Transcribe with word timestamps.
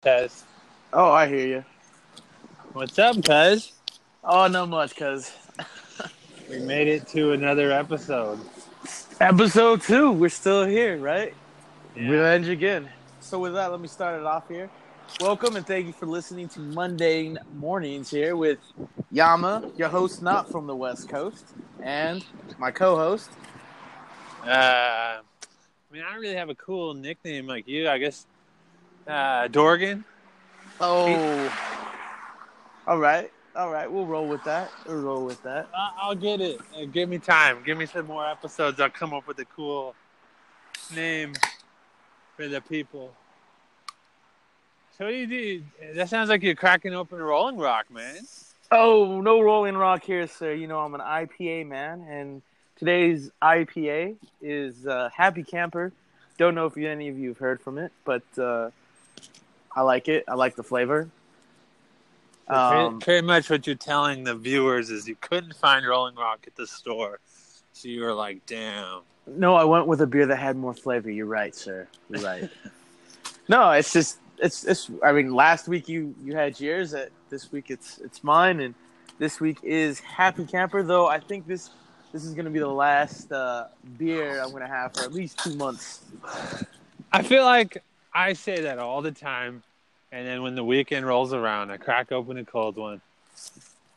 Cuz. 0.00 0.44
Oh, 0.92 1.10
I 1.10 1.26
hear 1.26 1.46
you. 1.48 1.64
What's 2.72 2.96
up, 3.00 3.16
cuz? 3.24 3.72
Oh, 4.22 4.46
not 4.46 4.68
much, 4.68 4.94
cuz. 4.94 5.32
We 6.48 6.60
made 6.60 6.86
it 6.86 7.08
to 7.08 7.32
another 7.32 7.72
episode. 7.72 8.38
Episode 9.20 9.82
two, 9.82 10.12
we're 10.12 10.28
still 10.28 10.64
here, 10.64 10.98
right? 10.98 11.34
Yeah. 11.96 12.10
Revenge 12.10 12.46
again. 12.46 12.88
So 13.18 13.40
with 13.40 13.54
that, 13.54 13.72
let 13.72 13.80
me 13.80 13.88
start 13.88 14.20
it 14.20 14.24
off 14.24 14.46
here. 14.48 14.70
Welcome 15.20 15.56
and 15.56 15.66
thank 15.66 15.88
you 15.88 15.92
for 15.92 16.06
listening 16.06 16.48
to 16.50 16.60
Monday 16.60 17.34
mornings 17.56 18.08
here 18.08 18.36
with 18.36 18.60
Yama, 19.10 19.68
your 19.76 19.88
host 19.88 20.22
not 20.22 20.48
from 20.48 20.68
the 20.68 20.76
West 20.76 21.08
Coast, 21.08 21.44
and 21.82 22.24
my 22.56 22.70
co-host. 22.70 23.30
Uh, 24.44 24.46
I 24.46 25.20
mean, 25.90 26.04
I 26.08 26.12
don't 26.12 26.20
really 26.20 26.36
have 26.36 26.50
a 26.50 26.54
cool 26.54 26.94
nickname 26.94 27.48
like 27.48 27.66
you. 27.66 27.88
I 27.88 27.98
guess 27.98 28.26
uh, 29.08 29.48
Dorgan. 29.48 30.04
Oh, 30.80 31.52
all 32.86 32.98
right, 32.98 33.32
all 33.56 33.70
right. 33.70 33.90
We'll 33.90 34.06
roll 34.06 34.28
with 34.28 34.44
that. 34.44 34.70
We'll 34.86 35.00
roll 35.00 35.24
with 35.24 35.42
that. 35.42 35.68
I- 35.74 35.92
I'll 36.00 36.14
get 36.14 36.40
it. 36.40 36.60
Uh, 36.76 36.84
give 36.84 37.08
me 37.08 37.18
time. 37.18 37.62
Give 37.64 37.76
me 37.76 37.86
some 37.86 38.06
more 38.06 38.26
episodes. 38.26 38.80
I'll 38.80 38.90
come 38.90 39.12
up 39.12 39.26
with 39.26 39.38
a 39.40 39.44
cool 39.44 39.94
name 40.94 41.32
for 42.36 42.46
the 42.48 42.60
people. 42.60 43.12
So 44.96 45.04
what 45.04 45.10
do 45.10 45.16
you 45.16 45.26
do? 45.26 45.64
That 45.94 46.08
sounds 46.08 46.28
like 46.28 46.42
you're 46.42 46.54
cracking 46.54 46.94
open 46.94 47.20
a 47.20 47.24
Rolling 47.24 47.56
Rock, 47.56 47.90
man. 47.90 48.16
Oh, 48.70 49.20
no 49.20 49.40
Rolling 49.40 49.76
Rock 49.76 50.04
here, 50.04 50.26
sir. 50.26 50.52
You 50.52 50.66
know 50.66 50.80
I'm 50.80 50.94
an 50.94 51.00
IPA 51.00 51.66
man, 51.66 52.04
and 52.08 52.42
today's 52.76 53.30
IPA 53.42 54.16
is 54.42 54.86
uh, 54.86 55.08
Happy 55.14 55.42
Camper. 55.42 55.92
Don't 56.36 56.54
know 56.54 56.66
if 56.66 56.76
any 56.76 57.08
of 57.08 57.18
you 57.18 57.28
have 57.30 57.38
heard 57.38 57.60
from 57.60 57.78
it, 57.78 57.92
but 58.04 58.22
uh, 58.38 58.70
I 59.74 59.82
like 59.82 60.08
it. 60.08 60.24
I 60.28 60.34
like 60.34 60.56
the 60.56 60.62
flavor. 60.62 61.08
So 62.48 62.54
pretty- 62.70 62.84
Um, 62.86 63.00
pretty 63.00 63.26
much 63.26 63.50
what 63.50 63.66
you're 63.66 63.76
telling 63.76 64.24
the 64.24 64.34
viewers 64.34 64.90
is 64.90 65.06
you 65.06 65.16
couldn't 65.20 65.54
find 65.56 65.86
Rolling 65.86 66.14
Rock 66.14 66.40
at 66.46 66.56
the 66.56 66.66
store, 66.66 67.20
so 67.72 67.88
you 67.88 68.02
were 68.02 68.14
like, 68.14 68.44
"Damn." 68.46 69.02
no, 69.26 69.54
I 69.54 69.64
went 69.64 69.86
with 69.86 70.00
a 70.00 70.06
beer 70.06 70.24
that 70.24 70.36
had 70.36 70.56
more 70.56 70.72
flavor. 70.72 71.10
You're 71.10 71.26
right, 71.26 71.54
sir. 71.54 71.86
You're 72.08 72.22
right. 72.22 72.48
no, 73.48 73.70
it's 73.72 73.92
just 73.92 74.18
it's 74.38 74.64
it's. 74.64 74.90
I 75.04 75.12
mean, 75.12 75.34
last 75.34 75.68
week 75.68 75.88
you 75.88 76.14
you 76.24 76.34
had 76.34 76.58
yours. 76.58 76.94
At 76.94 77.10
this 77.28 77.52
week 77.52 77.70
it's 77.70 77.98
it's 77.98 78.24
mine, 78.24 78.60
and 78.60 78.74
this 79.18 79.38
week 79.40 79.58
is 79.62 80.00
Happy 80.00 80.46
Camper. 80.46 80.82
Though 80.82 81.06
I 81.06 81.20
think 81.20 81.46
this 81.46 81.68
this 82.12 82.24
is 82.24 82.32
gonna 82.32 82.48
be 82.48 82.58
the 82.60 82.66
last 82.66 83.30
uh, 83.30 83.66
beer 83.98 84.40
I'm 84.42 84.50
gonna 84.52 84.66
have 84.66 84.94
for 84.94 85.02
at 85.02 85.12
least 85.12 85.38
two 85.40 85.54
months. 85.56 86.00
I 87.12 87.22
feel 87.22 87.44
like 87.44 87.82
I 88.18 88.32
say 88.32 88.62
that 88.62 88.80
all 88.80 89.00
the 89.00 89.12
time, 89.12 89.62
and 90.10 90.26
then 90.26 90.42
when 90.42 90.56
the 90.56 90.64
weekend 90.64 91.06
rolls 91.06 91.32
around, 91.32 91.70
I 91.70 91.76
crack 91.76 92.10
open 92.10 92.36
a 92.36 92.44
cold 92.44 92.76
one. 92.76 93.00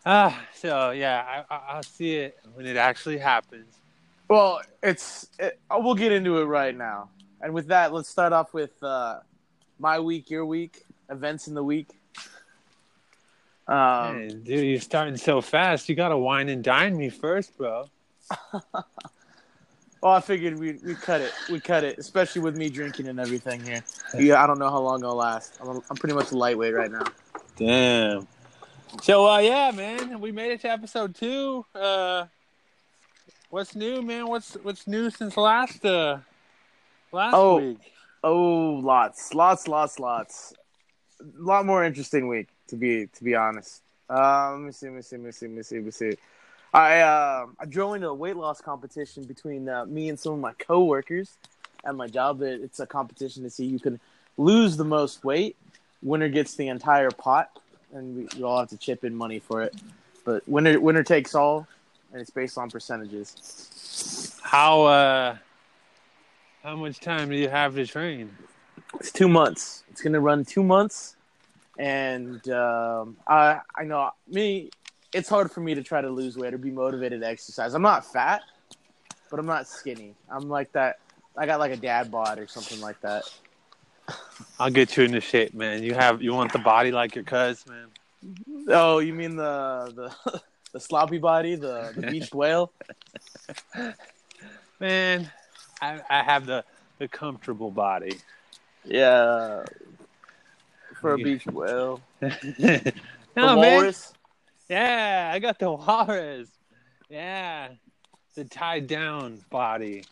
Ah, 0.05 0.39
so 0.53 0.91
yeah, 0.91 1.44
I, 1.50 1.55
I, 1.55 1.61
I'll 1.69 1.83
see 1.83 2.17
it 2.17 2.38
when 2.53 2.67
it 2.67 2.78
actually 2.78 3.17
happens. 3.17 3.80
Well, 4.28 4.61
it's 4.83 5.28
it, 5.39 5.59
we'll 5.72 5.95
get 5.95 6.11
into 6.11 6.38
it 6.38 6.45
right 6.45 6.78
now. 6.78 7.09
And 7.41 7.52
with 7.52 7.66
that, 7.69 7.94
let's 7.94 8.09
start 8.09 8.31
off 8.31 8.53
with 8.53 8.72
uh, 8.83 9.22
my 9.80 10.00
week, 10.00 10.30
your 10.30 10.45
week, 10.45 10.85
events 11.09 11.47
in 11.47 11.56
the 11.56 11.63
week. 11.63 11.89
Um, 13.67 14.19
Hey, 14.19 14.28
dude, 14.44 14.66
you're 14.67 14.80
starting 14.80 15.17
so 15.17 15.41
fast. 15.41 15.89
You 15.89 15.95
gotta 15.95 16.17
wine 16.17 16.47
and 16.47 16.63
dine 16.63 16.95
me 16.95 17.09
first, 17.09 17.58
bro. 17.58 17.89
well, 20.02 20.13
I 20.13 20.19
figured 20.21 20.57
we 20.59 20.73
we 20.83 20.95
cut 20.95 21.21
it, 21.21 21.31
we 21.49 21.59
cut 21.59 21.83
it, 21.83 21.97
especially 21.99 22.41
with 22.41 22.57
me 22.57 22.69
drinking 22.69 23.07
and 23.07 23.19
everything 23.19 23.63
here. 23.63 23.83
Yeah, 24.17 24.44
I 24.44 24.47
don't 24.47 24.59
know 24.59 24.69
how 24.69 24.80
long 24.81 24.99
it'll 24.99 25.16
last. 25.16 25.57
I'm, 25.61 25.67
a, 25.67 25.81
I'm 25.89 25.95
pretty 25.97 26.16
much 26.16 26.31
a 26.31 26.38
lightweight 26.38 26.73
right 26.73 26.91
now. 26.91 27.03
Damn. 27.55 28.27
So 29.03 29.27
uh, 29.29 29.39
yeah, 29.39 29.72
man, 29.72 30.19
we 30.19 30.31
made 30.31 30.52
it 30.52 30.61
to 30.61 30.69
episode 30.72 31.16
two. 31.16 31.66
Uh, 31.73 32.25
what's 33.49 33.75
new, 33.75 34.01
man? 34.01 34.28
What's 34.28 34.56
what's 34.63 34.88
new 34.88 35.09
since 35.09 35.38
last 35.38 35.85
uh 35.85 36.18
last 37.12 37.33
Oh. 37.35 37.57
week? 37.57 37.78
Oh, 38.23 38.73
lots, 38.83 39.33
lots, 39.33 39.68
lots, 39.68 39.97
lots. 40.00 40.53
A 41.22 41.41
lot 41.41 41.66
more 41.66 41.83
interesting 41.83 42.28
week 42.28 42.50
to 42.68 42.75
be 42.75 43.07
to 43.07 43.23
be 43.23 43.35
honest. 43.35 43.81
Uh, 44.09 44.51
let 44.51 44.59
me 44.62 44.72
see, 44.72 44.88
let 44.88 44.95
me 44.95 45.01
see, 45.01 45.16
let 45.18 45.25
me 45.25 45.31
see, 45.31 45.47
let 45.47 45.56
me 45.56 45.62
see, 45.63 45.75
let 45.78 45.85
me 45.85 45.91
see. 45.91 46.18
I 46.73 46.99
uh, 47.01 47.47
I 47.59 47.65
joined 47.65 48.03
a 48.03 48.13
weight 48.13 48.37
loss 48.37 48.61
competition 48.61 49.23
between 49.25 49.67
uh, 49.67 49.85
me 49.85 50.09
and 50.09 50.19
some 50.19 50.33
of 50.33 50.39
my 50.39 50.53
coworkers 50.53 51.37
at 51.83 51.95
my 51.95 52.07
job. 52.07 52.41
It- 52.41 52.61
It's 52.61 52.79
a 52.79 52.85
competition 52.87 53.43
to 53.43 53.49
see 53.49 53.69
who 53.69 53.79
can 53.79 53.99
lose 54.37 54.77
the 54.77 54.85
most 54.85 55.23
weight. 55.23 55.57
Winner 56.01 56.29
gets 56.29 56.55
the 56.55 56.67
entire 56.69 57.11
pot, 57.11 57.49
and 57.93 58.15
we, 58.15 58.27
we 58.37 58.43
all 58.43 58.59
have 58.59 58.69
to 58.69 58.77
chip 58.77 59.03
in 59.03 59.13
money 59.15 59.39
for 59.39 59.61
it. 59.61 59.75
But 60.23 60.47
winner 60.47 60.79
winner 60.79 61.03
takes 61.03 61.35
all, 61.35 61.67
and 62.11 62.21
it's 62.21 62.29
based 62.29 62.57
on 62.57 62.69
percentages. 62.69 64.39
How 64.41 64.83
uh 64.83 65.38
how 66.63 66.75
much 66.75 66.99
time 66.99 67.29
do 67.29 67.35
you 67.35 67.49
have 67.49 67.75
to 67.75 67.85
train? 67.85 68.31
It's 68.99 69.11
two 69.11 69.27
months. 69.27 69.83
It's 69.89 70.01
gonna 70.01 70.19
run 70.21 70.45
two 70.45 70.63
months, 70.63 71.15
and 71.77 72.47
um, 72.49 73.17
I 73.27 73.59
I 73.75 73.83
know 73.83 74.11
me. 74.27 74.69
It's 75.13 75.27
hard 75.27 75.51
for 75.51 75.59
me 75.59 75.75
to 75.75 75.83
try 75.83 76.01
to 76.01 76.09
lose 76.09 76.38
weight 76.38 76.53
or 76.53 76.57
be 76.57 76.72
motivated 76.72 77.22
to 77.22 77.27
exercise. 77.27 77.73
I'm 77.73 77.81
not 77.81 78.05
fat, 78.05 78.44
but 79.29 79.39
I'm 79.39 79.45
not 79.45 79.67
skinny. 79.67 80.16
I'm 80.29 80.49
like 80.49 80.72
that. 80.73 80.99
I 81.38 81.45
got 81.45 81.59
like 81.59 81.72
a 81.72 81.77
dad 81.77 82.11
bod 82.11 82.39
or 82.39 82.47
something 82.47 82.79
like 82.79 82.99
that. 83.01 83.23
I'll 84.59 84.69
get 84.69 84.95
you 84.95 85.03
into 85.03 85.21
shape, 85.21 85.53
man. 85.53 85.83
You 85.83 85.94
have 85.94 86.21
you 86.21 86.33
want 86.33 86.53
the 86.53 86.59
body 86.59 86.91
like 86.91 87.16
your 87.16 87.23
cuz, 87.23 87.66
man. 87.67 87.88
Oh, 88.69 89.00
you 89.00 89.13
mean 89.13 89.35
the 89.35 89.91
the 90.23 90.41
the 90.73 90.79
sloppy 90.79 91.17
body, 91.17 91.55
the 91.55 91.91
the 91.95 92.01
beached 92.03 92.33
whale? 92.35 92.71
Man, 94.79 95.31
I 95.81 96.01
I 96.09 96.23
have 96.23 96.45
the 96.45 96.63
the 97.00 97.07
comfortable 97.07 97.71
body. 97.71 98.17
Yeah, 98.83 99.63
for 101.00 101.13
a 101.13 101.17
beached 101.17 101.47
whale. 101.47 102.01
no, 102.21 102.81
man. 103.35 103.57
walrus. 103.57 104.13
Yeah, 104.71 105.29
I 105.33 105.39
got 105.39 105.59
the 105.59 105.69
walrus. 105.73 106.47
Yeah, 107.09 107.71
the 108.35 108.45
tied 108.45 108.87
down 108.87 109.43
body. 109.49 110.05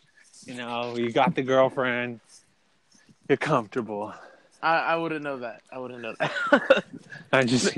You 0.44 0.54
know, 0.54 0.96
you 0.96 1.10
got 1.10 1.34
the 1.34 1.40
girlfriend. 1.40 2.20
You're 3.26 3.38
comfortable. 3.38 4.12
I, 4.62 4.76
I 4.76 4.96
wouldn't 4.96 5.22
know 5.22 5.38
that. 5.38 5.62
I 5.72 5.78
wouldn't 5.78 6.02
know 6.02 6.14
that. 6.20 6.84
I 7.32 7.44
just 7.44 7.74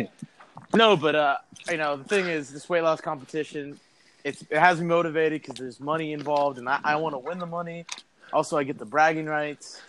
No, 0.75 0.97
but 0.97 1.15
uh, 1.15 1.37
you 1.71 1.77
know, 1.77 1.97
the 1.97 2.03
thing 2.03 2.27
is, 2.27 2.53
this 2.53 2.69
weight 2.69 2.83
loss 2.83 3.01
competition, 3.01 3.79
it's 4.25 4.43
it 4.51 4.59
has 4.59 4.81
me 4.81 4.87
motivated 4.87 5.41
because 5.41 5.55
there's 5.61 5.79
money 5.79 6.13
involved, 6.13 6.59
and 6.59 6.69
I, 6.69 6.81
I 6.83 6.97
want 6.97 7.15
to 7.15 7.21
win 7.21 7.39
the 7.39 7.47
money. 7.47 7.87
Also, 8.33 8.59
I 8.59 8.65
get 8.65 8.79
the 8.79 8.87
bragging 8.87 9.27
rights, 9.27 9.81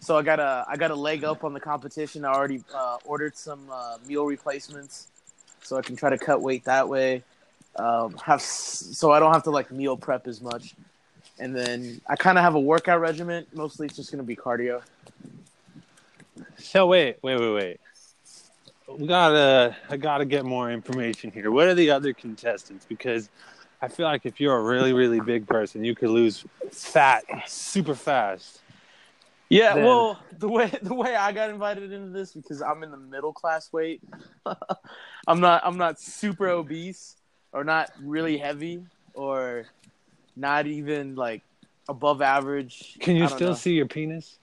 so 0.00 0.18
I 0.18 0.22
got 0.22 0.40
a 0.40 0.64
I 0.68 0.76
got 0.76 0.90
a 0.90 0.96
leg 0.96 1.22
up 1.22 1.44
on 1.44 1.52
the 1.52 1.60
competition. 1.60 2.24
I 2.24 2.32
already 2.32 2.64
uh, 2.74 2.96
ordered 3.04 3.36
some 3.36 3.60
uh, 3.70 3.98
meal 4.08 4.24
replacements, 4.24 5.06
so 5.62 5.76
I 5.76 5.82
can 5.82 5.96
try 5.96 6.10
to 6.10 6.18
cut 6.18 6.40
weight 6.40 6.64
that 6.64 6.88
way. 6.88 7.22
Um, 7.76 8.14
have 8.24 8.42
so 8.42 9.12
I 9.12 9.18
don't 9.18 9.32
have 9.32 9.44
to 9.44 9.50
like 9.50 9.70
meal 9.70 9.96
prep 9.96 10.26
as 10.26 10.42
much, 10.42 10.74
and 11.38 11.56
then 11.56 12.00
I 12.08 12.16
kind 12.16 12.36
of 12.36 12.44
have 12.44 12.54
a 12.54 12.60
workout 12.60 13.00
regimen. 13.00 13.46
Mostly, 13.54 13.86
it's 13.86 13.96
just 13.96 14.10
gonna 14.10 14.22
be 14.22 14.36
cardio. 14.36 14.82
So 16.58 16.86
wait, 16.86 17.16
wait, 17.22 17.40
wait, 17.40 17.52
wait. 17.52 17.80
We 18.98 19.06
gotta, 19.06 19.76
I 19.88 19.96
gotta 19.96 20.24
get 20.24 20.44
more 20.44 20.70
information 20.70 21.30
here. 21.30 21.50
What 21.50 21.66
are 21.66 21.74
the 21.74 21.90
other 21.90 22.12
contestants? 22.12 22.84
Because 22.84 23.30
I 23.80 23.88
feel 23.88 24.06
like 24.06 24.26
if 24.26 24.40
you're 24.40 24.56
a 24.56 24.62
really, 24.62 24.92
really 24.92 25.20
big 25.20 25.46
person, 25.46 25.84
you 25.84 25.94
could 25.94 26.10
lose 26.10 26.44
fat 26.70 27.24
super 27.46 27.94
fast. 27.94 28.61
Yeah, 29.52 29.74
Then- 29.74 29.84
well, 29.84 30.18
the 30.38 30.48
way 30.48 30.72
the 30.82 30.94
way 30.94 31.14
I 31.14 31.30
got 31.32 31.50
invited 31.50 31.92
into 31.92 32.08
this 32.08 32.32
because 32.32 32.62
I'm 32.62 32.82
in 32.82 32.90
the 32.90 32.96
middle 32.96 33.34
class 33.34 33.70
weight. 33.70 34.00
I'm 35.26 35.40
not 35.40 35.60
I'm 35.62 35.76
not 35.76 36.00
super 36.00 36.48
obese 36.48 37.16
or 37.52 37.62
not 37.62 37.90
really 38.00 38.38
heavy 38.38 38.86
or 39.12 39.66
not 40.36 40.66
even 40.66 41.16
like 41.16 41.42
above 41.86 42.22
average. 42.22 42.96
Can 43.00 43.14
you 43.14 43.28
still 43.28 43.50
know. 43.50 43.54
see 43.54 43.74
your 43.74 43.84
penis? 43.86 44.38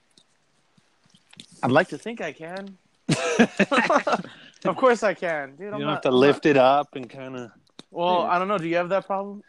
I'd 1.63 1.71
like 1.71 1.87
to 1.87 1.97
think 1.97 2.21
I 2.21 2.31
can. 2.31 2.77
of 3.09 4.75
course 4.75 5.01
I 5.01 5.15
can, 5.15 5.55
dude. 5.55 5.59
You 5.59 5.65
I'm 5.67 5.71
don't 5.71 5.81
not, 5.81 5.89
have 5.93 6.01
to 6.03 6.09
I'm 6.09 6.15
lift 6.15 6.45
it 6.45 6.55
up 6.55 6.95
and 6.95 7.09
kind 7.09 7.35
of. 7.35 7.41
not- 7.41 7.51
well, 7.89 8.21
I 8.21 8.37
don't 8.37 8.47
know. 8.47 8.59
Do 8.59 8.67
you 8.67 8.75
have 8.75 8.89
that 8.89 9.07
problem? 9.07 9.41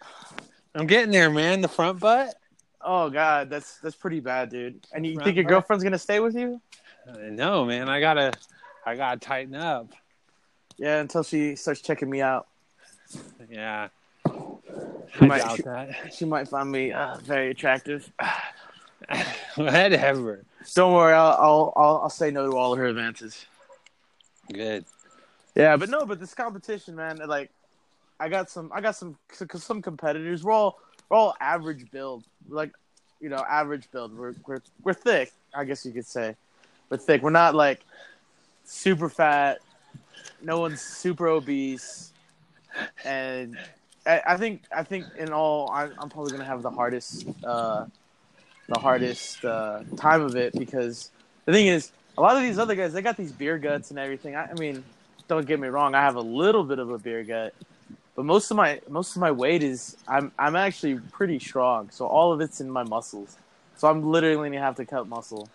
I'm 0.74 0.86
getting 0.86 1.10
there, 1.10 1.28
man. 1.28 1.60
The 1.60 1.68
front 1.68 2.00
butt. 2.00 2.34
Oh 2.82 3.10
God, 3.10 3.50
that's 3.50 3.78
that's 3.78 3.96
pretty 3.96 4.20
bad, 4.20 4.50
dude. 4.50 4.86
And 4.92 5.06
you 5.06 5.18
think 5.20 5.36
your 5.36 5.44
girlfriend's 5.44 5.84
gonna 5.84 5.98
stay 5.98 6.20
with 6.20 6.34
you? 6.34 6.60
Uh, 7.08 7.16
No, 7.30 7.64
man. 7.64 7.88
I 7.88 8.00
gotta, 8.00 8.32
I 8.86 8.96
gotta 8.96 9.20
tighten 9.20 9.54
up. 9.54 9.88
Yeah, 10.78 11.00
until 11.00 11.22
she 11.22 11.56
starts 11.56 11.80
checking 11.82 12.08
me 12.08 12.22
out. 12.22 12.46
Yeah. 13.50 13.88
She 14.26 14.32
I 15.20 15.26
might- 15.26 15.38
doubt 15.42 15.56
she- 15.56 15.62
that. 15.62 16.14
She 16.14 16.24
might 16.24 16.48
find 16.48 16.70
me 16.70 16.92
uh, 16.92 17.16
very 17.18 17.50
attractive. 17.50 18.10
Whatever. 19.56 20.44
Don't 20.74 20.92
worry, 20.92 21.12
I'll, 21.14 21.36
I'll 21.38 21.72
I'll 21.76 22.00
I'll 22.04 22.10
say 22.10 22.30
no 22.30 22.50
to 22.50 22.56
all 22.56 22.72
of 22.72 22.78
her 22.78 22.86
advances. 22.86 23.44
Good. 24.52 24.84
Yeah, 25.56 25.76
but 25.76 25.88
no, 25.90 26.04
but 26.06 26.20
this 26.20 26.34
competition, 26.34 26.94
man, 26.96 27.18
like 27.26 27.50
I 28.20 28.28
got 28.28 28.50
some, 28.50 28.70
I 28.74 28.80
got 28.80 28.94
some, 28.96 29.16
some 29.32 29.82
competitors. 29.82 30.44
We're 30.44 30.52
all, 30.52 30.78
we're 31.10 31.16
all 31.16 31.36
average 31.40 31.90
build, 31.90 32.24
like, 32.48 32.72
you 33.20 33.28
know, 33.28 33.44
average 33.48 33.90
build. 33.90 34.16
We're, 34.16 34.34
we're, 34.46 34.62
we're 34.82 34.94
thick, 34.94 35.32
I 35.54 35.64
guess 35.64 35.84
you 35.84 35.92
could 35.92 36.06
say. 36.06 36.36
We're 36.88 36.96
thick. 36.96 37.22
We're 37.22 37.30
not 37.30 37.54
like 37.54 37.80
super 38.64 39.10
fat. 39.10 39.58
No 40.42 40.60
one's 40.60 40.80
super 40.80 41.28
obese, 41.28 42.12
and 43.04 43.58
I, 44.06 44.22
I 44.26 44.36
think, 44.38 44.62
I 44.74 44.82
think 44.82 45.04
in 45.18 45.32
all, 45.32 45.70
I, 45.70 45.84
I'm 45.98 46.08
probably 46.08 46.32
gonna 46.32 46.44
have 46.44 46.62
the 46.62 46.70
hardest, 46.70 47.26
uh, 47.44 47.84
the 48.68 48.78
hardest 48.78 49.44
uh, 49.44 49.80
time 49.96 50.22
of 50.22 50.36
it 50.36 50.54
because 50.54 51.10
the 51.44 51.52
thing 51.52 51.66
is, 51.66 51.92
a 52.16 52.20
lot 52.22 52.36
of 52.36 52.42
these 52.42 52.58
other 52.58 52.74
guys, 52.74 52.92
they 52.92 53.02
got 53.02 53.16
these 53.16 53.32
beer 53.32 53.58
guts 53.58 53.90
and 53.90 53.98
everything. 53.98 54.34
I, 54.34 54.50
I 54.50 54.54
mean, 54.54 54.82
don't 55.28 55.46
get 55.46 55.60
me 55.60 55.68
wrong, 55.68 55.94
I 55.94 56.00
have 56.00 56.16
a 56.16 56.22
little 56.22 56.64
bit 56.64 56.78
of 56.78 56.90
a 56.90 56.98
beer 56.98 57.22
gut, 57.22 57.54
but 58.14 58.24
most 58.24 58.50
of 58.50 58.56
my 58.56 58.80
most 58.88 59.16
of 59.16 59.20
my 59.20 59.30
weight 59.30 59.62
is 59.62 59.96
I'm 60.08 60.32
I'm 60.38 60.56
actually 60.56 60.98
pretty 61.12 61.38
strong. 61.38 61.90
So 61.90 62.06
all 62.06 62.32
of 62.32 62.40
it's 62.40 62.60
in 62.60 62.70
my 62.70 62.82
muscles. 62.82 63.36
So 63.76 63.88
I'm 63.88 64.02
literally 64.02 64.50
gonna 64.50 64.60
have 64.60 64.76
to 64.76 64.84
cut 64.84 65.08
muscle. 65.08 65.48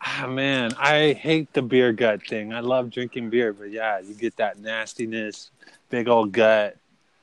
Ah 0.00 0.26
man, 0.28 0.72
I 0.78 1.12
hate 1.12 1.52
the 1.52 1.62
beer 1.62 1.92
gut 1.92 2.26
thing. 2.26 2.52
I 2.52 2.60
love 2.60 2.90
drinking 2.90 3.30
beer, 3.30 3.52
but 3.52 3.70
yeah, 3.70 3.98
you 3.98 4.14
get 4.14 4.36
that 4.36 4.58
nastiness, 4.58 5.50
big 5.90 6.08
old 6.08 6.32
gut. 6.32 6.76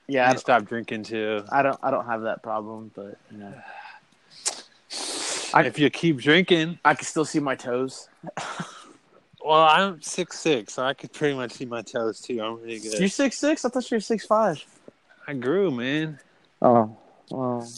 Yeah, 0.06 0.30
I 0.30 0.36
stop 0.36 0.66
drinking 0.66 1.04
too. 1.04 1.44
I 1.50 1.62
don't 1.62 1.78
I 1.82 1.90
don't 1.90 2.06
have 2.06 2.22
that 2.22 2.42
problem, 2.42 2.90
but 2.94 3.18
you 3.30 3.38
know. 3.38 3.54
I, 5.54 5.62
if 5.64 5.78
you 5.78 5.88
keep 5.90 6.18
drinking, 6.18 6.78
I 6.84 6.94
can 6.94 7.06
still 7.06 7.24
see 7.24 7.40
my 7.40 7.54
toes. 7.54 8.08
well, 9.44 9.62
I'm 9.62 10.00
six 10.00 10.38
six, 10.38 10.74
so 10.74 10.84
I 10.84 10.94
could 10.94 11.12
pretty 11.12 11.36
much 11.36 11.52
see 11.52 11.66
my 11.66 11.82
toes 11.82 12.20
too. 12.20 12.40
I'm 12.42 12.60
really 12.60 12.80
good. 12.80 12.98
You're 12.98 13.08
six 13.08 13.36
six? 13.36 13.64
I 13.64 13.68
thought 13.68 13.90
you 13.90 13.96
were 13.96 14.00
six 14.00 14.24
five. 14.24 14.64
I 15.26 15.34
grew, 15.34 15.70
man. 15.70 16.18
Oh, 16.62 16.96
well. 17.30 17.68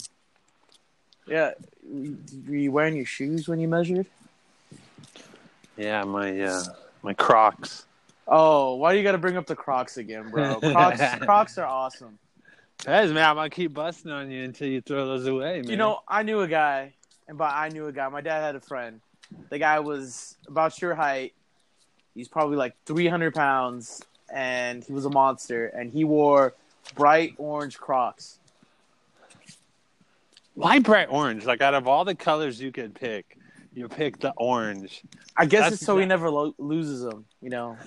Yeah, 1.27 1.51
were 1.83 2.55
you 2.55 2.71
wearing 2.71 2.95
your 2.95 3.05
shoes 3.05 3.49
when 3.49 3.59
you 3.59 3.67
measured? 3.67 4.07
Yeah, 5.75 6.03
my 6.05 6.39
uh, 6.39 6.63
my 7.03 7.13
Crocs. 7.13 7.85
Oh, 8.27 8.75
why 8.75 8.93
do 8.93 8.97
you 8.97 9.03
got 9.03 9.13
to 9.13 9.17
bring 9.17 9.37
up 9.37 9.45
the 9.45 9.55
Crocs 9.55 9.97
again, 9.97 10.29
bro? 10.29 10.59
Crocs, 10.61 11.15
Crocs 11.19 11.57
are 11.57 11.65
awesome. 11.65 12.17
Hey, 12.85 13.07
man, 13.07 13.29
I'm 13.29 13.35
gonna 13.35 13.49
keep 13.49 13.73
busting 13.73 14.11
on 14.11 14.31
you 14.31 14.43
until 14.43 14.67
you 14.67 14.81
throw 14.81 15.05
those 15.05 15.27
away, 15.27 15.61
man. 15.61 15.69
You 15.69 15.77
know, 15.77 15.99
I 16.07 16.23
knew 16.23 16.41
a 16.41 16.47
guy 16.47 16.93
and 17.27 17.37
by 17.37 17.49
I 17.49 17.69
knew 17.69 17.87
a 17.87 17.91
guy. 17.91 18.07
My 18.09 18.21
dad 18.21 18.41
had 18.41 18.55
a 18.55 18.61
friend. 18.61 19.01
The 19.49 19.59
guy 19.59 19.79
was 19.79 20.37
about 20.47 20.81
your 20.81 20.95
height. 20.95 21.33
He's 22.17 22.27
probably 22.27 22.57
like 22.57 22.75
300 22.87 23.35
pounds, 23.35 24.01
and 24.33 24.83
he 24.83 24.91
was 24.91 25.05
a 25.05 25.09
monster. 25.11 25.67
And 25.67 25.91
he 25.91 26.03
wore 26.03 26.55
bright 26.95 27.35
orange 27.37 27.77
Crocs. 27.77 28.39
Why 30.55 30.79
bright 30.79 31.09
orange? 31.11 31.45
Like 31.45 31.61
out 31.61 31.75
of 31.75 31.87
all 31.87 32.05
the 32.05 32.15
colors 32.15 32.59
you 32.59 32.71
could 32.71 32.95
pick, 32.95 33.37
you 33.75 33.87
pick 33.87 34.17
the 34.19 34.33
orange. 34.35 35.03
I 35.37 35.45
guess 35.45 35.61
That's 35.61 35.75
it's 35.75 35.85
so 35.85 35.99
he 35.99 36.07
never 36.07 36.31
lo- 36.31 36.55
loses 36.57 37.03
them. 37.03 37.25
You 37.39 37.51
know, 37.51 37.77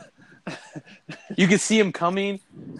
you 1.36 1.48
can 1.48 1.58
see 1.58 1.80
him 1.80 1.90
coming 1.90 2.38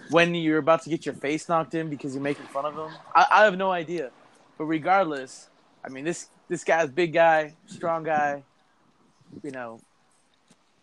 when 0.09 0.33
you're 0.33 0.59
about 0.59 0.83
to 0.83 0.89
get 0.89 1.05
your 1.05 1.15
face 1.15 1.49
knocked 1.49 1.75
in 1.75 1.89
because 1.89 2.15
you're 2.15 2.23
making 2.23 2.45
fun 2.45 2.63
of 2.63 2.75
him. 2.75 2.97
I, 3.13 3.25
I 3.29 3.43
have 3.43 3.57
no 3.57 3.73
idea, 3.73 4.11
but 4.57 4.63
regardless, 4.63 5.49
I 5.83 5.89
mean 5.89 6.05
this 6.05 6.27
this 6.47 6.63
guy's 6.63 6.89
big 6.89 7.11
guy, 7.11 7.55
strong 7.65 8.03
guy. 8.03 8.43
You 9.43 9.51
know, 9.51 9.81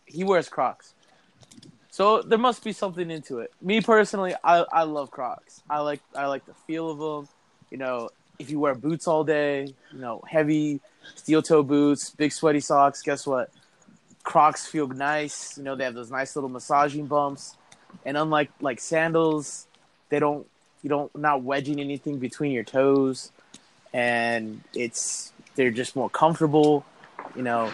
he 0.08 0.24
wears 0.24 0.48
Crocs. 0.48 0.94
So 1.90 2.22
there 2.22 2.38
must 2.38 2.62
be 2.62 2.72
something 2.72 3.10
into 3.10 3.38
it. 3.40 3.52
Me 3.60 3.80
personally, 3.80 4.34
I, 4.44 4.64
I 4.72 4.82
love 4.84 5.10
Crocs. 5.10 5.62
I 5.68 5.80
like 5.80 6.00
I 6.14 6.26
like 6.26 6.46
the 6.46 6.54
feel 6.54 6.90
of 6.90 6.98
them. 6.98 7.28
You 7.70 7.78
know, 7.78 8.10
if 8.38 8.50
you 8.50 8.60
wear 8.60 8.74
boots 8.74 9.08
all 9.08 9.24
day, 9.24 9.74
you 9.92 9.98
know, 9.98 10.22
heavy 10.28 10.80
steel 11.16 11.42
toe 11.42 11.62
boots, 11.62 12.10
big 12.10 12.32
sweaty 12.32 12.60
socks, 12.60 13.02
guess 13.02 13.26
what? 13.26 13.50
Crocs 14.22 14.66
feel 14.66 14.86
nice. 14.86 15.58
You 15.58 15.64
know, 15.64 15.74
they 15.74 15.84
have 15.84 15.94
those 15.94 16.10
nice 16.10 16.36
little 16.36 16.50
massaging 16.50 17.06
bumps. 17.06 17.56
And 18.04 18.16
unlike 18.16 18.50
like 18.60 18.80
sandals, 18.80 19.66
they 20.08 20.18
don't 20.18 20.46
you 20.82 20.88
don't 20.88 21.14
not 21.16 21.42
wedging 21.42 21.80
anything 21.80 22.18
between 22.18 22.52
your 22.52 22.64
toes. 22.64 23.32
And 23.92 24.62
it's 24.74 25.32
they're 25.56 25.70
just 25.70 25.96
more 25.96 26.10
comfortable. 26.10 26.84
You 27.34 27.42
know, 27.42 27.72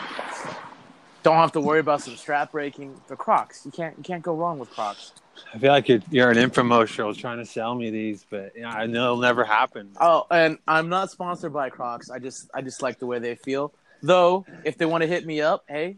don't 1.24 1.36
have 1.36 1.52
to 1.52 1.60
worry 1.60 1.80
about 1.80 2.02
some 2.02 2.16
strap 2.16 2.52
breaking. 2.52 2.94
The 3.08 3.16
Crocs, 3.16 3.62
you 3.64 3.72
can't 3.72 3.96
you 3.96 4.04
can't 4.04 4.22
go 4.22 4.34
wrong 4.34 4.58
with 4.58 4.70
Crocs. 4.70 5.12
I 5.52 5.58
feel 5.58 5.72
like 5.72 5.88
you're 5.88 6.30
an 6.30 6.36
infomercial 6.36 7.16
trying 7.16 7.38
to 7.38 7.46
sell 7.46 7.74
me 7.74 7.90
these, 7.90 8.24
but 8.30 8.54
you 8.54 8.62
know, 8.62 8.68
I 8.68 8.86
know 8.86 9.04
it'll 9.04 9.16
never 9.16 9.42
happen. 9.42 9.90
Oh, 10.00 10.26
and 10.30 10.58
I'm 10.68 10.88
not 10.88 11.10
sponsored 11.10 11.52
by 11.52 11.70
Crocs. 11.70 12.10
I 12.10 12.20
just 12.20 12.48
I 12.54 12.60
just 12.60 12.82
like 12.82 13.00
the 13.00 13.06
way 13.06 13.18
they 13.18 13.34
feel. 13.34 13.72
Though, 14.02 14.44
if 14.64 14.76
they 14.76 14.84
want 14.84 15.00
to 15.00 15.08
hit 15.08 15.24
me 15.24 15.40
up, 15.40 15.64
hey, 15.66 15.96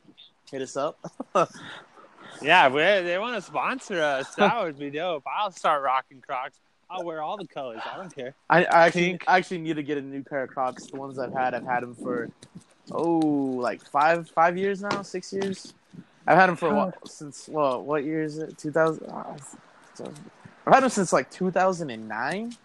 hit 0.51 0.63
us 0.63 0.77
up. 0.77 0.99
yeah, 2.41 2.69
if 2.69 3.05
they 3.05 3.19
want 3.19 3.35
to 3.35 3.43
sponsor 3.43 4.01
us, 4.01 4.33
that 4.37 4.63
would 4.63 4.79
be 4.79 4.91
dope. 4.91 5.25
I'll 5.27 5.51
start 5.51 5.83
rocking 5.83 6.21
Crocs. 6.21 6.61
I'll 6.89 7.05
wear 7.05 7.21
all 7.21 7.37
the 7.37 7.49
colors. 7.49 7.81
I 7.85 7.97
don't 7.97 8.15
care. 8.15 8.37
I, 8.49 8.65
I 8.65 8.87
actually, 8.87 9.19
I 9.27 9.39
actually 9.39 9.59
need 9.59 9.75
to 9.75 9.83
get 9.83 9.99
a 9.99 10.03
new 10.03 10.23
pair 10.23 10.45
of 10.45 10.51
Crocs. 10.51 10.87
The 10.87 10.97
ones 10.97 11.19
I've 11.19 11.33
had, 11.33 11.53
I've 11.53 11.65
had 11.67 11.83
them 11.83 11.97
for 11.97 12.31
oh, 12.91 13.19
like 13.19 13.83
five 13.83 14.29
five 14.31 14.57
years 14.57 14.83
now, 14.83 15.03
six 15.03 15.33
years. 15.33 15.75
I've 16.27 16.37
had 16.37 16.49
them 16.49 16.57
for 16.57 16.71
a 16.71 16.75
while 16.75 16.95
since 17.05 17.49
well, 17.49 17.83
what 17.83 18.05
year 18.05 18.23
is 18.23 18.39
it? 18.39 18.59
Two 18.59 18.73
thousand. 18.73 19.09
Uh, 19.09 19.37
I've 20.67 20.75
had 20.75 20.83
them 20.83 20.91
since 20.91 21.13
like 21.13 21.31
two 21.31 21.51
thousand 21.51 21.91
and 21.91 22.09
nine. 22.09 22.57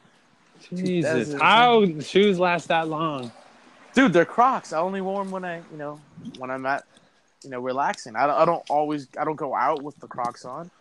Jesus, 0.73 1.33
how 1.39 1.85
shoes 2.01 2.39
last 2.39 2.67
that 2.67 2.87
long? 2.87 3.31
Dude, 3.93 4.13
they're 4.13 4.25
Crocs. 4.25 4.73
I 4.73 4.79
only 4.79 5.01
wore 5.01 5.23
them 5.23 5.31
when 5.31 5.43
I, 5.43 5.57
you 5.71 5.77
know, 5.77 5.99
when 6.37 6.49
I'm 6.49 6.65
at, 6.65 6.83
you 7.43 7.49
know, 7.49 7.59
relaxing. 7.59 8.15
I 8.15 8.27
don't, 8.27 8.35
I 8.37 8.45
don't 8.45 8.63
always, 8.69 9.07
I 9.19 9.25
don't 9.25 9.35
go 9.35 9.55
out 9.55 9.81
with 9.81 9.99
the 9.99 10.07
Crocs 10.07 10.45
on. 10.45 10.71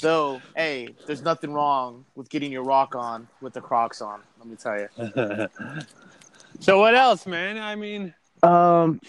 Though, 0.00 0.40
hey, 0.56 0.94
there's 1.06 1.22
nothing 1.22 1.52
wrong 1.52 2.04
with 2.16 2.28
getting 2.30 2.50
your 2.50 2.64
rock 2.64 2.94
on 2.94 3.28
with 3.40 3.52
the 3.52 3.60
Crocs 3.60 4.00
on. 4.00 4.20
Let 4.38 4.48
me 4.48 4.56
tell 4.56 4.78
you. 4.80 5.48
so 6.60 6.78
what 6.78 6.94
else, 6.94 7.26
man? 7.26 7.58
I 7.58 7.76
mean, 7.76 8.14
um, 8.42 9.00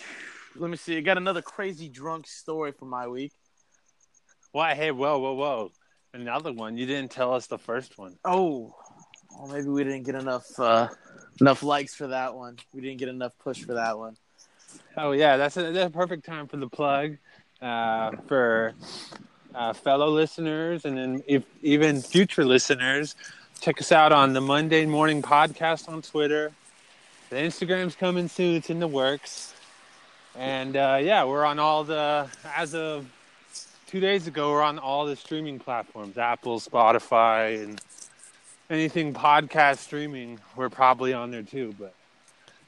let 0.56 0.70
me 0.70 0.78
see. 0.78 0.98
I 0.98 1.02
got 1.02 1.18
another 1.18 1.42
crazy 1.42 1.90
drunk 1.90 2.28
story 2.28 2.72
for 2.72 2.86
my 2.86 3.08
week. 3.08 3.32
Why? 4.52 4.76
Hey, 4.76 4.92
whoa, 4.92 5.18
whoa, 5.20 5.34
whoa! 5.34 5.72
Another 6.14 6.54
one. 6.54 6.78
You 6.78 6.86
didn't 6.86 7.12
tell 7.12 7.34
us 7.34 7.48
the 7.48 7.58
first 7.58 7.98
one. 7.98 8.18
Oh, 8.24 8.76
well, 9.38 9.52
maybe 9.52 9.68
we 9.68 9.84
didn't 9.84 10.04
get 10.04 10.16
enough 10.16 10.48
uh, 10.60 10.90
enough 11.42 11.64
likes 11.64 11.96
for 11.96 12.08
that 12.08 12.36
one. 12.36 12.58
We 12.74 12.82
didn't 12.82 13.00
get 13.00 13.10
enough 13.10 13.34
push 13.40 13.64
for 13.64 13.74
that 13.74 13.98
one. 13.98 14.16
Oh 14.96 15.12
yeah, 15.12 15.38
that's 15.38 15.58
a, 15.58 15.72
that's 15.72 15.88
a 15.88 15.90
perfect 15.90 16.26
time 16.26 16.48
for 16.48 16.58
the 16.58 16.68
plug 16.68 17.18
uh, 17.62 18.12
for 18.28 18.74
uh, 19.56 19.74
fellow 19.74 20.10
listeners 20.10 20.86
and 20.86 20.98
then 20.98 21.24
if, 21.28 21.44
even 21.62 22.02
future 22.02 22.46
listeners, 22.46 23.16
check 23.60 23.80
us 23.80 23.92
out 23.92 24.12
on 24.12 24.34
the 24.34 24.42
Monday 24.42 24.86
Morning 24.86 25.22
Podcast 25.22 25.90
on 25.90 26.02
Twitter. 26.02 26.52
The 27.34 27.40
Instagram's 27.40 27.96
coming 27.96 28.28
soon; 28.28 28.54
it's 28.54 28.70
in 28.70 28.80
the 28.80 28.88
works. 28.88 29.56
And 30.36 30.78
uh, 30.78 31.00
yeah, 31.02 31.24
we're 31.24 31.46
on 31.46 31.58
all 31.58 31.84
the 31.84 32.30
as 32.56 32.76
of 32.76 33.08
two 33.88 34.00
days 34.00 34.28
ago, 34.28 34.52
we're 34.52 34.62
on 34.62 34.78
all 34.78 35.08
the 35.08 35.16
streaming 35.16 35.58
platforms: 35.58 36.20
Apple, 36.20 36.60
Spotify, 36.60 37.64
and 37.64 37.82
anything 38.70 39.16
podcast 39.16 39.80
streaming. 39.80 40.40
We're 40.56 40.70
probably 40.70 41.12
on 41.12 41.32
there 41.32 41.42
too. 41.42 41.74
But 41.80 41.96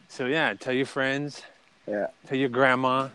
so 0.08 0.26
yeah, 0.26 0.56
tell 0.56 0.74
your 0.74 0.88
friends. 0.88 1.44
Yeah. 1.88 2.08
Tell 2.26 2.40
your 2.40 2.50
grandma. 2.50 3.10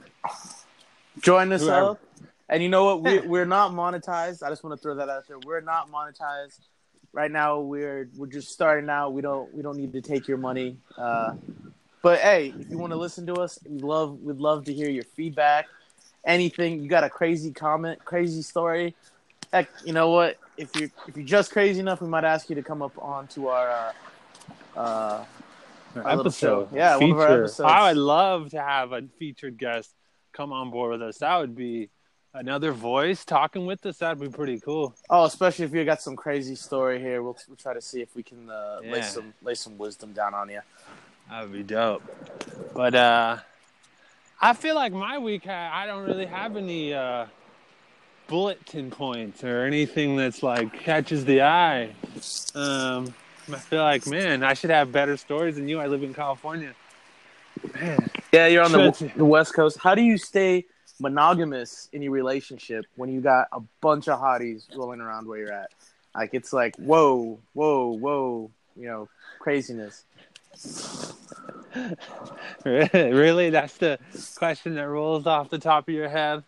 Join 1.21 1.51
us 1.53 1.63
whoever. 1.63 1.91
up. 1.91 2.01
And 2.49 2.63
you 2.63 2.69
know 2.69 2.85
what? 2.85 3.03
We, 3.03 3.27
we're 3.27 3.45
not 3.45 3.73
monetized. 3.73 4.45
I 4.45 4.51
just 4.51 4.63
want 4.63 4.79
to 4.79 4.81
throw 4.81 4.95
that 4.95 5.09
out 5.09 5.27
there. 5.27 5.41
We're 5.45 5.63
not 5.63 5.91
monetized 5.91 6.61
right 7.13 7.31
now. 7.31 7.61
We're 7.61 8.09
we're 8.17 8.27
just 8.27 8.51
starting 8.51 8.91
out. 8.91 9.13
We 9.13 9.23
don't 9.23 9.53
we 9.55 9.63
don't 9.63 9.77
need 9.77 9.93
to 9.93 10.01
take 10.01 10.29
your 10.29 10.39
money. 10.39 10.77
Uh, 10.97 11.35
but 12.03 12.21
hey, 12.21 12.55
if 12.59 12.71
you 12.71 12.79
want 12.79 12.93
to 12.93 12.99
listen 12.99 13.27
to 13.27 13.35
us, 13.35 13.59
we 13.69 13.79
love 13.79 14.21
we'd 14.21 14.39
love 14.39 14.65
to 14.67 14.73
hear 14.73 14.89
your 14.89 15.05
feedback. 15.05 15.67
Anything 16.25 16.83
you 16.83 16.89
got 16.89 17.05
a 17.05 17.11
crazy 17.11 17.51
comment, 17.51 18.05
crazy 18.05 18.43
story? 18.43 18.95
Heck, 19.53 19.69
you 19.85 19.93
know 19.93 20.11
what? 20.11 20.39
If 20.57 20.75
you 20.77 20.91
if 21.09 21.17
you're 21.17 21.27
just 21.27 21.51
crazy 21.51 21.81
enough, 21.81 22.01
we 22.01 22.09
might 22.09 22.25
ask 22.25 22.49
you 22.49 22.57
to 22.57 22.63
come 22.63 22.83
up 22.83 22.93
onto 22.99 23.49
our 23.49 23.69
uh, 23.69 24.79
uh, 24.79 25.25
our 25.97 26.21
episode. 26.21 26.69
Yeah, 26.73 26.99
Feature. 26.99 27.15
one 27.15 27.23
of 27.23 27.31
our 27.31 27.39
episodes. 27.41 27.61
I 27.61 27.89
would 27.89 27.97
love 27.97 28.51
to 28.51 28.61
have 28.61 28.93
a 28.93 29.03
featured 29.19 29.59
guest 29.59 29.91
come 30.33 30.53
on 30.53 30.71
board 30.71 30.93
with 30.93 31.03
us. 31.03 31.19
That 31.19 31.39
would 31.39 31.57
be 31.57 31.91
another 32.35 32.73
voice 32.73 33.25
talking 33.25 33.67
with 33.67 33.85
us, 33.87 33.99
that'd 33.99 34.21
be 34.21 34.29
pretty 34.29 34.61
cool. 34.61 34.95
Oh, 35.09 35.25
especially 35.25 35.65
if 35.65 35.73
you 35.73 35.85
got 35.85 36.03
some 36.03 36.17
crazy 36.17 36.55
story 36.55 37.01
here, 37.01 37.23
we'll, 37.23 37.37
we'll 37.49 37.57
try 37.57 37.75
to 37.75 37.81
see 37.81 38.01
if 38.01 38.15
we 38.15 38.23
can 38.23 38.51
uh, 38.51 38.81
yeah. 38.83 38.93
lay 38.93 39.03
some 39.03 39.35
lay 39.43 39.55
some 39.55 39.79
wisdom 39.79 40.13
down 40.13 40.35
on 40.35 40.49
you. 40.49 40.61
That'd 41.29 41.53
be 41.53 41.63
dope. 41.63 42.03
But 42.75 42.95
uh, 42.95 43.39
I 44.41 44.53
feel 44.55 44.75
like 44.75 44.93
my 44.93 45.19
week, 45.19 45.47
I 45.47 45.87
don't 45.87 46.05
really 46.05 46.27
have 46.27 46.57
any 46.57 46.93
uh, 46.95 47.27
bulletin 48.27 48.91
points 48.91 49.45
or 49.45 49.65
anything 49.65 50.17
that's 50.17 50.43
like 50.43 50.73
catches 50.73 51.25
the 51.25 51.43
eye. 51.43 51.91
Um, 52.55 53.15
I 53.53 53.57
feel 53.57 53.83
like, 53.83 54.07
man, 54.07 54.43
I 54.43 54.55
should 54.55 54.71
have 54.71 54.93
better 54.93 55.17
stories 55.17 55.57
than 55.57 55.69
you. 55.69 55.81
I 55.81 55.87
live 55.87 56.03
in 56.03 56.15
California. 56.15 56.75
Man, 57.75 58.11
Yeah, 58.33 58.47
you're 58.47 58.63
on 58.63 58.73
the, 58.73 59.13
the 59.17 59.25
West 59.25 59.55
Coast. 59.55 59.79
How 59.79 59.95
do 59.95 60.03
you 60.03 60.17
stay 60.17 60.67
monogamous 61.01 61.89
in 61.93 62.03
your 62.03 62.13
relationship 62.13 62.85
when 62.97 63.11
you 63.11 63.21
got 63.21 63.49
a 63.53 63.61
bunch 63.81 64.09
of 64.09 64.21
hotties 64.21 64.65
rolling 64.77 65.01
around 65.01 65.27
where 65.27 65.39
you're 65.39 65.53
at? 65.53 65.71
Like 66.15 66.31
it's 66.33 66.53
like 66.53 66.77
whoa, 66.77 67.39
whoa, 67.55 67.89
whoa, 67.89 68.51
you 68.77 68.87
know, 68.87 69.09
craziness. 69.39 70.05
really? 72.65 73.51
That's 73.51 73.77
the 73.77 73.99
question 74.37 74.75
that 74.75 74.89
rolls 74.89 75.27
off 75.27 75.51
the 75.51 75.59
top 75.59 75.89
of 75.89 75.95
your 75.95 76.09
head. 76.09 76.43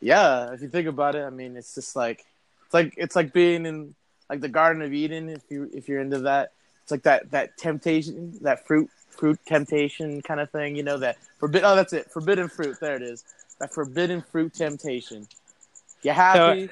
Yeah, 0.00 0.52
if 0.52 0.62
you 0.62 0.68
think 0.68 0.86
about 0.86 1.14
it, 1.14 1.24
I 1.24 1.30
mean, 1.30 1.56
it's 1.56 1.74
just 1.74 1.96
like 1.96 2.24
it's 2.64 2.74
like 2.74 2.94
it's 2.96 3.16
like 3.16 3.32
being 3.32 3.66
in 3.66 3.94
like 4.28 4.40
the 4.40 4.48
Garden 4.48 4.82
of 4.82 4.92
Eden. 4.92 5.28
If 5.28 5.42
you 5.50 5.70
if 5.74 5.88
you're 5.88 6.00
into 6.00 6.20
that, 6.20 6.52
it's 6.82 6.90
like 6.90 7.02
that 7.02 7.30
that 7.32 7.56
temptation, 7.58 8.38
that 8.42 8.66
fruit 8.66 8.88
fruit 9.08 9.38
temptation 9.46 10.22
kind 10.22 10.40
of 10.40 10.50
thing. 10.50 10.76
You 10.76 10.82
know 10.82 10.98
that 10.98 11.18
forbid. 11.38 11.64
Oh, 11.64 11.76
that's 11.76 11.92
it. 11.92 12.10
Forbidden 12.10 12.48
fruit. 12.48 12.78
There 12.80 12.96
it 12.96 13.02
is. 13.02 13.24
That 13.60 13.72
forbidden 13.72 14.22
fruit 14.22 14.54
temptation. 14.54 15.28
You're 16.02 16.14
happy, 16.14 16.70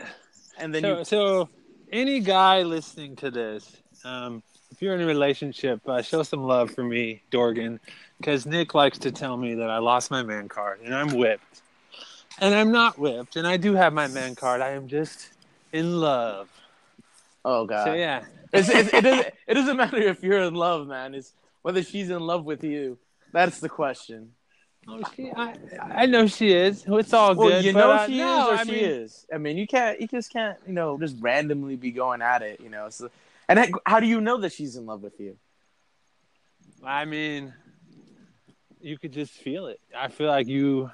and 0.58 0.74
then 0.74 0.82
so, 0.82 0.98
you. 0.98 1.04
so 1.04 1.48
any 1.92 2.20
guy 2.20 2.62
listening 2.62 3.14
to 3.16 3.30
this, 3.30 3.76
um, 4.04 4.42
if 4.70 4.80
you're 4.80 4.94
in 4.94 5.02
a 5.02 5.06
relationship, 5.06 5.86
uh, 5.86 6.00
show 6.00 6.22
some 6.22 6.42
love 6.44 6.70
for 6.70 6.82
me, 6.82 7.22
Dorgan, 7.30 7.78
because 8.16 8.46
Nick 8.46 8.74
likes 8.74 8.98
to 9.00 9.12
tell 9.12 9.36
me 9.36 9.54
that 9.54 9.68
I 9.68 9.78
lost 9.78 10.10
my 10.10 10.22
man 10.22 10.48
card 10.48 10.80
and 10.82 10.94
I'm 10.94 11.14
whipped, 11.14 11.62
and 12.38 12.54
I'm 12.54 12.72
not 12.72 12.98
whipped, 12.98 13.36
and 13.36 13.46
I 13.46 13.58
do 13.58 13.74
have 13.74 13.92
my 13.92 14.08
man 14.08 14.34
card. 14.34 14.62
I 14.62 14.70
am 14.70 14.88
just 14.88 15.28
in 15.72 16.00
love. 16.00 16.48
Oh 17.44 17.66
God. 17.66 17.84
So 17.84 17.92
yeah, 17.94 18.24
It's, 18.52 18.68
it's, 18.68 18.92
it, 18.92 19.02
doesn't, 19.02 19.34
it 19.46 19.54
doesn't 19.54 19.76
matter 19.76 19.98
if 19.98 20.22
you're 20.22 20.40
in 20.42 20.54
love, 20.54 20.86
man. 20.86 21.14
It's 21.14 21.34
whether 21.62 21.82
she's 21.82 22.08
in 22.10 22.20
love 22.20 22.44
with 22.44 22.64
you. 22.64 22.98
That's 23.32 23.60
the 23.60 23.68
question. 23.68 24.32
Oh, 24.88 25.02
she, 25.14 25.30
I, 25.30 25.54
I 25.80 26.06
know 26.06 26.26
she 26.26 26.52
is. 26.52 26.84
It's 26.86 27.12
all 27.12 27.34
Well, 27.34 27.48
good. 27.50 27.64
you 27.64 27.72
know 27.72 28.04
she 28.06 28.20
is 28.20 28.26
or 28.26 28.52
I 28.54 28.64
she 28.64 28.70
mean, 28.72 28.84
is. 28.84 29.26
I 29.32 29.38
mean, 29.38 29.56
you 29.56 29.66
can't. 29.66 30.00
You 30.00 30.06
just 30.08 30.32
can't. 30.32 30.58
You 30.66 30.72
know, 30.72 30.98
just 30.98 31.16
randomly 31.20 31.76
be 31.76 31.90
going 31.90 32.22
at 32.22 32.42
it. 32.42 32.60
You 32.60 32.68
know. 32.70 32.88
So, 32.90 33.10
and 33.48 33.58
that- 33.58 33.70
how 33.86 34.00
do 34.00 34.06
you 34.06 34.20
know 34.20 34.38
that 34.38 34.52
she's 34.52 34.76
in 34.76 34.86
love 34.86 35.02
with 35.02 35.18
you? 35.20 35.36
I 36.84 37.04
mean, 37.04 37.52
you 38.80 38.98
could 38.98 39.12
just 39.12 39.32
feel 39.32 39.66
it. 39.66 39.80
I 39.96 40.08
feel 40.08 40.28
like 40.28 40.46
you. 40.46 40.90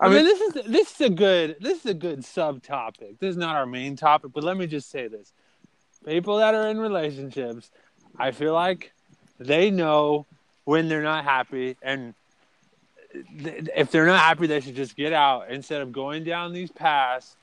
I 0.00 0.06
I, 0.06 0.08
mean, 0.08 0.16
mean- 0.18 0.24
this 0.26 0.40
is 0.40 0.70
this 0.72 0.94
is 0.94 1.00
a 1.02 1.10
good 1.10 1.56
this 1.60 1.78
is 1.80 1.86
a 1.86 1.94
good 1.94 2.20
subtopic. 2.20 3.18
This 3.18 3.30
is 3.30 3.36
not 3.36 3.56
our 3.56 3.66
main 3.66 3.96
topic, 3.96 4.32
but 4.34 4.42
let 4.42 4.56
me 4.56 4.66
just 4.66 4.90
say 4.90 5.08
this: 5.08 5.32
people 6.04 6.38
that 6.38 6.54
are 6.54 6.68
in 6.68 6.78
relationships, 6.78 7.70
I 8.18 8.30
feel 8.32 8.52
like 8.54 8.92
they 9.38 9.70
know 9.70 10.26
when 10.64 10.88
they're 10.88 11.02
not 11.02 11.24
happy, 11.24 11.76
and 11.82 12.14
if 13.14 13.90
they're 13.90 14.06
not 14.06 14.20
happy, 14.20 14.46
they 14.46 14.60
should 14.60 14.76
just 14.76 14.96
get 14.96 15.12
out 15.12 15.50
instead 15.50 15.82
of 15.82 15.92
going 15.92 16.24
down 16.24 16.52
these 16.52 16.70
paths 16.70 17.36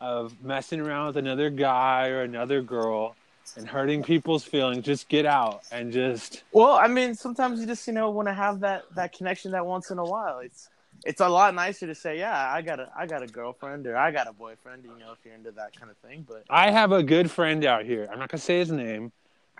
of 0.00 0.34
messing 0.42 0.80
around 0.80 1.08
with 1.08 1.16
another 1.16 1.50
guy 1.50 2.08
or 2.08 2.22
another 2.22 2.60
girl 2.60 3.16
and 3.56 3.66
hurting 3.68 4.02
people's 4.02 4.44
feelings. 4.44 4.84
Just 4.84 5.08
get 5.08 5.26
out 5.26 5.62
and 5.70 5.92
just. 5.92 6.42
Well, 6.52 6.72
I 6.72 6.88
mean, 6.88 7.14
sometimes 7.14 7.60
you 7.60 7.66
just 7.66 7.86
you 7.86 7.92
know 7.92 8.10
want 8.10 8.28
to 8.28 8.34
have 8.34 8.60
that 8.60 8.84
that 8.94 9.12
connection 9.12 9.52
that 9.52 9.64
once 9.64 9.90
in 9.90 9.98
a 9.98 10.04
while. 10.04 10.40
It's 10.40 10.68
it's 11.04 11.20
a 11.20 11.28
lot 11.28 11.54
nicer 11.54 11.86
to 11.86 11.94
say, 11.94 12.18
yeah, 12.18 12.50
I 12.50 12.62
got 12.62 12.80
a 12.80 12.90
I 12.96 13.06
got 13.06 13.22
a 13.22 13.26
girlfriend 13.26 13.86
or 13.86 13.96
I 13.96 14.10
got 14.10 14.28
a 14.28 14.32
boyfriend. 14.32 14.84
You 14.84 14.90
know, 14.98 15.12
if 15.12 15.18
you're 15.24 15.34
into 15.34 15.52
that 15.52 15.78
kind 15.78 15.90
of 15.90 15.96
thing. 15.98 16.26
But 16.28 16.44
I 16.50 16.70
have 16.70 16.92
a 16.92 17.02
good 17.02 17.30
friend 17.30 17.64
out 17.64 17.84
here. 17.84 18.08
I'm 18.10 18.18
not 18.18 18.28
gonna 18.28 18.40
say 18.40 18.58
his 18.58 18.72
name, 18.72 19.12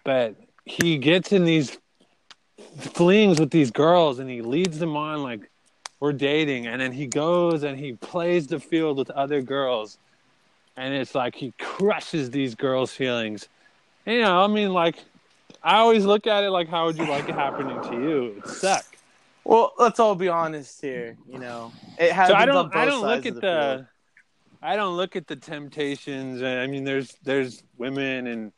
but 0.05 0.35
he 0.65 0.99
gets 0.99 1.33
in 1.33 1.45
these 1.45 1.79
flings 2.79 3.39
with 3.39 3.51
these 3.51 3.71
girls 3.71 4.19
and 4.19 4.31
he 4.31 4.43
leads 4.43 4.79
them 4.79 4.97
on 4.97 5.23
like 5.23 5.51
we're 6.01 6.13
dating, 6.13 6.67
and 6.67 6.81
then 6.81 6.93
he 6.93 7.07
goes 7.07 7.63
and 7.63 7.79
he 7.79 7.95
plays 7.95 8.47
the 8.47 8.61
field 8.61 8.99
with 8.99 9.11
other 9.11 9.41
girls, 9.41 9.99
and 10.77 10.93
it's 10.93 11.15
like 11.15 11.35
he 11.35 11.53
crushes 11.59 12.31
these 12.31 12.55
girls' 12.55 12.93
feelings. 12.93 13.49
You 14.05 14.21
know, 14.21 14.43
I 14.43 14.47
mean, 14.47 14.73
like 14.73 14.97
I 15.63 15.77
always 15.77 16.05
look 16.05 16.27
at 16.27 16.45
it 16.45 16.51
like, 16.51 16.69
how 16.69 16.87
would 16.87 16.99
you 16.99 17.07
like 17.07 17.29
it 17.29 17.35
happening 17.35 17.81
to 17.83 17.93
you? 17.93 18.43
It 18.45 18.49
suck. 18.49 18.85
well, 19.45 19.73
let's 19.79 19.99
all 19.99 20.15
be 20.15 20.29
honest 20.29 20.81
here. 20.81 21.17
You 21.29 21.39
know, 21.39 21.73
it 21.99 22.13
happens 22.13 22.37
so 22.37 22.43
I 22.43 22.47
don't 22.47 22.67
both 22.67 22.77
I 22.77 22.85
don't 22.85 23.01
sides 23.01 23.25
look 23.25 23.35
at 23.35 23.35
the, 23.35 23.41
the. 23.41 23.89
I 24.63 24.77
don't 24.77 24.97
look 24.97 25.17
at 25.17 25.27
the 25.27 25.37
temptations. 25.37 26.43
I 26.43 26.67
mean, 26.67 26.85
there's 26.85 27.17
there's 27.25 27.63
women 27.79 28.27
in 28.27 28.53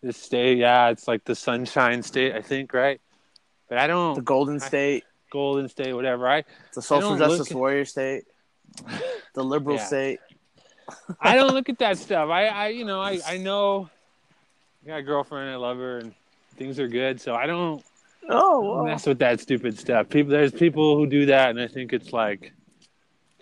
this 0.00 0.16
state. 0.16 0.58
Yeah, 0.58 0.90
it's 0.90 1.08
like 1.08 1.24
the 1.24 1.34
Sunshine 1.34 2.02
State, 2.04 2.34
I 2.34 2.40
think, 2.40 2.72
right? 2.72 3.00
But 3.68 3.78
I 3.78 3.86
don't 3.86 4.14
the 4.14 4.20
Golden 4.22 4.56
I- 4.56 4.66
State, 4.66 5.04
Golden 5.30 5.68
State, 5.68 5.92
whatever. 5.94 6.28
I. 6.28 6.44
the 6.74 6.82
social 6.82 7.10
look 7.10 7.18
justice 7.18 7.50
at- 7.50 7.56
warrior 7.56 7.84
state, 7.84 8.24
the 9.34 9.42
liberal 9.44 9.76
Yeah. 9.76 9.84
state. 9.84 10.20
I 11.20 11.34
don't 11.34 11.52
look 11.54 11.68
at 11.68 11.78
that 11.78 11.98
stuff. 11.98 12.28
I, 12.30 12.46
I 12.46 12.68
you 12.68 12.84
know, 12.84 13.00
I 13.00 13.20
I 13.26 13.38
know. 13.38 13.88
I 14.84 14.86
got 14.88 14.98
a 14.98 15.02
girlfriend. 15.02 15.50
I 15.50 15.56
love 15.56 15.78
her, 15.78 15.98
and 15.98 16.14
things 16.56 16.78
are 16.78 16.88
good. 16.88 17.20
So 17.20 17.34
I 17.34 17.46
don't 17.46 17.82
Oh, 18.28 18.60
well. 18.76 18.84
mess 18.84 19.06
with 19.06 19.18
that 19.20 19.40
stupid 19.40 19.78
stuff. 19.78 20.08
People, 20.08 20.30
there's 20.32 20.52
people 20.52 20.96
who 20.96 21.06
do 21.06 21.26
that, 21.26 21.50
and 21.50 21.60
I 21.60 21.66
think 21.68 21.92
it's 21.92 22.12
like 22.12 22.52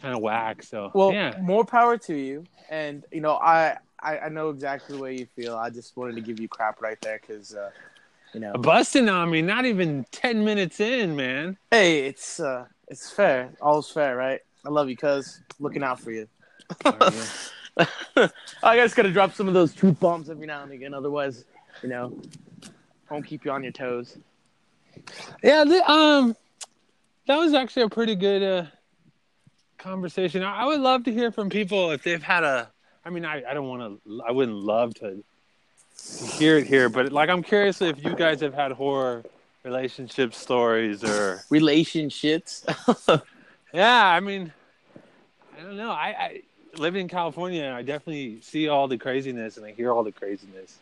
kind 0.01 0.15
of 0.17 0.23
whack. 0.23 0.63
So 0.63 0.91
Well, 0.95 1.13
yeah. 1.13 1.37
more 1.41 1.65
power 1.65 1.97
to 1.99 2.15
you. 2.15 2.45
And 2.71 3.05
you 3.13 3.21
know, 3.21 3.35
I, 3.35 3.77
I 4.01 4.19
I 4.21 4.29
know 4.29 4.51
exactly 4.51 4.97
the 4.97 5.03
way 5.03 5.17
you 5.19 5.27
feel. 5.37 5.57
I 5.57 5.69
just 5.71 5.97
wanted 5.97 6.15
to 6.17 6.21
give 6.21 6.39
you 6.41 6.49
crap 6.49 6.81
right 6.81 7.01
there 7.01 7.21
because, 7.21 7.55
uh, 7.55 7.71
you 8.35 8.41
know, 8.41 8.53
Busting 8.55 9.09
on 9.09 9.31
me, 9.31 9.43
not 9.43 9.65
even 9.65 10.05
ten 10.11 10.45
minutes 10.45 10.81
in, 10.81 11.17
man. 11.17 11.57
hey, 11.71 12.07
it's 12.07 12.41
uh, 12.41 12.67
it's 12.89 13.11
fair. 13.11 13.53
All's 13.61 13.91
fair, 13.91 14.17
right? 14.17 14.41
I 14.65 14.69
love 14.69 14.89
you, 14.89 14.97
cuz 14.97 15.41
looking 15.59 15.83
out 15.83 16.01
for 16.01 16.13
you. 16.13 16.29
I 18.63 18.77
just 18.77 18.97
gotta 18.97 19.11
drop 19.11 19.35
some 19.35 19.49
of 19.49 19.55
those 19.55 19.75
truth 19.75 19.99
bombs 20.01 20.31
every 20.31 20.47
now 20.47 20.63
and 20.63 20.73
again. 20.73 20.95
Otherwise, 20.95 21.45
you 21.83 21.89
know, 21.89 22.19
won't 23.11 23.27
keep 23.27 23.45
you 23.45 23.51
on 23.51 23.63
your 23.63 23.73
toes. 23.73 24.19
Yeah, 25.43 25.65
the, 25.65 25.91
um, 25.91 26.37
that 27.27 27.37
was 27.37 27.55
actually 27.55 27.83
a 27.83 27.89
pretty 27.89 28.15
good 28.15 28.43
uh, 28.43 28.67
conversation. 29.79 30.43
I, 30.43 30.63
I 30.63 30.65
would 30.67 30.81
love 30.81 31.05
to 31.05 31.13
hear 31.13 31.33
from 31.33 31.49
people 31.49 31.91
if 31.91 32.03
they've 32.03 32.23
had 32.23 32.45
a. 32.45 32.71
I 33.05 33.11
mean, 33.11 33.25
I, 33.25 33.43
I 33.49 33.55
don't 33.55 33.69
want 33.69 34.01
to. 34.05 34.23
I 34.27 34.31
wouldn't 34.31 34.59
love 34.59 34.95
to, 34.97 35.11
to 35.11 35.25
hear 36.39 36.59
it 36.59 36.67
here, 36.67 36.89
but 36.89 37.13
like, 37.13 37.29
I'm 37.29 37.43
curious 37.43 37.81
if 37.83 38.03
you 38.05 38.15
guys 38.15 38.41
have 38.41 38.55
had 38.55 38.73
horror 38.73 39.25
relationship 39.65 40.35
stories 40.35 41.05
or. 41.05 41.43
Relationships. 41.51 42.65
Yeah, 43.73 44.07
I 44.07 44.21
mean, 44.21 44.53
I 45.59 45.63
don't 45.63 45.77
know. 45.77 45.91
I, 45.91 46.07
I 46.07 46.43
live 46.77 46.95
in 46.95 47.09
California. 47.09 47.73
I 47.75 47.83
definitely 47.83 48.41
see 48.43 48.69
all 48.69 48.87
the 48.87 48.99
craziness 48.99 49.57
and 49.57 49.65
I 49.65 49.73
hear 49.73 49.91
all 49.93 50.05
the 50.05 50.13
craziness. 50.13 50.77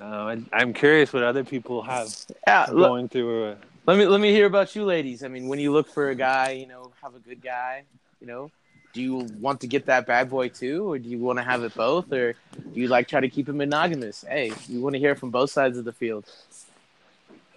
Uh, 0.00 0.04
I, 0.04 0.42
I'm 0.52 0.72
curious 0.72 1.12
what 1.12 1.22
other 1.22 1.44
people 1.44 1.82
have 1.82 2.08
yeah. 2.46 2.64
are 2.64 2.74
Look, 2.74 2.88
going 2.88 3.08
through. 3.08 3.50
uh, 3.50 3.56
let 3.86 3.98
me 3.98 4.06
let 4.06 4.20
me 4.20 4.32
hear 4.32 4.46
about 4.46 4.74
you, 4.74 4.84
ladies. 4.84 5.22
I 5.22 5.28
mean, 5.28 5.48
when 5.48 5.58
you 5.58 5.72
look 5.72 5.88
for 5.88 6.10
a 6.10 6.14
guy, 6.14 6.52
you 6.52 6.66
know, 6.66 6.92
have 7.02 7.14
a 7.14 7.18
good 7.18 7.42
guy. 7.42 7.84
You 8.20 8.26
know, 8.26 8.50
do 8.92 9.00
you 9.02 9.14
want 9.40 9.60
to 9.62 9.66
get 9.66 9.86
that 9.86 10.06
bad 10.06 10.28
boy 10.30 10.48
too, 10.48 10.90
or 10.90 10.98
do 10.98 11.08
you 11.08 11.18
want 11.18 11.38
to 11.38 11.42
have 11.42 11.62
it 11.64 11.74
both, 11.74 12.12
or 12.12 12.34
do 12.54 12.80
you 12.80 12.88
like 12.88 13.08
try 13.08 13.20
to 13.20 13.28
keep 13.28 13.48
it 13.48 13.54
monogamous? 13.54 14.24
Hey, 14.28 14.52
you 14.68 14.80
want 14.80 14.94
to 14.94 14.98
hear 14.98 15.14
from 15.14 15.30
both 15.30 15.50
sides 15.50 15.78
of 15.78 15.84
the 15.84 15.92
field. 15.92 16.24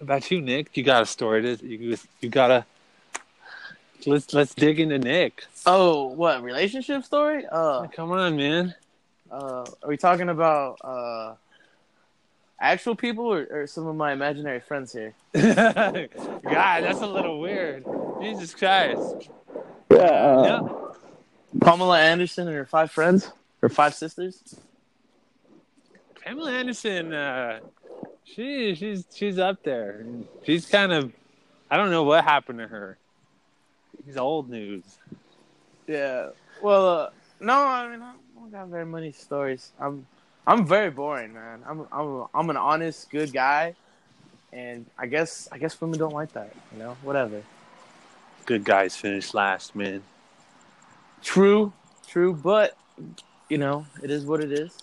About 0.00 0.30
you, 0.30 0.40
Nick? 0.40 0.76
You 0.76 0.82
got 0.82 1.02
a 1.02 1.06
story 1.06 1.42
to 1.42 1.66
you? 1.66 1.96
You 2.20 2.28
gotta. 2.28 2.64
Let's 4.06 4.32
let's 4.34 4.54
dig 4.54 4.78
into 4.78 4.98
Nick. 4.98 5.44
Oh, 5.64 6.04
what 6.06 6.42
relationship 6.42 7.04
story? 7.04 7.44
Uh, 7.50 7.86
Come 7.88 8.12
on, 8.12 8.36
man. 8.36 8.74
uh, 9.30 9.64
are 9.82 9.88
we 9.88 9.96
talking 9.96 10.28
about 10.28 10.78
uh, 10.84 11.34
actual 12.60 12.94
people 12.94 13.24
or, 13.32 13.46
or 13.50 13.66
some 13.66 13.86
of 13.86 13.96
my 13.96 14.12
imaginary 14.12 14.60
friends 14.60 14.92
here? 14.92 15.14
God, 15.34 16.10
that's 16.84 17.00
a 17.00 17.06
little 17.06 17.40
weird. 17.40 17.84
Jesus 18.20 18.54
Christ. 18.54 19.28
Yeah. 19.90 20.42
Yeah. 20.42 20.68
Pamela 21.60 22.00
Anderson 22.00 22.48
and 22.48 22.56
her 22.56 22.66
five 22.66 22.90
friends, 22.90 23.30
her 23.60 23.68
five 23.68 23.94
sisters. 23.94 24.56
Pamela 26.24 26.52
Anderson, 26.52 27.12
uh, 27.12 27.60
she 28.24 28.74
she's 28.74 29.04
she's 29.14 29.38
up 29.38 29.62
there. 29.62 30.04
She's 30.44 30.66
kind 30.66 30.92
of, 30.92 31.12
I 31.70 31.76
don't 31.76 31.90
know 31.90 32.02
what 32.02 32.24
happened 32.24 32.58
to 32.58 32.66
her. 32.66 32.98
She's 34.04 34.16
old 34.16 34.50
news. 34.50 34.84
Yeah. 35.86 36.30
Well, 36.62 36.88
uh, 36.88 37.10
no, 37.40 37.54
I 37.54 37.88
mean 37.88 38.02
I 38.02 38.12
don't 38.34 38.50
got 38.50 38.68
very 38.68 38.86
many 38.86 39.12
stories. 39.12 39.72
I'm 39.80 40.06
I'm 40.46 40.66
very 40.66 40.90
boring, 40.90 41.34
man. 41.34 41.62
I'm 41.66 41.86
I'm 41.92 42.26
I'm 42.34 42.50
an 42.50 42.56
honest, 42.56 43.10
good 43.10 43.32
guy, 43.32 43.74
and 44.52 44.86
I 44.98 45.06
guess 45.06 45.48
I 45.50 45.58
guess 45.58 45.80
women 45.80 45.98
don't 45.98 46.14
like 46.14 46.32
that. 46.32 46.54
You 46.72 46.78
know, 46.78 46.96
whatever. 47.02 47.42
Good 48.44 48.64
guys 48.64 48.96
finish 48.96 49.34
last, 49.34 49.74
man. 49.74 50.02
True, 51.26 51.72
true, 52.06 52.32
but 52.34 52.76
you 53.48 53.58
know, 53.58 53.84
it 54.00 54.12
is 54.12 54.24
what 54.24 54.40
it 54.40 54.52
is. 54.52 54.78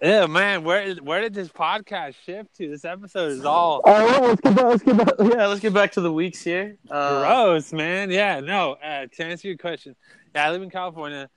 Yeah, 0.00 0.26
man, 0.26 0.62
where 0.62 0.94
where 0.94 1.20
did 1.22 1.34
this 1.34 1.48
podcast 1.48 2.14
shift 2.24 2.54
to? 2.58 2.68
This 2.68 2.84
episode 2.84 3.32
is 3.32 3.44
all 3.44 3.80
All 3.84 4.06
right, 4.06 4.22
let's 4.22 4.40
get 4.40 4.54
back. 4.54 4.64
Let's 4.64 4.82
get 4.84 4.96
back. 4.96 5.14
Yeah, 5.18 5.46
let's 5.48 5.60
get 5.60 5.74
back 5.74 5.90
to 5.92 6.00
the 6.00 6.12
weeks 6.12 6.40
here. 6.44 6.76
Uh, 6.88 7.18
gross, 7.20 7.72
man. 7.72 8.12
Yeah, 8.12 8.38
no. 8.38 8.74
Uh, 8.74 9.06
to 9.12 9.24
answer 9.24 9.48
your 9.48 9.56
question, 9.58 9.96
yeah, 10.36 10.46
I 10.46 10.50
live 10.52 10.62
in 10.62 10.70
California. 10.70 11.28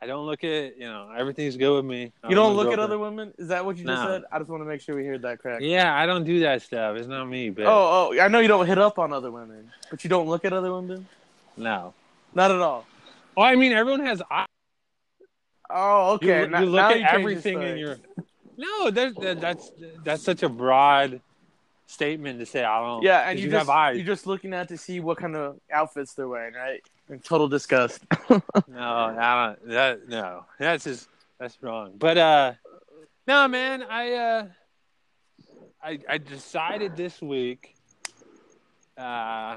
I 0.00 0.06
don't 0.06 0.24
look 0.24 0.44
at 0.44 0.78
you 0.78 0.86
know 0.88 1.12
everything's 1.14 1.58
good 1.58 1.76
with 1.76 1.84
me. 1.84 2.10
you 2.26 2.34
don't 2.34 2.56
look 2.56 2.72
at 2.72 2.78
other 2.78 2.98
women. 2.98 3.34
Is 3.36 3.48
that 3.48 3.66
what 3.66 3.76
you 3.76 3.84
just 3.84 4.02
No. 4.02 4.08
said? 4.08 4.22
I 4.32 4.38
just 4.38 4.48
want 4.50 4.62
to 4.62 4.66
make 4.66 4.80
sure 4.80 4.96
we 4.96 5.04
heard 5.04 5.20
that 5.22 5.40
correct. 5.40 5.60
Yeah, 5.62 5.94
I 5.94 6.06
don't 6.06 6.24
do 6.24 6.40
that 6.40 6.62
stuff. 6.62 6.96
It's 6.96 7.06
not 7.06 7.26
me, 7.26 7.50
but 7.50 7.66
Oh, 7.66 8.10
oh, 8.16 8.18
I 8.18 8.28
know 8.28 8.38
you 8.40 8.48
don't 8.48 8.66
hit 8.66 8.78
up 8.78 8.98
on 8.98 9.12
other 9.12 9.30
women, 9.30 9.70
but 9.90 10.04
you 10.04 10.08
don't 10.08 10.26
look 10.26 10.46
at 10.46 10.54
other 10.54 10.72
women. 10.72 11.06
no. 11.58 11.92
Not 12.34 12.50
at 12.50 12.60
all. 12.62 12.86
Well, 13.36 13.46
I 13.46 13.54
mean, 13.56 13.72
everyone 13.72 14.04
has 14.06 14.22
eyes. 14.30 14.46
Oh, 15.70 16.12
okay. 16.14 16.42
you 16.42 16.48
Now- 16.48 16.60
look 16.62 16.80
at 16.82 16.98
you 17.00 17.06
everything 17.08 17.62
in 17.62 17.78
your. 17.78 17.98
No, 18.56 18.90
that, 18.90 19.38
that's 19.40 19.72
that's 20.04 20.22
such 20.22 20.42
a 20.42 20.48
broad 20.48 21.20
statement 21.86 22.38
to 22.38 22.46
say. 22.46 22.62
I 22.62 22.80
don't. 22.80 23.02
Yeah, 23.02 23.28
and 23.28 23.38
you, 23.38 23.50
have 23.50 23.60
just 23.62 23.70
eyes. 23.70 23.96
you're 23.96 24.06
just 24.06 24.26
looking 24.26 24.52
at 24.52 24.68
to 24.68 24.76
see 24.76 25.00
what 25.00 25.16
kind 25.18 25.34
of 25.34 25.58
outfits 25.72 26.14
they're 26.14 26.28
wearing, 26.28 26.54
right? 26.54 26.82
In 27.08 27.18
total 27.20 27.48
disgust. 27.48 28.00
No, 28.68 28.80
I 29.18 29.56
don't. 29.56 29.68
That 29.70 30.08
no, 30.08 30.44
that's 30.58 30.84
just 30.84 31.08
that's 31.38 31.56
wrong. 31.62 31.94
But 31.98 32.18
uh, 32.18 32.52
no, 33.26 33.48
man, 33.48 33.82
I 33.82 34.12
uh, 34.12 34.46
I 35.82 35.98
I 36.08 36.18
decided 36.18 36.96
this 36.96 37.20
week 37.20 37.74
uh 38.98 39.56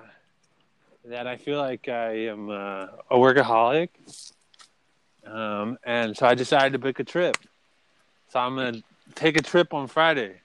that 1.08 1.28
I 1.28 1.38
feel 1.38 1.60
like 1.60 1.88
I 1.88 2.28
am 2.28 2.50
uh, 2.50 2.88
a 3.12 3.16
workaholic, 3.16 3.90
um, 5.26 5.78
and 5.84 6.18
so 6.18 6.26
I 6.26 6.34
decided 6.34 6.74
to 6.74 6.80
book 6.80 7.00
a 7.00 7.04
trip. 7.04 7.38
So 8.30 8.40
I'm 8.40 8.56
gonna 8.56 8.82
take 9.14 9.38
a 9.38 9.42
trip 9.42 9.74
on 9.74 9.88
Friday, 9.88 10.42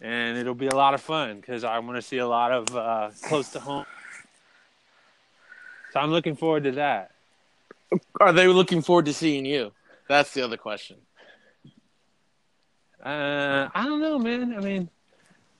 and 0.00 0.36
it'll 0.36 0.54
be 0.54 0.66
a 0.66 0.74
lot 0.74 0.94
of 0.94 1.00
fun 1.00 1.36
because 1.36 1.64
I 1.64 1.78
want 1.78 1.96
to 1.96 2.02
see 2.02 2.18
a 2.18 2.26
lot 2.26 2.50
of 2.50 2.76
uh, 2.76 3.10
close 3.24 3.50
to 3.50 3.60
home. 3.60 3.86
So 5.92 6.00
I'm 6.00 6.10
looking 6.10 6.36
forward 6.36 6.64
to 6.64 6.72
that. 6.72 7.12
Are 8.20 8.32
they 8.32 8.48
looking 8.48 8.82
forward 8.82 9.04
to 9.06 9.14
seeing 9.14 9.44
you? 9.44 9.72
That's 10.08 10.32
the 10.34 10.42
other 10.42 10.56
question. 10.56 10.96
Uh, 13.04 13.68
I 13.74 13.84
don't 13.84 14.00
know, 14.00 14.18
man. 14.18 14.54
I 14.54 14.60
mean, 14.60 14.88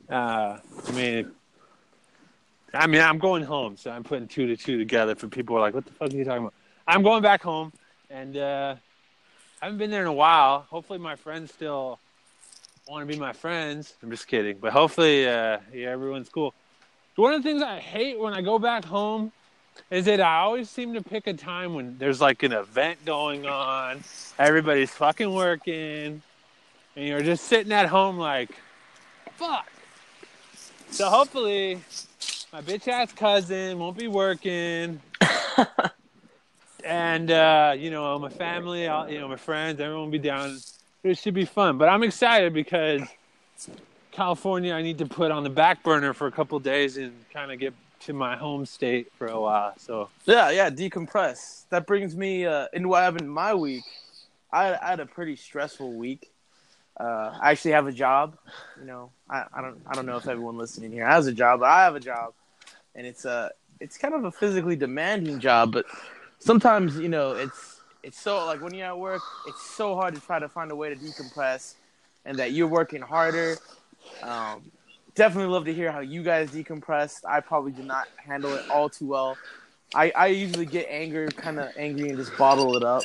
uh, 0.09 0.59
I 0.89 0.93
mean, 0.93 1.33
I 2.75 2.87
mean, 2.87 3.01
I'm 3.01 3.19
going 3.19 3.43
home, 3.43 3.77
so 3.77 3.91
I'm 3.91 4.03
putting 4.03 4.29
two 4.29 4.47
to 4.47 4.57
two 4.57 4.79
together. 4.79 5.15
For 5.15 5.29
people 5.29 5.55
who 5.55 5.59
are 5.59 5.67
like, 5.67 5.75
"What 5.75 5.85
the 5.85 5.93
fuck 5.93 6.13
are 6.13 6.17
you 6.17 6.25
talking 6.25 6.43
about?" 6.43 6.55
I'm 6.87 7.03
going 7.03 7.23
back 7.23 7.43
home, 7.43 7.73
and 8.11 8.37
uh, 8.37 8.75
I 9.61 9.65
haven't 9.65 9.79
been 9.79 9.91
there 9.91 10.03
in 10.03 10.09
a 10.09 10.13
while. 10.13 10.67
Hopefully, 10.71 10.99
my 10.99 11.17
friends 11.17 11.53
still 11.53 11.99
want 12.89 13.07
to 13.07 13.13
be 13.13 13.19
my 13.19 13.33
friends. 13.33 13.95
I'm 14.03 14.11
just 14.11 14.27
kidding, 14.27 14.59
but 14.59 14.73
hopefully, 14.73 15.29
uh, 15.29 15.59
yeah, 15.73 15.89
everyone's 15.89 16.29
cool. 16.29 16.55
One 17.17 17.35
of 17.35 17.43
the 17.43 17.49
things 17.49 17.63
I 17.63 17.79
hate 17.79 18.19
when 18.19 18.33
I 18.33 18.41
go 18.41 18.59
back 18.59 18.85
home 18.85 19.33
is 19.91 20.07
that 20.07 20.21
I 20.21 20.39
always 20.39 20.71
seem 20.71 20.95
to 20.95 21.03
pick 21.03 21.27
a 21.27 21.35
time 21.35 21.75
when 21.75 21.99
there's 21.99 22.21
like 22.21 22.43
an 22.43 22.53
event 22.53 23.05
going 23.05 23.47
on, 23.47 24.03
everybody's 24.39 24.91
fucking 24.91 25.33
working, 25.33 26.23
and 26.97 27.07
you're 27.07 27.23
just 27.23 27.45
sitting 27.45 27.73
at 27.73 27.87
home 27.87 28.19
like, 28.19 28.51
fuck. 29.37 29.71
So 30.91 31.09
hopefully, 31.09 31.81
my 32.53 32.61
bitch 32.61 32.87
ass 32.87 33.11
cousin 33.13 33.79
won't 33.79 33.97
be 33.97 34.09
working. 34.09 35.01
and, 36.85 37.31
uh, 37.31 37.75
you 37.77 37.91
know, 37.91 38.19
my 38.19 38.29
family, 38.29 38.87
all, 38.89 39.09
you 39.09 39.19
know, 39.19 39.27
my 39.27 39.37
friends, 39.37 39.81
everyone 39.81 40.05
will 40.05 40.13
be 40.13 40.19
down. 40.19 40.59
It 41.03 41.17
should 41.17 41.33
be 41.33 41.47
fun. 41.47 41.79
But 41.79 41.89
I'm 41.89 42.03
excited 42.03 42.53
because 42.53 43.01
California, 44.11 44.75
I 44.75 44.83
need 44.83 44.99
to 44.99 45.07
put 45.07 45.31
on 45.31 45.45
the 45.45 45.51
back 45.51 45.83
burner 45.83 46.13
for 46.13 46.27
a 46.27 46.33
couple 46.33 46.59
days 46.59 46.99
and 46.99 47.15
kind 47.33 47.51
of 47.51 47.59
get 47.59 47.73
to 48.01 48.13
my 48.13 48.37
home 48.37 48.67
state 48.67 49.11
for 49.17 49.29
a 49.29 49.41
while. 49.41 49.73
So, 49.79 50.11
Yeah, 50.27 50.51
yeah, 50.51 50.69
decompress. 50.69 51.65
That 51.71 51.87
brings 51.87 52.15
me 52.15 52.45
uh, 52.45 52.67
into 52.75 52.89
what 52.89 53.03
happened 53.03 53.23
in 53.23 53.31
my 53.31 53.55
week. 53.55 53.85
I, 54.53 54.75
I 54.75 54.91
had 54.91 55.01
a 55.01 55.07
pretty 55.07 55.37
stressful 55.37 55.95
week. 55.95 56.31
Uh, 57.01 57.33
I 57.41 57.53
actually 57.53 57.71
have 57.71 57.87
a 57.87 57.93
job. 57.93 58.37
You 58.79 58.87
know, 58.87 59.11
I, 59.31 59.45
I 59.55 59.63
don't 59.63 59.81
I 59.87 59.95
don't 59.95 60.05
know 60.05 60.19
if 60.19 60.29
everyone 60.29 60.59
listening 60.59 60.93
here 60.93 61.07
has 61.07 61.27
a 61.27 61.33
job, 61.33 61.61
but 61.61 61.71
I 61.71 61.85
have 61.85 61.97
a 61.97 62.01
job, 62.01 62.35
and 62.95 63.07
it's 63.07 63.25
a 63.25 63.51
it's 63.81 63.99
kind 63.99 64.15
of 64.15 64.25
a 64.25 64.33
physically 64.33 64.77
demanding 64.77 65.41
job. 65.41 65.73
But 65.73 65.87
sometimes 66.39 66.97
you 66.97 67.09
know 67.09 67.33
it's 67.33 67.81
it's 68.03 68.21
so 68.21 68.45
like 68.47 68.61
when 68.61 68.75
you're 68.75 68.87
at 68.87 68.99
work, 68.99 69.23
it's 69.47 69.63
so 69.63 69.95
hard 69.95 70.15
to 70.15 70.21
try 70.21 70.39
to 70.39 70.49
find 70.49 70.71
a 70.71 70.77
way 70.77 70.95
to 70.95 70.97
decompress, 70.97 71.75
and 72.25 72.39
that 72.39 72.53
you're 72.53 72.69
working 72.69 73.03
harder. 73.03 73.57
Um, 74.23 74.71
definitely 75.15 75.53
love 75.53 75.65
to 75.67 75.75
hear 75.75 75.93
how 75.93 76.01
you 76.01 76.23
guys 76.23 76.51
decompressed. 76.51 77.21
I 77.29 77.41
probably 77.41 77.73
did 77.73 77.87
not 77.87 78.09
handle 78.17 78.55
it 78.55 78.69
all 78.71 78.89
too 78.89 79.07
well. 79.07 79.37
I, 79.95 80.11
I 80.17 80.27
usually 80.29 80.65
get 80.65 80.87
anger, 80.89 81.29
kind 81.29 81.61
of 81.61 81.71
angry, 81.77 82.09
and 82.09 82.19
just 82.19 82.37
bottle 82.39 82.77
it 82.77 82.83
up 82.83 83.03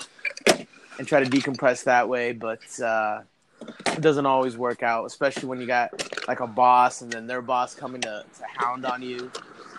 and 0.98 1.08
try 1.08 1.22
to 1.22 1.30
decompress 1.30 1.84
that 1.84 2.08
way. 2.08 2.32
But 2.32 2.80
uh, 2.80 3.22
it 3.62 4.02
doesn't 4.02 4.26
always 4.26 4.58
work 4.58 4.84
out, 4.84 5.06
especially 5.06 5.50
when 5.50 5.60
you 5.60 5.68
got 5.68 5.92
like 6.28 6.40
a 6.40 6.48
boss 6.48 7.02
and 7.02 7.12
then 7.12 7.28
their 7.28 7.42
boss 7.42 7.76
coming 7.76 8.02
to, 8.02 8.24
to 8.38 8.44
hound 8.58 8.86
on 8.86 9.02
you 9.02 9.32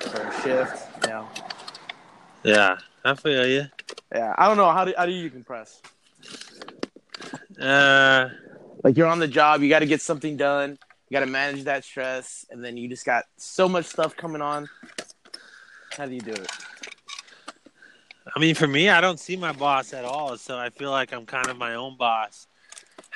for 0.09 0.21
a 0.23 0.43
shift. 0.43 0.87
You 1.05 1.11
know, 1.11 1.29
yeah, 2.45 2.79
I 3.05 3.15
feel 3.15 3.47
you. 3.47 3.67
yeah. 4.15 4.35
I 4.39 4.47
don't 4.49 4.57
know 4.57 4.71
how 4.71 4.85
do 4.85 4.95
how 4.97 5.07
do 5.07 5.13
you 5.13 5.31
compress? 5.31 5.81
Uh, 7.61 8.29
Like 8.85 8.97
you're 8.97 9.09
on 9.09 9.19
the 9.19 9.29
job, 9.29 9.63
you 9.63 9.69
got 9.69 9.81
to 9.81 9.87
get 9.87 10.01
something 10.01 10.37
done. 10.37 10.79
You 11.09 11.15
got 11.15 11.21
to 11.21 11.31
manage 11.31 11.65
that 11.65 11.85
stress, 11.85 12.45
and 12.51 12.63
then 12.63 12.77
you 12.77 12.89
just 12.89 13.05
got 13.07 13.25
so 13.37 13.69
much 13.69 13.87
stuff 13.87 14.15
coming 14.17 14.43
on. 14.43 14.69
How 15.97 16.07
do 16.07 16.15
you 16.15 16.21
do 16.21 16.33
it? 16.33 16.49
I 18.37 18.39
mean, 18.39 18.55
for 18.55 18.67
me, 18.69 18.91
I 18.91 19.01
don't 19.01 19.19
see 19.19 19.35
my 19.37 19.53
boss 19.53 19.95
at 19.95 20.05
all, 20.05 20.37
so 20.37 20.59
I 20.59 20.69
feel 20.71 20.91
like 20.91 21.13
I'm 21.13 21.25
kind 21.27 21.49
of 21.49 21.57
my 21.57 21.75
own 21.75 21.97
boss. 21.97 22.47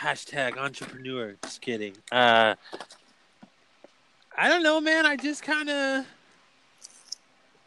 Hashtag 0.00 0.56
entrepreneur. 0.56 1.36
Just 1.44 1.60
kidding. 1.60 1.94
Uh, 2.10 2.54
I 4.36 4.48
don't 4.48 4.62
know, 4.62 4.80
man. 4.80 5.04
I 5.04 5.16
just 5.16 5.42
kind 5.42 5.68
of, 5.68 6.06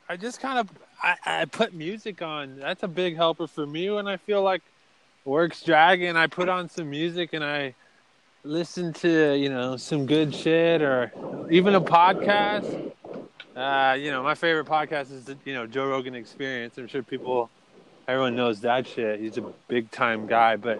I 0.07 0.17
just 0.17 0.39
kind 0.39 0.59
of, 0.59 0.69
I, 1.01 1.15
I 1.25 1.45
put 1.45 1.73
music 1.73 2.21
on. 2.21 2.59
That's 2.59 2.83
a 2.83 2.87
big 2.87 3.15
helper 3.15 3.47
for 3.47 3.65
me 3.65 3.89
when 3.89 4.07
I 4.07 4.17
feel 4.17 4.43
like 4.43 4.61
work's 5.23 5.63
dragging. 5.63 6.15
I 6.15 6.27
put 6.27 6.47
on 6.47 6.69
some 6.69 6.89
music 6.89 7.33
and 7.33 7.43
I 7.43 7.73
listen 8.43 8.93
to, 8.93 9.35
you 9.35 9.49
know, 9.49 9.77
some 9.77 10.05
good 10.05 10.33
shit 10.33 10.83
or 10.83 11.11
even 11.49 11.73
a 11.73 11.81
podcast. 11.81 12.91
Uh, 13.55 13.95
you 13.97 14.11
know, 14.11 14.21
my 14.21 14.35
favorite 14.35 14.67
podcast 14.67 15.11
is 15.11 15.27
you 15.43 15.53
know, 15.53 15.65
Joe 15.65 15.87
Rogan 15.87 16.13
Experience. 16.13 16.77
I'm 16.77 16.87
sure 16.87 17.01
people, 17.01 17.49
everyone 18.07 18.35
knows 18.35 18.61
that 18.61 18.85
shit. 18.85 19.19
He's 19.19 19.37
a 19.39 19.53
big 19.67 19.89
time 19.89 20.27
guy, 20.27 20.55
but 20.55 20.79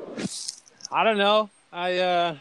I 0.92 1.04
don't 1.04 1.18
know. 1.18 1.50
I, 1.74 1.98
uh, 1.98 2.36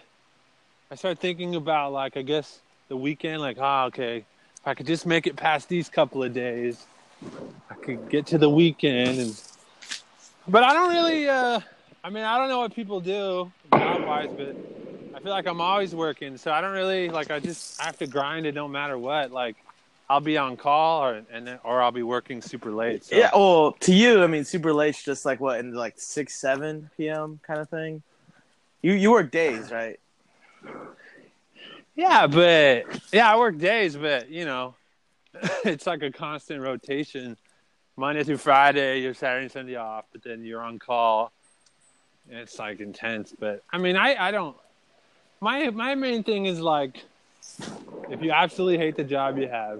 I 0.90 0.94
started 0.96 1.18
thinking 1.18 1.54
about 1.54 1.92
like, 1.92 2.18
I 2.18 2.22
guess 2.22 2.60
the 2.88 2.96
weekend, 2.96 3.40
like, 3.40 3.56
ah, 3.58 3.86
okay, 3.86 4.26
if 4.64 4.68
I 4.68 4.72
could 4.72 4.86
just 4.86 5.04
make 5.04 5.26
it 5.26 5.36
past 5.36 5.68
these 5.68 5.90
couple 5.90 6.22
of 6.24 6.32
days, 6.32 6.86
I 7.68 7.74
could 7.74 8.08
get 8.08 8.24
to 8.28 8.38
the 8.38 8.48
weekend 8.48 9.20
and, 9.20 9.42
but 10.48 10.64
I 10.64 10.72
don't 10.72 10.94
really, 10.94 11.28
uh, 11.28 11.60
I 12.02 12.08
mean, 12.08 12.24
I 12.24 12.38
don't 12.38 12.48
know 12.48 12.60
what 12.60 12.74
people 12.74 12.98
do 12.98 13.52
job 13.74 14.06
wise, 14.06 14.30
but 14.34 14.56
I 15.14 15.20
feel 15.20 15.32
like 15.32 15.46
I'm 15.46 15.60
always 15.60 15.94
working. 15.94 16.38
So 16.38 16.50
I 16.50 16.62
don't 16.62 16.72
really, 16.72 17.10
like, 17.10 17.30
I 17.30 17.40
just 17.40 17.78
I 17.78 17.84
have 17.84 17.98
to 17.98 18.06
grind 18.06 18.46
it 18.46 18.54
no 18.54 18.66
matter 18.66 18.96
what. 18.96 19.32
Like, 19.32 19.56
I'll 20.08 20.20
be 20.20 20.38
on 20.38 20.56
call 20.56 21.04
or 21.04 21.22
and 21.30 21.58
or 21.62 21.82
I'll 21.82 21.92
be 21.92 22.02
working 22.02 22.40
super 22.40 22.72
late. 22.72 23.04
So. 23.04 23.16
Yeah, 23.16 23.32
well, 23.34 23.72
to 23.80 23.92
you, 23.92 24.22
I 24.22 24.28
mean, 24.28 24.44
super 24.44 24.72
late's 24.72 25.02
just 25.02 25.26
like 25.26 25.40
what 25.40 25.60
in 25.60 25.74
like 25.74 25.94
six, 25.98 26.32
seven 26.34 26.88
p.m. 26.96 27.38
kind 27.46 27.60
of 27.60 27.68
thing. 27.68 28.02
You 28.80 28.94
you 28.94 29.10
work 29.10 29.30
days, 29.30 29.70
right? 29.70 30.00
Yeah, 31.96 32.26
but 32.26 32.86
yeah, 33.12 33.32
I 33.32 33.36
work 33.38 33.58
days, 33.58 33.96
but 33.96 34.28
you 34.30 34.44
know, 34.44 34.74
it's 35.64 35.86
like 35.86 36.02
a 36.02 36.10
constant 36.10 36.60
rotation. 36.60 37.36
Monday 37.96 38.24
through 38.24 38.38
Friday, 38.38 39.00
you're 39.00 39.14
Saturday 39.14 39.44
and 39.44 39.52
Sunday 39.52 39.76
off, 39.76 40.04
but 40.12 40.22
then 40.24 40.44
you're 40.44 40.62
on 40.62 40.78
call. 40.80 41.30
And 42.28 42.38
it's 42.40 42.58
like 42.58 42.80
intense, 42.80 43.32
but 43.38 43.62
I 43.72 43.78
mean, 43.78 43.96
I 43.96 44.16
I 44.16 44.30
don't. 44.30 44.56
My 45.40 45.70
my 45.70 45.94
main 45.94 46.24
thing 46.24 46.46
is 46.46 46.58
like, 46.58 47.04
if 48.10 48.22
you 48.22 48.32
absolutely 48.32 48.78
hate 48.78 48.96
the 48.96 49.04
job 49.04 49.38
you 49.38 49.46
have, 49.48 49.78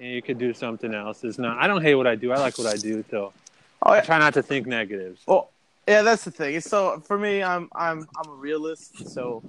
and 0.00 0.08
you 0.08 0.22
could 0.22 0.38
do 0.38 0.52
something 0.54 0.94
else, 0.94 1.22
it's 1.22 1.38
not. 1.38 1.58
I 1.58 1.66
don't 1.68 1.82
hate 1.82 1.94
what 1.94 2.06
I 2.06 2.14
do. 2.16 2.32
I 2.32 2.38
like 2.38 2.58
what 2.58 2.66
I 2.66 2.76
do, 2.76 3.04
so 3.10 3.32
Oh, 3.82 3.90
I 3.92 3.96
yeah. 3.96 4.02
try 4.02 4.18
not 4.18 4.34
to 4.34 4.42
think 4.42 4.66
negatives. 4.66 5.20
Well, 5.26 5.50
yeah, 5.86 6.00
that's 6.02 6.24
the 6.24 6.30
thing. 6.30 6.58
So 6.60 7.00
for 7.06 7.18
me, 7.18 7.42
I'm 7.42 7.68
I'm 7.74 8.08
I'm 8.16 8.30
a 8.30 8.34
realist. 8.34 9.06
So 9.12 9.42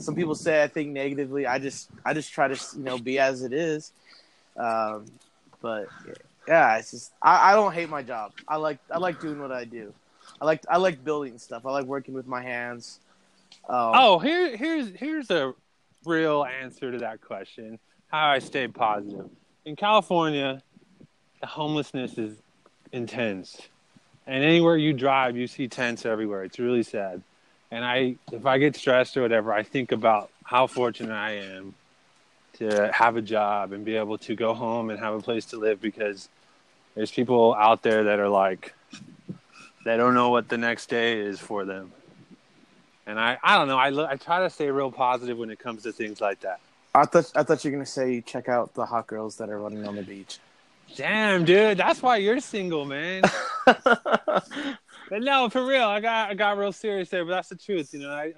some 0.00 0.14
people 0.14 0.34
say 0.34 0.62
I 0.62 0.68
think 0.68 0.90
negatively. 0.90 1.46
I 1.46 1.58
just 1.58 1.90
I 2.04 2.14
just 2.14 2.32
try 2.32 2.48
to 2.48 2.76
you 2.76 2.82
know 2.82 2.98
be 2.98 3.18
as 3.18 3.42
it 3.42 3.52
is. 3.52 3.92
Um, 4.56 5.06
but 5.62 5.86
yeah, 6.48 6.78
it's 6.78 6.90
just 6.90 7.12
I, 7.22 7.52
I 7.52 7.54
don't 7.54 7.72
hate 7.72 7.88
my 7.88 8.02
job. 8.02 8.32
I 8.48 8.56
like 8.56 8.78
I 8.90 8.98
like 8.98 9.20
doing 9.20 9.40
what 9.40 9.52
I 9.52 9.64
do. 9.64 9.92
I 10.40 10.44
like 10.44 10.62
I 10.68 10.78
like 10.78 11.04
building 11.04 11.38
stuff. 11.38 11.66
I 11.66 11.70
like 11.70 11.86
working 11.86 12.14
with 12.14 12.26
my 12.26 12.42
hands. 12.42 13.00
Um, 13.68 13.92
Oh, 13.94 14.18
here, 14.18 14.56
here's 14.56 14.88
here's 14.96 15.30
a 15.30 15.54
real 16.04 16.44
answer 16.44 16.90
to 16.90 16.98
that 16.98 17.20
question. 17.20 17.78
How 18.08 18.28
I 18.28 18.38
stay 18.38 18.66
positive. 18.68 19.28
In 19.64 19.76
California, 19.76 20.62
the 21.40 21.46
homelessness 21.46 22.18
is 22.18 22.36
intense, 22.92 23.68
and 24.26 24.42
anywhere 24.42 24.76
you 24.76 24.92
drive, 24.92 25.36
you 25.36 25.46
see 25.46 25.68
tents 25.68 26.06
everywhere. 26.06 26.42
It's 26.44 26.58
really 26.58 26.82
sad. 26.82 27.22
And 27.70 27.84
I, 27.84 28.16
if 28.32 28.46
I 28.46 28.58
get 28.58 28.76
stressed 28.76 29.16
or 29.16 29.22
whatever, 29.22 29.52
I 29.52 29.62
think 29.62 29.92
about 29.92 30.30
how 30.44 30.66
fortunate 30.66 31.14
I 31.14 31.32
am 31.36 31.74
to 32.54 32.90
have 32.92 33.16
a 33.16 33.22
job 33.22 33.72
and 33.72 33.84
be 33.84 33.96
able 33.96 34.18
to 34.18 34.34
go 34.34 34.54
home 34.54 34.90
and 34.90 34.98
have 34.98 35.14
a 35.14 35.20
place 35.20 35.46
to 35.46 35.56
live 35.56 35.80
because 35.80 36.28
there's 36.94 37.10
people 37.10 37.54
out 37.54 37.82
there 37.82 38.04
that 38.04 38.18
are 38.18 38.28
like 38.28 38.74
they 39.84 39.96
don't 39.96 40.14
know 40.14 40.30
what 40.30 40.48
the 40.48 40.58
next 40.58 40.86
day 40.86 41.20
is 41.20 41.38
for 41.38 41.64
them. 41.64 41.92
And 43.06 43.18
I, 43.18 43.38
I 43.42 43.56
don't 43.56 43.68
know. 43.68 43.78
I, 43.78 43.88
lo- 43.90 44.06
I 44.08 44.16
try 44.16 44.40
to 44.40 44.50
stay 44.50 44.70
real 44.70 44.92
positive 44.92 45.38
when 45.38 45.50
it 45.50 45.58
comes 45.58 45.84
to 45.84 45.92
things 45.92 46.20
like 46.20 46.40
that. 46.40 46.60
I 46.94 47.04
thought 47.06 47.30
I 47.36 47.44
thought 47.44 47.64
you 47.64 47.70
were 47.70 47.76
gonna 47.76 47.86
say 47.86 48.20
check 48.20 48.48
out 48.48 48.74
the 48.74 48.84
hot 48.84 49.06
girls 49.06 49.36
that 49.36 49.48
are 49.48 49.58
running 49.58 49.86
on 49.86 49.94
the 49.94 50.02
beach. 50.02 50.38
Damn, 50.96 51.44
dude, 51.44 51.78
that's 51.78 52.02
why 52.02 52.16
you're 52.16 52.40
single, 52.40 52.84
man. 52.84 53.22
but 55.10 55.22
no, 55.22 55.48
for 55.50 55.66
real, 55.66 55.84
I 55.84 56.00
got 56.00 56.30
I 56.30 56.34
got 56.34 56.56
real 56.56 56.72
serious 56.72 57.10
there, 57.10 57.24
but 57.24 57.32
that's 57.32 57.48
the 57.50 57.56
truth, 57.56 57.92
you 57.92 58.00
know. 58.00 58.10
I, 58.12 58.32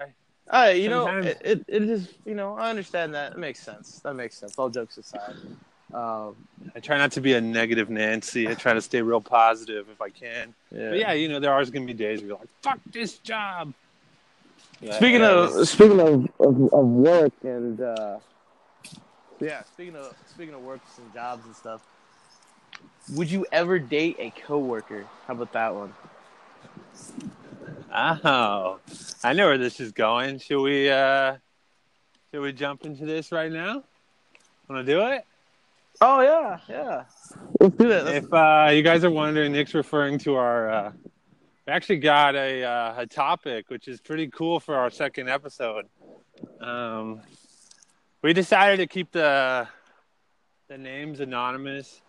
I 0.51 0.67
Uh, 0.69 0.71
you 0.71 0.89
know, 0.89 1.07
it, 1.19 1.39
it, 1.45 1.65
it 1.69 1.83
is, 1.85 2.09
you 2.25 2.35
know, 2.35 2.57
I 2.57 2.69
understand 2.71 3.15
that. 3.15 3.33
It 3.33 3.39
makes 3.39 3.61
sense. 3.61 4.01
That 4.01 4.15
makes 4.15 4.37
sense. 4.37 4.59
All 4.59 4.69
jokes 4.69 4.99
aside. 4.99 5.37
Um, 5.95 6.35
I 6.75 6.81
try 6.81 6.97
not 6.97 7.13
to 7.13 7.21
be 7.21 7.35
a 7.35 7.41
negative 7.41 7.91
Nancy. 7.91 8.49
I 8.49 8.55
try 8.55 8.73
to 8.73 8.81
stay 8.81 9.03
real 9.03 9.21
positive 9.21 9.87
if 9.91 10.01
I 10.01 10.09
can. 10.09 10.55
yeah. 10.71 10.89
But 10.91 10.99
yeah, 10.99 11.13
you 11.13 11.29
know, 11.29 11.39
there 11.39 11.53
are 11.53 11.63
going 11.67 11.87
to 11.87 11.93
be 11.93 11.95
days 11.95 12.21
where 12.21 12.29
you're 12.29 12.39
like, 12.39 12.49
"Fuck 12.63 12.81
this 12.91 13.19
job." 13.19 13.73
Yeah, 14.81 14.97
Speaking 14.97 15.21
yeah, 15.21 15.31
of 15.31 15.51
it's- 15.51 15.71
speaking 15.71 16.01
of, 16.01 16.29
of, 16.41 16.73
of 16.73 16.87
work 16.87 17.33
and 17.43 17.81
uh, 17.81 18.19
yeah, 19.41 19.63
speaking 19.65 19.97
of 19.97 20.15
speaking 20.29 20.55
of 20.55 20.63
works 20.63 20.99
and 20.99 21.13
jobs 21.13 21.45
and 21.47 21.55
stuff, 21.55 21.83
would 23.15 23.31
you 23.31 23.45
ever 23.53 23.79
date 23.79 24.17
a 24.19 24.31
coworker? 24.31 25.05
How 25.27 25.35
about 25.35 25.53
that 25.53 25.75
one? 25.75 25.93
Oh, 27.95 28.79
I 29.23 29.33
know 29.33 29.47
where 29.47 29.59
this 29.59 29.81
is 29.81 29.93
going. 29.93 30.39
Should 30.39 30.63
we? 30.63 30.91
uh 30.91 31.37
Should 32.33 32.43
we 32.43 32.53
jump 32.53 32.85
into 32.85 33.05
this 33.05 33.33
right 33.33 33.53
now? 33.53 33.85
Want 34.69 34.87
to 34.87 34.93
do 34.93 35.03
it? 35.03 35.25
Oh 36.01 36.21
yeah, 36.21 36.59
yeah. 36.69 37.05
Let's 37.61 37.77
do 37.77 37.91
it. 37.91 38.07
If 38.09 38.33
uh, 38.33 38.71
you 38.73 38.83
guys 38.83 39.05
are 39.05 39.11
wondering, 39.11 39.53
Nick's 39.53 39.75
referring 39.75 40.19
to 40.21 40.35
our. 40.35 40.71
Uh, 40.71 40.93
we 41.67 41.73
actually 41.73 41.99
got 41.99 42.35
a 42.35 42.65
uh, 42.65 42.95
a 42.99 43.07
topic, 43.07 43.69
which 43.69 43.87
is 43.87 44.01
pretty 44.01 44.29
cool 44.29 44.59
for 44.59 44.75
our 44.75 44.91
second 44.91 45.29
episode. 45.29 45.87
Um, 46.61 47.21
we 48.23 48.33
decided 48.33 48.79
to 48.79 48.87
keep 48.87 49.13
the 49.13 49.69
the 50.69 50.79
names 50.79 51.21
anonymous, 51.21 52.01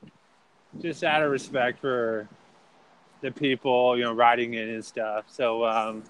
just 0.82 1.04
out 1.04 1.22
of 1.22 1.30
respect 1.30 1.80
for 1.80 2.28
the 3.24 3.32
people, 3.32 3.98
you 3.98 4.04
know, 4.04 4.14
writing 4.14 4.54
in 4.54 4.70
and 4.70 4.86
stuff. 4.86 5.26
So 5.30 5.66
um, 5.66 6.04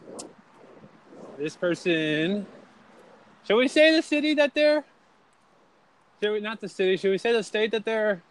this 1.37 1.55
person, 1.55 2.45
should 3.47 3.55
we 3.55 3.67
say 3.67 3.95
the 3.95 4.01
city 4.01 4.33
that 4.33 4.53
they're? 4.53 4.83
Should 6.21 6.33
we, 6.33 6.39
not 6.41 6.59
the 6.59 6.67
city. 6.67 6.97
Should 6.97 7.11
we 7.11 7.17
say 7.17 7.31
the 7.31 7.43
state 7.43 7.71
that 7.71 7.85
they're? 7.85 8.21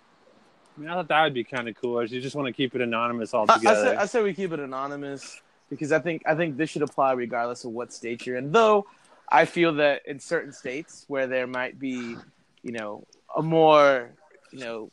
I 0.77 0.81
mean, 0.81 0.91
I 0.91 0.95
thought 0.95 1.09
that 1.09 1.23
would 1.23 1.35
be 1.35 1.45
kind 1.45 1.69
of 1.69 1.77
cool. 1.81 2.01
Or 2.01 2.05
you 2.05 2.21
just 2.21 2.35
want 2.35 2.47
to 2.47 2.53
keep 2.53 2.75
it 2.75 2.81
anonymous 2.81 3.33
I, 3.33 3.39
I 3.39 3.41
altogether? 3.41 3.87
say 3.91 3.97
I 3.97 4.07
say 4.07 4.23
we 4.23 4.35
keep 4.35 4.53
it 4.53 4.61
anonymous 4.61 5.41
because 5.71 5.93
I 5.93 6.01
think 6.01 6.23
I 6.27 6.35
think 6.35 6.57
this 6.57 6.71
should 6.71 6.83
apply 6.83 7.13
regardless 7.13 7.65
of 7.65 7.71
what 7.71 7.93
state 7.93 8.27
you're 8.27 8.37
in. 8.37 8.51
Though 8.51 8.87
I 9.31 9.45
feel 9.45 9.75
that 9.75 10.03
in 10.07 10.19
certain 10.19 10.53
states 10.53 11.05
where 11.07 11.29
there 11.29 11.47
might 11.47 11.79
be, 11.79 12.17
you 12.63 12.73
know, 12.73 13.07
a 13.37 13.43
more, 13.43 14.11
you 14.51 14.59
know, 14.59 14.91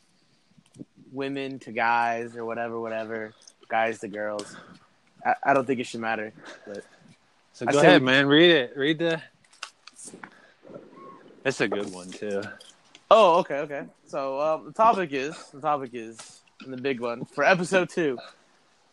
women 1.11 1.57
to 1.59 1.71
guys 1.71 2.35
or 2.37 2.45
whatever, 2.45 2.79
whatever, 2.79 3.33
guys 3.69 3.99
to 3.99 4.07
girls. 4.09 4.55
I, 5.25 5.35
I 5.43 5.53
don't 5.53 5.65
think 5.65 5.79
it 5.79 5.85
should 5.87 6.01
matter. 6.01 6.33
But 6.67 6.83
so 7.53 7.65
go 7.65 7.79
ahead, 7.79 8.01
we- 8.01 8.05
man. 8.07 8.27
Read 8.27 8.51
it. 8.51 8.73
Read 8.75 8.99
the. 8.99 9.21
It's 11.45 11.61
a 11.61 11.67
good 11.67 11.91
one 11.93 12.09
too. 12.09 12.41
oh, 13.09 13.39
okay, 13.39 13.59
okay. 13.59 13.83
So 14.07 14.39
um, 14.41 14.65
the 14.65 14.73
topic 14.73 15.13
is 15.13 15.35
the 15.53 15.61
topic 15.61 15.91
is 15.93 16.41
and 16.63 16.73
the 16.73 16.77
big 16.81 16.99
one 16.99 17.25
for 17.25 17.43
episode 17.43 17.89
two. 17.89 18.17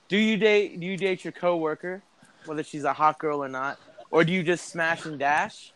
Do 0.08 0.16
you 0.16 0.36
date 0.36 0.78
do 0.78 0.86
you 0.86 0.96
date 0.96 1.24
your 1.24 1.32
coworker, 1.32 2.02
whether 2.44 2.62
she's 2.62 2.84
a 2.84 2.92
hot 2.92 3.18
girl 3.18 3.42
or 3.42 3.48
not, 3.48 3.78
or 4.10 4.24
do 4.24 4.32
you 4.32 4.42
just 4.42 4.68
smash 4.68 5.04
and 5.04 5.18
dash? 5.18 5.72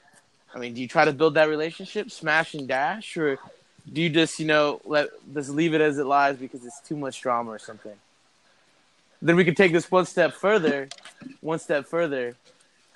I 0.54 0.58
mean, 0.58 0.74
do 0.74 0.80
you 0.80 0.88
try 0.88 1.04
to 1.04 1.12
build 1.12 1.34
that 1.34 1.48
relationship, 1.48 2.10
smash 2.10 2.54
and 2.54 2.66
dash, 2.68 3.16
or 3.16 3.38
do 3.92 4.00
you 4.00 4.08
just 4.08 4.38
you 4.38 4.46
know 4.46 4.80
let 4.84 5.08
just 5.34 5.50
leave 5.50 5.74
it 5.74 5.80
as 5.80 5.98
it 5.98 6.06
lies 6.06 6.36
because 6.36 6.64
it's 6.64 6.80
too 6.80 6.96
much 6.96 7.20
drama 7.20 7.50
or 7.50 7.58
something? 7.58 7.94
Then 9.22 9.37
we 9.37 9.44
can 9.44 9.54
take 9.54 9.72
this 9.72 9.90
one 9.90 10.06
step 10.06 10.33
further. 10.33 10.88
One 11.40 11.59
step 11.59 11.87
further. 11.87 12.37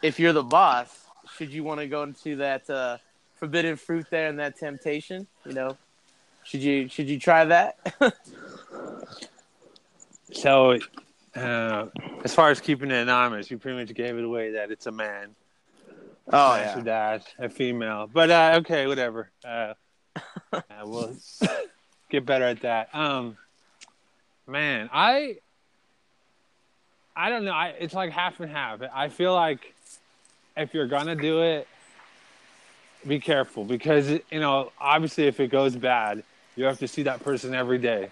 If 0.03 0.19
you're 0.19 0.33
the 0.33 0.43
boss, 0.43 0.89
should 1.37 1.53
you 1.53 1.65
want 1.65 1.81
to 1.81 1.87
go 1.87 2.03
into 2.03 2.37
that 2.37 2.69
uh, 2.69 2.99
forbidden 3.37 3.77
fruit 3.77 4.07
there 4.11 4.29
and 4.29 4.39
that 4.39 4.59
temptation? 4.59 5.27
You 5.45 5.53
know, 5.53 5.77
should 6.45 6.63
you 6.63 6.89
should 6.89 7.09
you 7.09 7.19
try 7.19 7.45
that? 7.45 7.77
So, 10.35 10.79
uh, 11.37 11.87
as 12.25 12.35
far 12.35 12.51
as 12.51 12.61
keeping 12.61 12.91
it 12.91 12.97
anonymous, 12.97 13.51
you 13.51 13.59
pretty 13.59 13.79
much 13.79 13.95
gave 13.95 14.19
it 14.19 14.25
away 14.25 14.53
that 14.53 14.71
it's 14.71 14.87
a 14.87 14.93
man. 14.93 15.35
oh 16.33 16.57
Smash 16.57 16.77
or 16.77 16.83
dash, 16.83 17.23
a 17.39 17.49
female. 17.49 18.11
But 18.13 18.31
uh, 18.31 18.55
okay, 18.61 18.87
whatever. 18.87 19.31
Uh, 19.45 19.75
uh, 20.53 20.61
we'll 20.85 21.17
get 22.11 22.27
better 22.27 22.45
at 22.45 22.61
that. 22.63 22.95
Um, 22.95 23.37
man, 24.47 24.91
I, 24.93 25.37
I 27.17 27.29
don't 27.29 27.45
know. 27.45 27.53
I, 27.53 27.69
it's 27.79 27.95
like 27.95 28.11
half 28.11 28.41
and 28.41 28.51
half. 28.51 28.81
I 28.93 29.09
feel 29.09 29.35
like 29.35 29.75
if 30.57 30.75
you're 30.75 30.87
gonna 30.87 31.15
do 31.15 31.43
it, 31.43 31.69
be 33.07 33.21
careful 33.21 33.65
because 33.65 34.11
you 34.11 34.41
know 34.41 34.73
obviously 34.81 35.27
if 35.27 35.39
it 35.41 35.49
goes 35.49 35.77
bad, 35.77 36.25
you 36.57 36.65
have 36.65 36.79
to 36.79 36.89
see 36.89 37.03
that 37.05 37.23
person 37.23 37.55
every 37.55 37.79
day. 37.79 38.11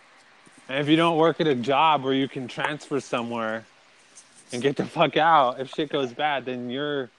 And 0.69 0.79
if 0.79 0.89
you 0.89 0.97
don't 0.97 1.17
work 1.19 1.41
at 1.41 1.47
a 1.47 1.55
job 1.55 2.05
where 2.05 2.15
you 2.15 2.29
can 2.29 2.47
transfer 2.47 3.01
somewhere 3.01 3.65
and 4.53 4.63
get 4.63 4.77
the 4.77 4.85
fuck 4.85 5.17
out, 5.17 5.59
if 5.61 5.71
shit 5.71 5.91
goes 5.91 6.13
bad, 6.13 6.45
then 6.45 6.71
you're 6.71 7.11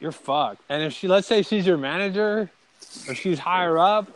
you're 0.00 0.12
fucked. 0.12 0.62
And 0.68 0.82
if 0.82 0.92
she, 0.92 1.08
let's 1.08 1.26
say 1.26 1.42
she's 1.42 1.66
your 1.66 1.76
manager, 1.76 2.50
or 3.08 3.14
she's 3.14 3.38
higher 3.38 3.78
up, 3.78 4.08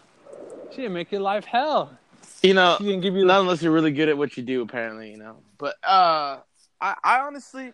she 0.75 0.87
make 0.89 1.11
your 1.11 1.21
life 1.21 1.45
hell. 1.45 1.99
You 2.43 2.55
know, 2.55 2.77
She 2.79 2.91
can 2.91 3.01
give 3.01 3.15
you 3.15 3.25
not 3.25 3.41
unless 3.41 3.63
you're 3.63 3.73
really 3.73 3.93
good 3.93 4.09
at 4.09 4.19
what 4.19 4.37
you 4.37 4.43
do, 4.43 4.63
apparently. 4.63 5.11
You 5.11 5.19
know, 5.19 5.37
but 5.59 5.77
uh, 5.85 6.39
I, 6.81 6.95
I 7.05 7.21
honestly, 7.21 7.73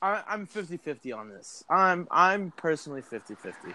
I, 0.00 0.22
I'm 0.26 0.46
50-50 0.46 1.16
on 1.16 1.28
this. 1.28 1.62
I'm, 1.68 2.08
I'm 2.10 2.52
personally 2.56 3.02
50-50. 3.02 3.74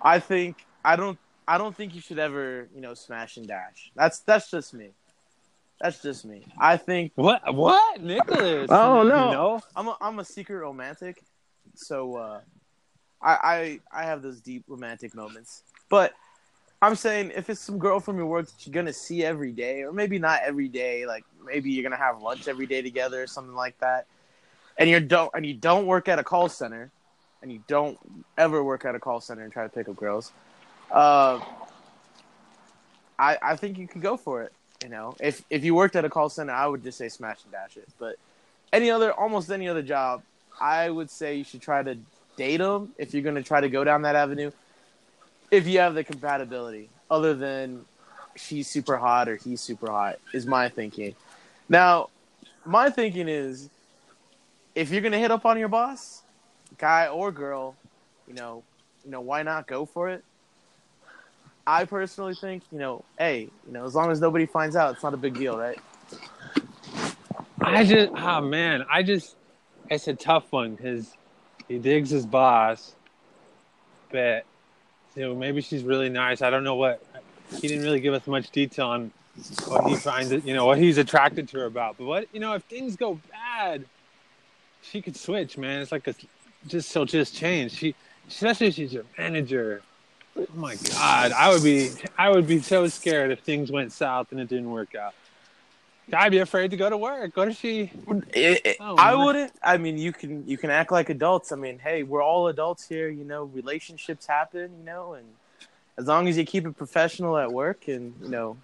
I 0.00 0.18
think 0.20 0.64
I 0.84 0.96
don't, 0.96 1.18
I 1.46 1.58
don't 1.58 1.76
think 1.76 1.94
you 1.94 2.00
should 2.00 2.20
ever, 2.20 2.68
you 2.74 2.80
know, 2.80 2.94
smash 2.94 3.36
and 3.36 3.46
dash. 3.46 3.90
That's 3.96 4.20
that's 4.20 4.50
just 4.50 4.74
me. 4.74 4.90
That's 5.80 6.00
just 6.00 6.24
me. 6.24 6.44
I 6.58 6.76
think 6.76 7.12
what? 7.16 7.54
What, 7.54 8.00
Nicholas? 8.00 8.68
Oh, 8.70 9.02
no. 9.02 9.26
You 9.26 9.32
know? 9.32 9.60
I'm 9.74 9.88
a, 9.88 9.96
I'm 10.00 10.18
a 10.20 10.24
secret 10.24 10.58
romantic, 10.58 11.24
so 11.74 12.16
uh, 12.16 12.40
I, 13.20 13.80
I 13.92 14.02
I 14.02 14.04
have 14.04 14.22
those 14.22 14.40
deep 14.40 14.64
romantic 14.68 15.14
moments. 15.16 15.64
But 15.88 16.12
I'm 16.82 16.96
saying 16.96 17.30
if 17.36 17.48
it's 17.48 17.60
some 17.60 17.78
girl 17.78 18.00
from 18.00 18.16
your 18.16 18.26
work 18.26 18.46
that 18.46 18.66
you're 18.66 18.74
gonna 18.74 18.92
see 18.92 19.24
every 19.24 19.52
day, 19.52 19.82
or 19.82 19.92
maybe 19.92 20.18
not 20.18 20.40
every 20.42 20.66
day, 20.66 21.06
like 21.06 21.24
maybe 21.46 21.70
you're 21.70 21.84
gonna 21.84 21.96
have 21.96 22.20
lunch 22.20 22.48
every 22.48 22.66
day 22.66 22.82
together 22.82 23.22
or 23.22 23.28
something 23.28 23.54
like 23.54 23.78
that, 23.78 24.06
and 24.76 24.90
you 24.90 24.98
don't 24.98 25.30
and 25.32 25.46
you 25.46 25.54
don't 25.54 25.86
work 25.86 26.08
at 26.08 26.18
a 26.18 26.24
call 26.24 26.48
center, 26.48 26.90
and 27.40 27.52
you 27.52 27.62
don't 27.68 27.96
ever 28.36 28.64
work 28.64 28.84
at 28.84 28.96
a 28.96 28.98
call 28.98 29.20
center 29.20 29.44
and 29.44 29.52
try 29.52 29.62
to 29.62 29.68
pick 29.68 29.88
up 29.88 29.94
girls, 29.94 30.32
uh, 30.90 31.38
I 33.16 33.38
I 33.40 33.54
think 33.54 33.78
you 33.78 33.86
could 33.86 34.02
go 34.02 34.16
for 34.16 34.42
it. 34.42 34.52
You 34.82 34.88
know, 34.88 35.14
if 35.20 35.44
if 35.50 35.62
you 35.64 35.76
worked 35.76 35.94
at 35.94 36.04
a 36.04 36.10
call 36.10 36.28
center, 36.28 36.52
I 36.52 36.66
would 36.66 36.82
just 36.82 36.98
say 36.98 37.08
smash 37.08 37.44
and 37.44 37.52
dash 37.52 37.76
it. 37.76 37.88
But 37.96 38.16
any 38.72 38.90
other, 38.90 39.12
almost 39.12 39.52
any 39.52 39.68
other 39.68 39.82
job, 39.82 40.22
I 40.60 40.90
would 40.90 41.10
say 41.10 41.36
you 41.36 41.44
should 41.44 41.62
try 41.62 41.84
to 41.84 41.96
date 42.36 42.56
them 42.56 42.92
if 42.98 43.14
you're 43.14 43.32
to 43.32 43.42
try 43.44 43.60
to 43.60 43.68
go 43.68 43.84
down 43.84 44.02
that 44.02 44.16
avenue. 44.16 44.50
If 45.52 45.68
you 45.68 45.80
have 45.80 45.94
the 45.94 46.02
compatibility, 46.02 46.88
other 47.10 47.34
than 47.34 47.84
she's 48.34 48.66
super 48.66 48.96
hot 48.96 49.28
or 49.28 49.36
he's 49.36 49.60
super 49.60 49.90
hot, 49.90 50.18
is 50.32 50.46
my 50.46 50.70
thinking. 50.70 51.14
Now, 51.68 52.08
my 52.64 52.88
thinking 52.88 53.28
is, 53.28 53.68
if 54.74 54.90
you're 54.90 55.02
going 55.02 55.12
to 55.12 55.18
hit 55.18 55.30
up 55.30 55.44
on 55.44 55.58
your 55.58 55.68
boss, 55.68 56.22
guy 56.78 57.06
or 57.06 57.30
girl, 57.30 57.76
you 58.26 58.32
know, 58.32 58.62
you 59.04 59.10
know, 59.10 59.20
why 59.20 59.42
not 59.42 59.66
go 59.66 59.84
for 59.84 60.08
it? 60.08 60.24
I 61.66 61.84
personally 61.84 62.34
think, 62.34 62.62
you 62.72 62.78
know, 62.78 63.04
hey, 63.18 63.50
you 63.66 63.72
know, 63.72 63.84
as 63.84 63.94
long 63.94 64.10
as 64.10 64.22
nobody 64.22 64.46
finds 64.46 64.74
out, 64.74 64.94
it's 64.94 65.02
not 65.02 65.12
a 65.12 65.18
big 65.18 65.34
deal, 65.34 65.58
right? 65.58 65.78
I 67.60 67.84
just, 67.84 68.10
oh 68.16 68.40
man, 68.40 68.86
I 68.90 69.02
just, 69.02 69.36
it's 69.90 70.08
a 70.08 70.14
tough 70.14 70.50
one 70.50 70.76
because 70.76 71.12
he 71.68 71.78
digs 71.78 72.08
his 72.08 72.24
boss, 72.24 72.94
but 74.10 74.46
you 75.14 75.22
know 75.22 75.34
maybe 75.34 75.60
she's 75.60 75.82
really 75.84 76.08
nice. 76.08 76.42
I 76.42 76.50
don't 76.50 76.64
know 76.64 76.76
what 76.76 77.02
he 77.60 77.68
didn't 77.68 77.84
really 77.84 78.00
give 78.00 78.14
us 78.14 78.26
much 78.26 78.50
detail 78.50 78.88
on 78.88 79.12
what 79.66 79.88
he 79.88 79.96
finds 79.96 80.32
you 80.44 80.54
know, 80.54 80.66
what 80.66 80.78
he's 80.78 80.98
attracted 80.98 81.48
to 81.48 81.58
her 81.58 81.66
about. 81.66 81.96
But 81.98 82.04
what 82.04 82.28
you 82.32 82.40
know, 82.40 82.54
if 82.54 82.62
things 82.64 82.96
go 82.96 83.18
bad, 83.30 83.84
she 84.82 85.00
could 85.00 85.16
switch, 85.16 85.56
man. 85.56 85.80
It's 85.80 85.92
like 85.92 86.06
a 86.06 86.14
just 86.66 86.90
so 86.90 87.04
just 87.04 87.34
change. 87.34 87.72
She, 87.72 87.94
especially 88.28 88.68
if 88.68 88.74
she's 88.74 88.92
your 88.92 89.04
manager. 89.18 89.82
Oh 90.36 90.46
my 90.54 90.76
god, 90.76 91.32
I 91.32 91.52
would 91.52 91.62
be, 91.62 91.90
I 92.18 92.30
would 92.30 92.46
be 92.46 92.60
so 92.60 92.88
scared 92.88 93.30
if 93.30 93.40
things 93.40 93.70
went 93.70 93.92
south 93.92 94.32
and 94.32 94.40
it 94.40 94.48
didn't 94.48 94.70
work 94.70 94.94
out. 94.94 95.14
I'd 96.12 96.30
be 96.32 96.38
afraid 96.38 96.70
to 96.72 96.76
go 96.76 96.90
to 96.90 96.96
work. 96.96 97.36
What 97.36 97.48
if 97.48 97.58
she? 97.58 97.90
It- 98.34 98.60
it- 98.66 98.76
Oh, 98.80 98.96
I 98.96 99.14
man. 99.14 99.24
wouldn't. 99.24 99.52
I 99.62 99.76
mean, 99.76 99.98
you 99.98 100.12
can 100.12 100.46
you 100.48 100.58
can 100.58 100.70
act 100.70 100.90
like 100.92 101.08
adults. 101.10 101.52
I 101.52 101.56
mean, 101.56 101.78
hey, 101.78 102.02
we're 102.02 102.22
all 102.22 102.48
adults 102.48 102.86
here. 102.88 103.08
You 103.08 103.24
know, 103.24 103.44
relationships 103.44 104.26
happen. 104.26 104.70
You 104.78 104.84
know, 104.84 105.14
and 105.14 105.26
as 105.98 106.06
long 106.06 106.28
as 106.28 106.36
you 106.36 106.44
keep 106.44 106.66
it 106.66 106.76
professional 106.76 107.38
at 107.38 107.50
work 107.52 107.88
and 107.88 108.14
you 108.22 108.28
know, 108.28 108.56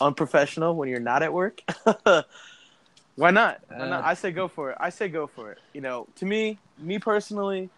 unprofessional 0.00 0.74
when 0.74 0.88
you're 0.88 1.00
not 1.00 1.22
at 1.22 1.32
work, 1.32 1.60
why 2.04 3.30
not? 3.30 3.60
Why 3.68 3.88
not? 3.88 4.04
Uh, 4.04 4.06
I 4.06 4.14
say 4.14 4.30
go 4.32 4.48
for 4.48 4.70
it. 4.72 4.76
I 4.80 4.90
say 4.90 5.08
go 5.08 5.26
for 5.26 5.52
it. 5.52 5.58
You 5.72 5.80
know, 5.80 6.06
to 6.16 6.26
me, 6.26 6.58
me 6.78 6.98
personally, 6.98 7.70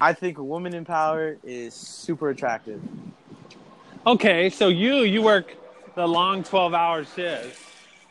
I 0.00 0.12
think 0.12 0.38
a 0.38 0.44
woman 0.44 0.74
in 0.74 0.84
power 0.84 1.36
is 1.44 1.74
super 1.74 2.30
attractive. 2.30 2.80
Okay, 4.06 4.48
so 4.50 4.68
you 4.68 4.98
you 4.98 5.20
work 5.20 5.54
the 5.94 6.06
long 6.06 6.44
twelve 6.44 6.72
hour 6.74 7.04
shift. 7.04 7.64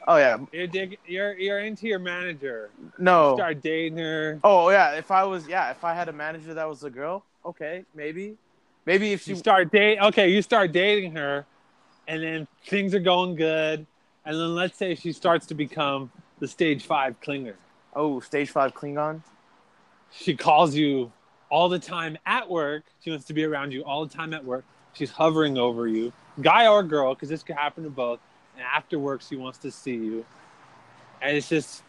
Oh 0.10 0.16
yeah, 0.16 0.38
You're 0.54 0.68
dig, 0.68 0.98
you're 1.06 1.38
you're 1.38 1.60
into 1.60 1.86
your 1.86 2.00
manager. 2.00 2.70
no. 2.98 3.36
Start 3.36 3.62
dating 3.62 3.98
her. 3.98 4.40
Oh 4.44 4.70
yeah, 4.70 4.94
if 4.96 5.12
I 5.12 5.24
was 5.26 5.48
yeah, 5.48 5.70
if 5.72 5.84
I 5.84 5.94
had 5.94 6.08
a 6.08 6.14
manager 6.14 6.54
that 6.54 6.68
was 6.68 6.84
a 6.86 6.90
girl, 6.90 7.26
okay, 7.46 7.84
maybe, 7.94 8.38
maybe 8.86 9.12
if 9.12 9.24
she 9.24 9.32
You 9.32 9.36
start 9.38 9.70
date. 9.70 10.00
Okay, 10.00 10.30
you 10.32 10.42
start 10.42 10.72
dating 10.72 11.12
her, 11.18 11.46
and 12.08 12.24
then 12.24 12.48
things 12.66 12.96
are 12.96 13.00
going 13.00 13.36
good, 13.36 13.86
and 14.26 14.36
then 14.36 14.56
let's 14.56 14.78
say 14.78 14.96
she 14.96 15.12
starts 15.12 15.46
to 15.48 15.54
become 15.56 16.10
the 16.40 16.48
stage 16.48 16.86
five 16.86 17.20
clinger. 17.20 17.56
oh 17.94 18.22
stage 18.22 18.50
five 18.50 18.74
Klingon. 18.74 19.22
She 20.12 20.36
calls 20.38 20.74
you 20.74 21.12
all 21.50 21.68
the 21.68 21.80
time 21.80 22.18
at 22.26 22.50
work. 22.50 22.84
She 23.04 23.10
wants 23.10 23.26
to 23.26 23.34
be 23.34 23.44
around 23.44 23.74
you 23.74 23.82
all 23.84 24.06
the 24.06 24.14
time 24.16 24.34
at 24.34 24.46
work. 24.46 24.64
She's 24.94 25.12
hovering 25.12 25.58
over 25.58 25.86
you, 25.86 26.14
guy 26.42 26.66
or 26.68 26.82
girl, 26.82 27.14
because 27.14 27.28
this 27.28 27.44
could 27.44 27.58
happen 27.58 27.84
to 27.84 27.90
both. 27.90 28.20
And 28.58 28.66
after 28.66 28.98
work, 28.98 29.22
she 29.22 29.36
wants 29.36 29.60
to 29.60 29.72
see 29.72 29.94
you, 29.94 30.26
and 31.22 31.38
it's 31.38 31.48
just 31.48 31.84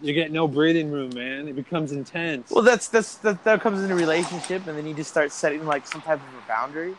you 0.00 0.12
get 0.12 0.32
no 0.32 0.48
breathing 0.48 0.90
room, 0.90 1.10
man. 1.14 1.46
It 1.46 1.54
becomes 1.54 1.92
intense. 1.92 2.50
Well, 2.50 2.64
that's 2.64 2.88
that's 2.88 3.14
that, 3.18 3.44
that 3.44 3.60
comes 3.60 3.82
in 3.82 3.90
a 3.92 3.94
relationship, 3.94 4.66
and 4.66 4.76
then 4.76 4.84
you 4.84 4.94
just 4.94 5.10
start 5.10 5.30
setting 5.30 5.64
like 5.64 5.86
some 5.86 6.02
type 6.02 6.18
of 6.20 6.44
a 6.44 6.48
boundary. 6.48 6.96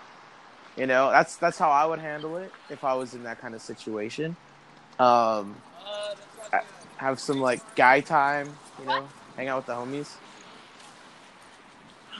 You 0.77 0.87
know, 0.87 1.11
that's 1.11 1.35
that's 1.35 1.57
how 1.57 1.69
I 1.69 1.85
would 1.85 1.99
handle 1.99 2.37
it 2.37 2.49
if 2.69 2.85
I 2.85 2.93
was 2.93 3.13
in 3.13 3.23
that 3.23 3.41
kind 3.41 3.53
of 3.53 3.61
situation. 3.61 4.37
Um, 4.99 5.55
have 6.95 7.19
some 7.19 7.41
like 7.41 7.75
guy 7.75 7.99
time, 7.99 8.49
you 8.79 8.85
know, 8.85 9.07
hang 9.35 9.49
out 9.49 9.57
with 9.57 9.65
the 9.65 9.73
homies. 9.73 10.15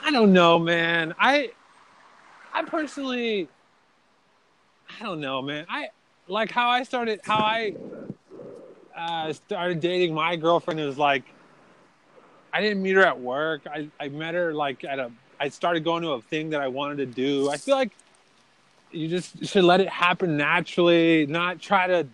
I 0.04 0.12
don't 0.12 0.34
know, 0.34 0.60
man. 0.60 1.16
I 1.18 1.52
I 2.54 2.64
personally 2.64 3.48
I 5.00 5.04
don't 5.04 5.22
know, 5.22 5.42
man. 5.42 5.66
I 5.70 5.90
like 6.30 6.52
how 6.52 6.70
I 6.70 6.84
started 6.84 7.20
how 7.24 7.38
I 7.38 7.74
uh, 8.96 9.34
started 9.34 9.80
dating 9.80 10.14
my 10.14 10.36
girlfriend 10.36 10.80
is 10.80 10.98
like 10.98 11.24
I 12.52 12.62
didn't 12.62 12.82
meet 12.82 12.96
her 12.96 13.06
at 13.06 13.20
work. 13.20 13.62
I, 13.68 13.90
I 14.00 14.10
met 14.10 14.34
her 14.36 14.54
like 14.54 14.84
at 14.84 15.00
a 15.00 15.12
I 15.40 15.50
started 15.50 15.84
going 15.84 16.04
to 16.04 16.12
a 16.12 16.22
thing 16.22 16.50
that 16.52 16.62
I 16.62 16.68
wanted 16.68 16.98
to 16.98 17.06
do. 17.06 17.50
I 17.50 17.58
feel 17.58 17.76
like 17.76 17.92
you 18.92 19.08
just 19.08 19.46
should 19.46 19.64
let 19.64 19.82
it 19.82 19.90
happen 19.90 20.36
naturally, 20.38 21.26
not 21.26 21.60
try 21.60 21.88
to 21.88 22.08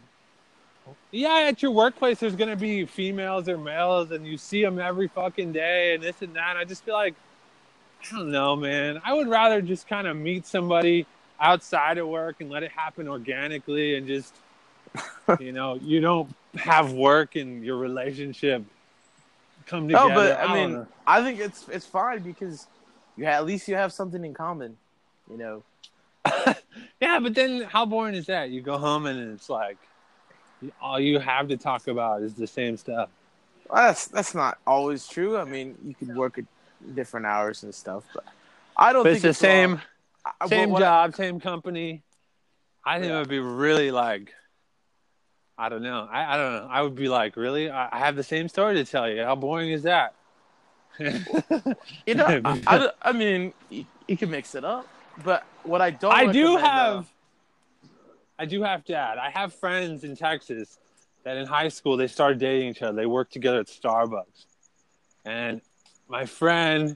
yeah, 1.12 1.45
at 1.47 1.62
your 1.62 1.71
workplace, 1.71 2.19
there's 2.19 2.36
gonna 2.36 2.56
be 2.56 2.86
females 2.86 3.49
or 3.49 3.58
males, 3.58 4.12
and 4.12 4.28
you 4.28 4.38
see 4.38 4.62
them 4.62 4.80
every 4.80 5.08
fucking 5.08 5.51
day, 5.51 5.95
and 5.95 6.04
this 6.04 6.21
and 6.21 6.36
that. 6.36 6.58
I 6.58 6.65
just 6.65 6.84
feel 6.84 6.93
like 6.93 7.15
I 8.12 8.17
don't 8.17 8.32
know, 8.32 8.56
man. 8.56 9.01
I 9.04 9.13
would 9.13 9.28
rather 9.28 9.62
just 9.62 9.88
kind 9.88 10.08
of 10.08 10.15
meet 10.15 10.45
somebody 10.45 11.08
outside 11.39 11.98
of 11.98 12.08
work 12.08 12.38
and 12.39 12.50
let 12.50 12.63
it 12.63 12.71
happen 12.71 13.08
organically, 13.08 13.95
and 13.95 14.08
just 14.08 14.34
you 15.39 15.52
know, 15.52 15.76
you 15.76 16.00
don't 16.02 16.34
have 16.56 16.93
work 16.93 17.36
and 17.36 17.63
your 17.63 17.78
relationship 17.78 18.63
come 19.65 19.88
No, 19.88 20.04
together. 20.08 20.36
but 20.36 20.39
I 20.39 20.48
don't 20.48 20.54
mean, 20.56 20.74
know. 20.74 20.88
I 21.08 21.21
think 21.24 21.39
it's 21.39 21.67
it's 21.69 21.86
fine 21.86 22.19
because 22.19 22.67
you 23.17 23.26
ha- 23.26 23.32
at 23.32 23.45
least 23.45 23.67
you 23.67 23.76
have 23.76 23.91
something 23.93 24.24
in 24.24 24.34
common. 24.34 24.78
You 25.30 25.38
know, 25.38 25.63
yeah, 27.02 27.19
but 27.19 27.34
then 27.34 27.62
how 27.63 27.86
boring 27.86 28.15
is 28.15 28.28
that? 28.28 28.50
You 28.52 28.62
go 28.62 28.78
home 28.78 29.06
and 29.08 29.34
it's 29.34 29.50
like 29.50 29.78
all 30.82 31.00
you 31.00 31.19
have 31.19 31.48
to 31.50 31.58
talk 31.58 31.88
about 31.88 32.21
is 32.21 32.34
the 32.36 32.48
same 32.48 32.78
stuff. 32.78 33.10
Well, 33.69 33.88
that's 33.88 34.08
that's 34.08 34.36
not 34.36 34.60
always 34.67 35.08
true. 35.08 35.38
I 35.38 35.43
mean, 35.45 35.76
you 35.84 35.95
could 35.95 36.15
work 36.15 36.38
at 36.38 36.45
different 36.93 37.26
hours 37.26 37.63
and 37.63 37.74
stuff, 37.74 38.04
but 38.13 38.24
I 38.78 38.93
don't 38.93 39.04
But 39.04 39.13
think 39.13 39.26
it's 39.26 39.39
the 39.39 39.48
wrong. 39.48 39.54
same. 39.56 39.71
I- 39.74 39.78
I- 39.78 39.82
same 40.47 40.69
what 40.69 40.81
I- 40.81 40.85
job, 41.07 41.15
same 41.15 41.39
company. 41.39 42.03
I 42.83 42.99
think 42.99 43.09
Yeah. 43.09 43.15
it 43.17 43.19
would 43.21 43.29
be 43.29 43.39
really 43.39 43.91
like, 43.91 44.33
I 45.57 45.69
don't 45.69 45.81
know. 45.81 46.07
I, 46.11 46.35
I 46.35 46.38
don't 46.38 46.53
know. 46.53 46.67
I 46.69 46.81
would 46.81 46.95
be 46.95 47.07
like, 47.09 47.35
really? 47.35 47.69
I, 47.69 47.89
I 47.95 47.99
have 47.99 48.15
the 48.15 48.23
same 48.23 48.47
story 48.49 48.75
to 48.75 48.85
tell 48.85 49.09
you. 49.09 49.23
How 49.23 49.35
boring 49.35 49.71
is 49.71 49.83
that? 49.83 50.13
You 52.05 52.13
know, 52.15 52.41
I, 52.45 52.61
I, 52.67 52.89
I 53.01 53.11
mean, 53.11 53.53
you, 53.69 53.85
you 54.07 54.15
can 54.17 54.29
mix 54.29 54.53
it 54.55 54.63
up, 54.63 54.88
but 55.23 55.43
what 55.63 55.81
I 55.81 55.89
don't, 55.89 56.13
I 56.13 56.27
do 56.31 56.55
recommend, 56.55 56.65
have, 56.65 57.11
I 58.39 58.45
do 58.45 58.61
have 58.63 58.85
to 58.85 58.95
add, 58.95 59.17
I 59.17 59.29
have 59.31 59.53
friends 59.53 60.03
in 60.03 60.15
Texas 60.15 60.77
that 61.23 61.38
in 61.38 61.47
high 61.47 61.69
school 61.69 61.97
they 61.97 62.07
started 62.07 62.38
dating 62.39 62.69
each 62.69 62.81
other. 62.81 62.95
They 62.95 63.05
worked 63.07 63.33
together 63.33 63.59
at 63.59 63.67
Starbucks, 63.67 64.45
and 65.25 65.61
my 66.07 66.25
friend, 66.25 66.95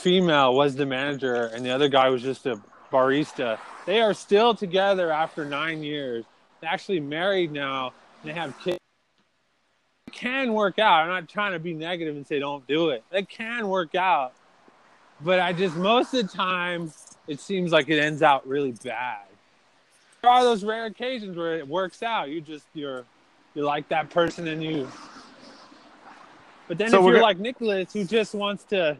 female, 0.00 0.54
was 0.54 0.74
the 0.74 0.86
manager, 0.86 1.46
and 1.46 1.64
the 1.64 1.70
other 1.70 1.88
guy 1.88 2.08
was 2.08 2.22
just 2.22 2.46
a 2.46 2.60
barista. 2.92 3.58
They 3.86 4.00
are 4.00 4.14
still 4.14 4.54
together 4.54 5.12
after 5.12 5.44
nine 5.44 5.82
years. 5.82 6.24
They're 6.60 6.70
actually 6.70 7.00
married 7.00 7.52
now, 7.52 7.92
and 8.22 8.30
they 8.30 8.34
have 8.34 8.58
kids. 8.60 8.78
It 10.06 10.12
can 10.12 10.52
work 10.52 10.78
out. 10.78 11.02
I'm 11.02 11.08
not 11.08 11.28
trying 11.28 11.52
to 11.52 11.58
be 11.58 11.74
negative 11.74 12.16
and 12.16 12.26
say 12.26 12.38
don't 12.38 12.66
do 12.66 12.90
it. 12.90 13.04
It 13.12 13.28
can 13.28 13.68
work 13.68 13.94
out, 13.94 14.32
but 15.20 15.38
I 15.38 15.52
just 15.52 15.76
most 15.76 16.14
of 16.14 16.26
the 16.26 16.36
time 16.36 16.92
it 17.26 17.40
seems 17.40 17.72
like 17.72 17.88
it 17.88 17.98
ends 18.00 18.22
out 18.22 18.46
really 18.46 18.72
bad. 18.72 19.22
There 20.22 20.30
are 20.30 20.44
those 20.44 20.64
rare 20.64 20.86
occasions 20.86 21.36
where 21.36 21.56
it 21.56 21.66
works 21.66 22.02
out. 22.02 22.28
You 22.28 22.40
just 22.40 22.66
you're 22.74 23.04
you 23.54 23.64
like 23.64 23.88
that 23.88 24.10
person 24.10 24.48
and 24.48 24.62
you. 24.62 24.88
But 26.68 26.78
then 26.78 26.90
So 26.90 27.00
if 27.00 27.12
you're 27.12 27.22
like 27.22 27.38
Nicholas, 27.38 27.92
who 27.92 28.04
just 28.04 28.34
wants 28.34 28.64
to 28.64 28.96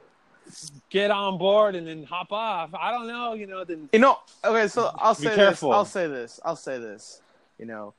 get 0.91 1.11
on 1.11 1.39
board 1.39 1.75
and 1.75 1.87
then 1.87 2.05
hop 2.05 2.33
off, 2.33 2.71
I 2.75 2.91
don't 2.91 3.07
know. 3.07 3.35
You 3.35 3.47
know, 3.47 3.65
then 3.65 3.89
You 3.93 3.99
know, 3.99 4.19
okay, 4.45 4.69
so 4.69 4.91
I'll 4.97 5.15
say 5.15 5.37
this. 5.37 5.63
I'll 5.63 5.85
say 5.85 6.07
this. 6.07 6.41
I'll 6.45 6.57
say 6.57 6.79
this. 6.79 7.21
You 7.59 7.67
know, 7.67 7.95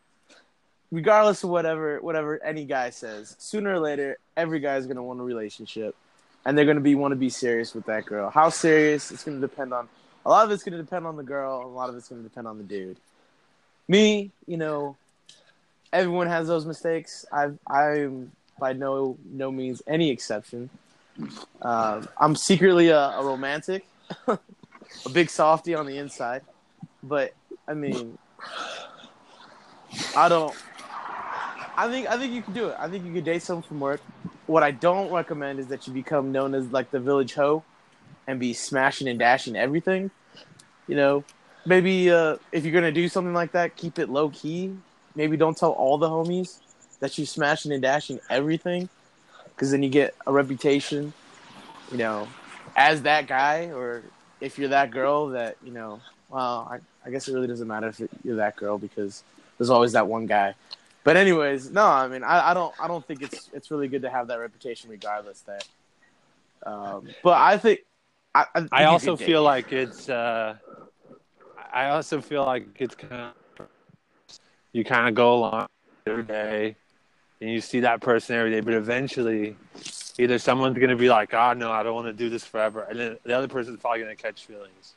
regardless 0.92 1.44
of 1.44 1.50
whatever 1.50 2.00
whatever 2.02 2.42
any 2.44 2.66
guy 2.66 2.90
says, 2.90 3.36
sooner 3.40 3.74
or 3.74 3.80
later, 3.80 4.18
every 4.36 4.60
guy's 4.60 4.88
gonna 4.88 5.04
want 5.04 5.20
a 5.20 5.24
relationship, 5.24 5.96
and 6.46 6.58
they're 6.58 6.66
gonna 6.66 6.80
be 6.80 6.96
want 6.96 7.12
to 7.12 7.16
be 7.18 7.30
serious 7.30 7.74
with 7.74 7.86
that 7.86 8.06
girl. 8.06 8.30
How 8.30 8.50
serious? 8.50 9.12
It's 9.12 9.24
gonna 9.24 9.40
depend 9.40 9.74
on. 9.74 9.88
A 10.26 10.30
lot 10.30 10.46
of 10.46 10.52
it's 10.52 10.64
gonna 10.64 10.78
depend 10.78 11.06
on 11.06 11.16
the 11.16 11.24
girl. 11.24 11.66
A 11.66 11.68
lot 11.68 11.90
of 11.90 11.96
it's 11.96 12.10
gonna 12.10 12.24
depend 12.24 12.48
on 12.48 12.58
the 12.58 12.64
dude. 12.64 12.98
Me, 13.88 14.32
you 14.48 14.58
know, 14.58 14.96
everyone 15.94 16.28
has 16.28 16.48
those 16.48 16.66
mistakes. 16.66 17.26
I've 17.32 17.58
I'm 17.68 18.32
by 18.60 18.74
no 18.74 19.18
no 19.32 19.52
means 19.52 19.82
any 19.88 20.10
exception. 20.10 20.70
Um, 21.62 22.08
I'm 22.18 22.36
secretly 22.36 22.90
a, 22.90 23.00
a 23.00 23.24
romantic, 23.24 23.86
a 24.28 24.40
big 25.12 25.30
softy 25.30 25.76
on 25.76 25.86
the 25.86 25.98
inside, 25.98 26.42
but 27.04 27.34
I 27.68 27.74
mean, 27.74 28.18
I 30.16 30.30
don't. 30.30 30.56
I 31.78 31.90
think 31.90 32.08
I 32.08 32.18
think 32.18 32.34
you 32.34 32.42
can 32.42 32.54
do 32.54 32.70
it. 32.70 32.76
I 32.80 32.90
think 32.90 33.06
you 33.06 33.14
could 33.14 33.26
date 33.26 33.44
someone 33.44 33.64
from 33.64 33.80
work. 33.80 34.02
What 34.48 34.64
I 34.64 34.72
don't 34.72 35.12
recommend 35.12 35.60
is 35.60 35.68
that 35.68 35.88
you 35.88 35.94
become 35.94 36.32
known 36.32 36.54
as 36.54 36.72
like 36.72 36.92
the 36.92 37.00
village 37.00 37.34
hoe, 37.34 37.64
and 38.28 38.40
be 38.40 38.54
smashing 38.54 39.08
and 39.08 39.20
dashing 39.20 39.56
everything. 39.56 40.12
You 40.88 40.96
know, 40.96 41.24
maybe 41.66 42.10
uh, 42.10 42.38
if 42.52 42.64
you're 42.64 42.74
gonna 42.74 42.92
do 42.92 43.08
something 43.08 43.34
like 43.34 43.52
that, 43.54 43.76
keep 43.76 44.00
it 44.00 44.10
low 44.10 44.30
key. 44.30 44.76
Maybe 45.16 45.38
don't 45.38 45.58
tell 45.58 45.72
all 45.72 45.98
the 45.98 46.10
homies 46.10 46.60
that 47.00 47.18
you're 47.18 47.28
smashing 47.28 47.72
and 47.72 47.82
dashing 47.82 48.20
everything, 48.30 48.90
because 49.62 49.70
then 49.70 49.84
you 49.84 49.90
get 49.90 50.16
a 50.26 50.32
reputation. 50.32 51.14
You 51.92 51.98
know, 51.98 52.28
as 52.76 53.04
that 53.04 53.28
guy, 53.28 53.66
or 53.72 54.02
if 54.40 54.58
you're 54.58 54.70
that 54.70 54.90
girl 54.90 55.28
that 55.30 55.58
you 55.64 55.72
know. 55.72 56.02
Well, 56.30 56.68
I, 56.72 56.80
I 57.06 57.12
guess 57.12 57.28
it 57.28 57.34
really 57.34 57.48
doesn't 57.48 57.68
matter 57.68 57.90
if 57.90 58.02
you're 58.24 58.38
that 58.38 58.56
girl 58.56 58.78
because 58.78 59.24
there's 59.58 59.70
always 59.70 59.92
that 59.92 60.08
one 60.08 60.26
guy. 60.26 60.56
But 61.04 61.18
anyways, 61.18 61.70
no, 61.70 61.86
I 61.86 62.08
mean, 62.08 62.24
I, 62.24 62.52
I 62.52 62.54
don't, 62.54 62.74
I 62.80 62.88
don't 62.88 63.06
think 63.06 63.22
it's 63.22 63.50
it's 63.54 63.70
really 63.70 63.88
good 63.88 64.02
to 64.02 64.10
have 64.10 64.28
that 64.28 64.40
reputation, 64.40 64.90
regardless. 64.90 65.42
That, 65.42 65.68
um, 66.66 67.10
but 67.22 67.34
I 67.34 67.58
think, 67.58 67.82
I, 68.34 68.46
I, 68.56 68.68
I 68.72 68.84
also 68.86 69.16
feel 69.16 69.44
like 69.44 69.72
it's. 69.72 70.10
Uh, 70.10 70.56
I 71.72 71.90
also 71.90 72.20
feel 72.20 72.46
like 72.46 72.66
it's 72.80 72.96
kind 72.96 73.34
of 73.60 73.68
you 74.74 74.84
kind 74.84 75.08
of 75.08 75.14
go 75.14 75.36
along 75.36 75.68
every 76.08 76.24
day, 76.24 76.78
and 77.42 77.50
you 77.50 77.60
see 77.60 77.82
that 77.82 78.02
person 78.02 78.36
every 78.36 78.52
day, 78.52 78.62
but 78.62 78.74
eventually, 78.76 79.58
either 80.18 80.38
someone's 80.40 80.78
gonna 80.78 80.96
be 80.96 81.10
like, 81.10 81.34
"Oh 81.34 81.54
no, 81.54 81.72
I 81.72 81.84
don't 81.84 81.96
want 81.96 82.08
to 82.08 82.14
do 82.14 82.30
this 82.30 82.46
forever," 82.46 82.84
and 82.84 83.00
then 83.00 83.18
the 83.24 83.34
other 83.34 83.48
person's 83.48 83.80
probably 83.80 84.02
gonna 84.02 84.16
catch 84.16 84.46
feelings, 84.46 84.94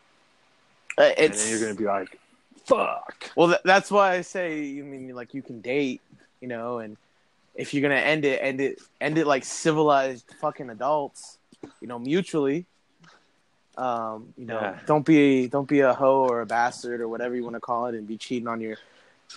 uh, 0.99 1.03
and 1.19 1.33
then 1.33 1.51
you're 1.51 1.61
gonna 1.61 1.75
be 1.75 1.85
like, 1.87 2.21
"Fuck." 2.67 3.31
well, 3.35 3.49
th- 3.49 3.61
that's 3.65 3.91
why 3.91 4.13
I 4.13 4.21
say, 4.21 4.63
you 4.63 4.85
mean 4.85 5.15
like 5.15 5.35
you 5.35 5.43
can 5.43 5.61
date, 5.63 6.03
you 6.41 6.49
know, 6.49 6.79
and 6.79 6.97
if 7.55 7.73
you're 7.73 7.83
gonna 7.83 8.01
end 8.01 8.25
it, 8.25 8.41
end 8.43 8.61
it, 8.61 8.79
end 9.01 9.17
it 9.17 9.27
like 9.27 9.45
civilized 9.45 10.27
fucking 10.41 10.69
adults, 10.71 11.39
you 11.81 11.89
know, 11.89 11.99
mutually. 11.99 12.67
Um, 13.77 14.33
you 14.37 14.45
know, 14.47 14.61
Yeah. 14.61 14.79
don't 14.87 15.05
be 15.05 15.49
don't 15.49 15.67
be 15.67 15.81
a 15.81 15.95
hoe 15.95 16.29
or 16.29 16.43
a 16.43 16.47
bastard 16.47 17.01
or 17.01 17.09
whatever 17.09 17.35
you 17.35 17.43
want 17.43 17.55
to 17.55 17.61
call 17.61 17.87
it, 17.87 17.95
and 17.95 18.07
be 18.07 18.17
cheating 18.19 18.47
on 18.47 18.61
your 18.61 18.77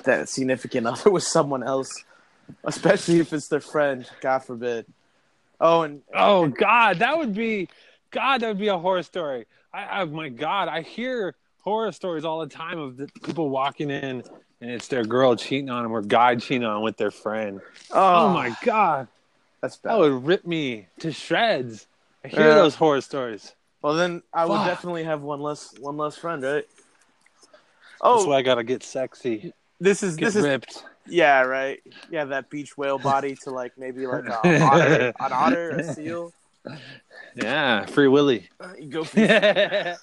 that 0.04 0.30
significant 0.30 0.86
other 0.92 1.10
with 1.10 1.24
someone 1.24 1.64
else, 1.64 2.04
especially 2.64 3.20
if 3.20 3.34
it's 3.34 3.48
their 3.48 3.60
friend. 3.60 4.10
God 4.22 4.40
forbid. 4.40 4.86
Oh, 5.60 5.82
and 5.82 6.02
Oh 6.14 6.48
God, 6.48 7.00
that 7.00 7.18
would 7.18 7.34
be, 7.34 7.68
God, 8.12 8.42
that 8.42 8.48
would 8.48 8.60
be 8.60 8.68
a 8.68 8.78
horror 8.78 9.04
story. 9.04 9.46
I, 9.74 10.02
oh 10.02 10.06
my 10.08 10.30
God, 10.30 10.68
I 10.68 10.82
hear 10.82 11.36
horror 11.62 11.92
stories 11.92 12.24
all 12.26 12.40
the 12.40 12.48
time 12.48 12.78
of 12.80 12.96
the 12.98 13.08
people 13.24 13.50
walking 13.50 13.90
in 13.90 14.24
and 14.62 14.72
it's 14.72 14.88
their 14.88 15.04
girl 15.04 15.36
cheating 15.36 15.70
on 15.70 15.84
them 15.84 15.92
or 15.92 16.02
guy 16.02 16.36
cheating 16.36 16.64
on 16.64 16.78
'em 16.78 16.82
with 16.84 16.98
their 16.98 17.12
friend. 17.12 17.60
Oh, 17.92 18.00
ah. 18.28 18.34
my 18.34 18.56
God, 18.64 19.08
that's 19.62 19.78
bad. 19.78 19.92
that 19.94 20.00
would 20.00 20.26
rip 20.26 20.46
me 20.46 20.88
to 21.00 21.12
shreds. 21.12 21.88
I 22.24 22.30
hear 22.30 22.48
Yeah. 22.48 22.56
those 22.56 22.76
horror 22.76 23.02
stories. 23.02 23.54
Well, 23.82 23.94
then 23.94 24.24
I 24.34 24.46
would 24.46 24.56
Fuck. 24.58 24.68
definitely 24.68 25.04
have 25.04 25.22
one 25.22 25.42
less 25.42 25.78
one 25.80 25.98
less 25.98 26.16
friend, 26.18 26.44
right? 26.44 26.66
Oh, 28.02 28.14
that's 28.16 28.26
Oh, 28.26 28.30
why 28.30 28.38
I 28.38 28.42
gotta 28.42 28.64
get 28.64 28.84
sexy, 28.84 29.54
this 29.80 30.02
is 30.04 30.16
get 30.16 30.26
this 30.26 30.36
is 30.36 30.44
ripped. 30.44 30.84
Yeah, 31.08 31.42
right. 31.42 31.82
Yeah, 32.10 32.26
that 32.26 32.50
beach 32.50 32.78
whale 32.78 33.00
body 33.00 33.36
to 33.44 33.52
like 33.52 33.78
maybe 33.78 34.06
like 34.08 34.26
a 34.26 34.62
otter, 34.62 35.14
an 35.20 35.34
otter, 35.34 35.70
a 35.72 35.94
seal. 35.94 36.34
Yeah, 37.36 37.86
Free 37.86 38.08
Willy. 38.08 38.50
Uh, 38.60 38.74
go 38.90 39.04
from, 39.04 39.28
go, 39.28 39.96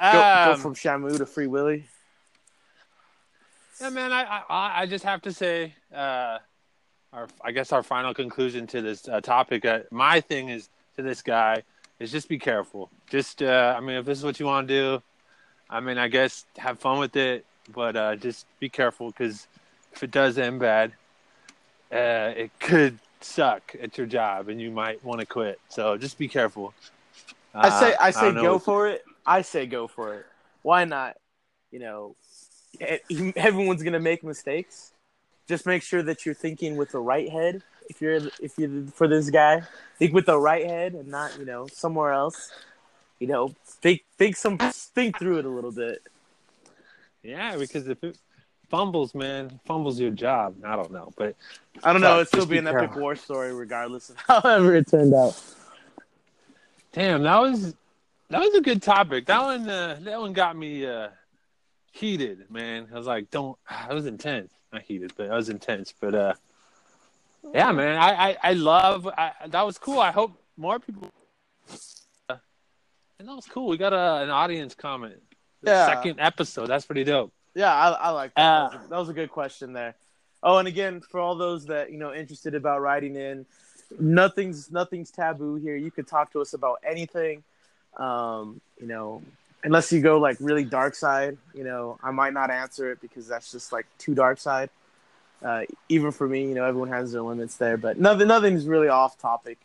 um, 0.00 0.44
go 0.44 0.56
from 0.56 0.74
Shamu 0.74 1.16
to 1.18 1.26
Free 1.26 1.46
Willy. 1.46 1.86
Yeah, 3.80 3.90
man. 3.90 4.12
I 4.12 4.42
I, 4.48 4.82
I 4.82 4.86
just 4.86 5.04
have 5.04 5.22
to 5.22 5.32
say, 5.32 5.74
uh, 5.94 6.38
our 7.12 7.28
I 7.42 7.52
guess 7.52 7.72
our 7.72 7.82
final 7.82 8.14
conclusion 8.14 8.66
to 8.68 8.82
this 8.82 9.08
uh, 9.08 9.20
topic. 9.20 9.64
Uh, 9.64 9.80
my 9.90 10.20
thing 10.20 10.48
is 10.48 10.68
to 10.96 11.02
this 11.02 11.22
guy 11.22 11.62
is 11.98 12.12
just 12.12 12.28
be 12.28 12.38
careful. 12.38 12.90
Just 13.10 13.42
uh, 13.42 13.74
I 13.76 13.80
mean, 13.80 13.96
if 13.96 14.04
this 14.04 14.18
is 14.18 14.24
what 14.24 14.40
you 14.40 14.46
want 14.46 14.68
to 14.68 14.74
do, 14.74 15.02
I 15.68 15.80
mean, 15.80 15.98
I 15.98 16.08
guess 16.08 16.46
have 16.58 16.78
fun 16.78 16.98
with 16.98 17.16
it, 17.16 17.44
but 17.72 17.96
uh, 17.96 18.16
just 18.16 18.46
be 18.60 18.68
careful 18.68 19.10
because 19.10 19.46
if 19.92 20.02
it 20.02 20.10
does 20.10 20.38
end 20.38 20.60
bad, 20.60 20.92
uh, 21.92 22.32
it 22.36 22.50
could 22.60 22.98
suck 23.20 23.74
at 23.80 23.96
your 23.96 24.06
job 24.06 24.48
and 24.48 24.60
you 24.60 24.70
might 24.70 25.02
want 25.04 25.20
to 25.20 25.26
quit. 25.26 25.58
So 25.68 25.96
just 25.96 26.18
be 26.18 26.28
careful. 26.28 26.74
I 27.54 27.80
say 27.80 27.94
Uh, 27.94 27.96
I 28.00 28.10
say 28.10 28.32
don't 28.32 28.42
go 28.42 28.58
for 28.58 28.88
it. 28.88 29.04
I 29.26 29.42
say 29.42 29.66
go 29.66 29.86
for 29.86 30.14
it. 30.14 30.26
Why 30.62 30.84
not? 30.84 31.16
You 31.70 31.80
know, 31.80 32.16
everyone's 33.36 33.82
gonna 33.82 34.00
make 34.00 34.22
mistakes. 34.22 34.92
Just 35.48 35.64
make 35.66 35.82
sure 35.82 36.02
that 36.02 36.26
you're 36.26 36.34
thinking 36.34 36.76
with 36.76 36.90
the 36.90 36.98
right 36.98 37.30
head. 37.30 37.62
If 37.88 38.00
you're 38.00 38.20
if 38.40 38.58
you're 38.58 38.86
for 38.94 39.08
this 39.08 39.30
guy, 39.30 39.62
think 39.98 40.12
with 40.12 40.26
the 40.26 40.38
right 40.38 40.66
head 40.66 40.94
and 40.94 41.08
not 41.08 41.38
you 41.38 41.44
know 41.44 41.66
somewhere 41.68 42.12
else. 42.12 42.50
You 43.18 43.28
know, 43.28 43.54
think 43.64 44.04
think 44.18 44.36
some 44.36 44.58
think 44.58 45.18
through 45.18 45.38
it 45.38 45.44
a 45.44 45.48
little 45.48 45.72
bit. 45.72 46.02
Yeah, 47.26 47.56
because 47.56 47.88
if 47.88 48.02
it 48.04 48.16
fumbles, 48.68 49.14
man, 49.14 49.58
fumbles 49.64 49.98
your 49.98 50.10
job. 50.10 50.54
I 50.64 50.76
don't 50.76 50.92
know, 50.92 51.12
but 51.16 51.34
I 51.82 51.92
don't 51.92 52.02
know. 52.02 52.16
It'd 52.16 52.28
still 52.28 52.46
be 52.46 52.52
be 52.52 52.58
an 52.58 52.68
epic 52.68 52.94
war 52.94 53.16
story, 53.16 53.52
regardless 53.52 54.10
of 54.10 54.16
however 54.28 54.76
it 54.76 54.88
turned 54.88 55.12
out. 55.12 55.40
damn, 56.92 57.22
that 57.24 57.38
was 57.40 57.74
that 58.30 58.40
was 58.40 58.54
a 58.54 58.60
good 58.60 58.80
topic. 58.80 59.26
That 59.26 59.42
one, 59.42 59.68
uh, 59.68 59.98
that 60.02 60.20
one 60.20 60.32
got 60.32 60.56
me 60.56 60.86
uh, 60.86 61.08
heated, 61.90 62.50
man. 62.50 62.88
I 62.92 62.96
was 62.96 63.06
like, 63.06 63.30
don't. 63.30 63.58
I 63.68 63.92
was 63.92 64.06
intense. 64.06 64.52
Not 64.72 64.82
heated, 64.82 65.12
but 65.16 65.30
I 65.30 65.34
was 65.34 65.48
intense. 65.48 65.92
But 65.98 66.14
uh, 66.14 66.34
yeah, 67.52 67.72
man, 67.72 67.96
I 67.98 68.30
I, 68.30 68.36
I 68.42 68.52
love. 68.52 69.06
I, 69.08 69.32
that 69.48 69.62
was 69.62 69.78
cool. 69.78 69.98
I 69.98 70.12
hope 70.12 70.40
more 70.56 70.78
people. 70.78 71.10
Uh, 72.28 72.36
and 73.18 73.28
that 73.28 73.34
was 73.34 73.46
cool. 73.46 73.66
We 73.66 73.76
got 73.76 73.92
a, 73.92 74.22
an 74.22 74.30
audience 74.30 74.76
comment. 74.76 75.20
The 75.62 75.70
Yeah. 75.70 75.86
Second 75.86 76.20
episode. 76.20 76.66
That's 76.66 76.84
pretty 76.84 77.04
dope. 77.04 77.32
Yeah, 77.54 77.74
I, 77.74 77.90
I 77.90 78.10
like 78.10 78.34
that. 78.34 78.42
Uh, 78.42 78.68
that, 78.68 78.78
was 78.78 78.86
a, 78.86 78.88
that 78.90 78.98
was 78.98 79.08
a 79.08 79.12
good 79.14 79.30
question 79.30 79.72
there. 79.72 79.94
Oh, 80.42 80.58
and 80.58 80.68
again, 80.68 81.00
for 81.00 81.18
all 81.18 81.34
those 81.34 81.66
that 81.66 81.90
you 81.90 81.98
know 81.98 82.12
interested 82.12 82.54
about 82.54 82.82
writing 82.82 83.16
in, 83.16 83.46
nothing's 83.98 84.70
nothing's 84.70 85.10
taboo 85.10 85.56
here. 85.56 85.76
You 85.76 85.90
could 85.90 86.06
talk 86.06 86.32
to 86.32 86.40
us 86.40 86.52
about 86.52 86.80
anything. 86.86 87.42
Um, 87.96 88.60
you 88.78 88.86
know, 88.86 89.22
unless 89.64 89.90
you 89.90 90.00
go 90.00 90.18
like 90.18 90.36
really 90.40 90.64
dark 90.64 90.94
side. 90.94 91.38
You 91.54 91.64
know, 91.64 91.98
I 92.02 92.10
might 92.10 92.32
not 92.32 92.50
answer 92.50 92.92
it 92.92 93.00
because 93.00 93.26
that's 93.26 93.50
just 93.50 93.72
like 93.72 93.86
too 93.98 94.14
dark 94.14 94.38
side. 94.38 94.70
Uh, 95.42 95.62
even 95.88 96.12
for 96.12 96.28
me, 96.28 96.48
you 96.48 96.54
know, 96.54 96.64
everyone 96.64 96.88
has 96.88 97.12
their 97.12 97.22
limits 97.22 97.56
there, 97.56 97.76
but 97.76 97.98
nothing 97.98 98.28
nothing's 98.28 98.66
really 98.66 98.88
off 98.88 99.18
topic 99.18 99.58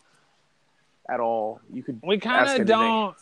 at 1.08 1.20
all. 1.20 1.62
You 1.74 1.84
could 1.84 2.00
We 2.04 2.18
kind 2.18 2.62
of 2.62 2.68
don't. 2.68 3.16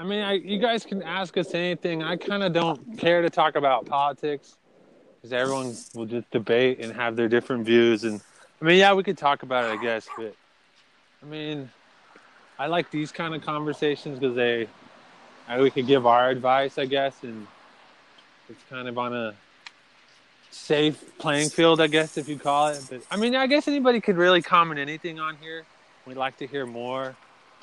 I 0.00 0.02
mean, 0.02 0.20
I, 0.20 0.32
you 0.32 0.58
guys 0.58 0.86
can 0.86 1.02
ask 1.02 1.36
us 1.36 1.52
anything. 1.52 2.02
I 2.02 2.16
kind 2.16 2.42
of 2.42 2.54
don't 2.54 2.96
care 2.96 3.20
to 3.20 3.28
talk 3.28 3.54
about 3.54 3.84
politics 3.84 4.56
because 5.16 5.34
everyone 5.34 5.76
will 5.94 6.06
just 6.06 6.30
debate 6.30 6.80
and 6.80 6.90
have 6.90 7.16
their 7.16 7.28
different 7.28 7.66
views. 7.66 8.04
And 8.04 8.18
I 8.62 8.64
mean, 8.64 8.78
yeah, 8.78 8.94
we 8.94 9.02
could 9.02 9.18
talk 9.18 9.42
about 9.42 9.66
it, 9.66 9.78
I 9.78 9.82
guess, 9.82 10.08
but 10.16 10.34
I 11.22 11.26
mean, 11.26 11.68
I 12.58 12.66
like 12.66 12.90
these 12.90 13.12
kind 13.12 13.34
of 13.34 13.42
conversations 13.42 14.18
because 14.18 14.34
they, 14.34 14.68
uh, 15.46 15.58
we 15.60 15.70
could 15.70 15.86
give 15.86 16.06
our 16.06 16.30
advice, 16.30 16.78
I 16.78 16.86
guess, 16.86 17.22
and 17.22 17.46
it's 18.48 18.64
kind 18.70 18.88
of 18.88 18.96
on 18.96 19.14
a 19.14 19.34
safe 20.50 21.18
playing 21.18 21.50
field, 21.50 21.78
I 21.78 21.88
guess, 21.88 22.16
if 22.16 22.26
you 22.26 22.38
call 22.38 22.68
it. 22.68 22.82
But 22.88 23.02
I 23.10 23.18
mean, 23.18 23.36
I 23.36 23.46
guess 23.46 23.68
anybody 23.68 24.00
could 24.00 24.16
really 24.16 24.40
comment 24.40 24.80
anything 24.80 25.20
on 25.20 25.36
here. 25.42 25.64
We'd 26.06 26.16
like 26.16 26.38
to 26.38 26.46
hear 26.46 26.64
more. 26.64 27.14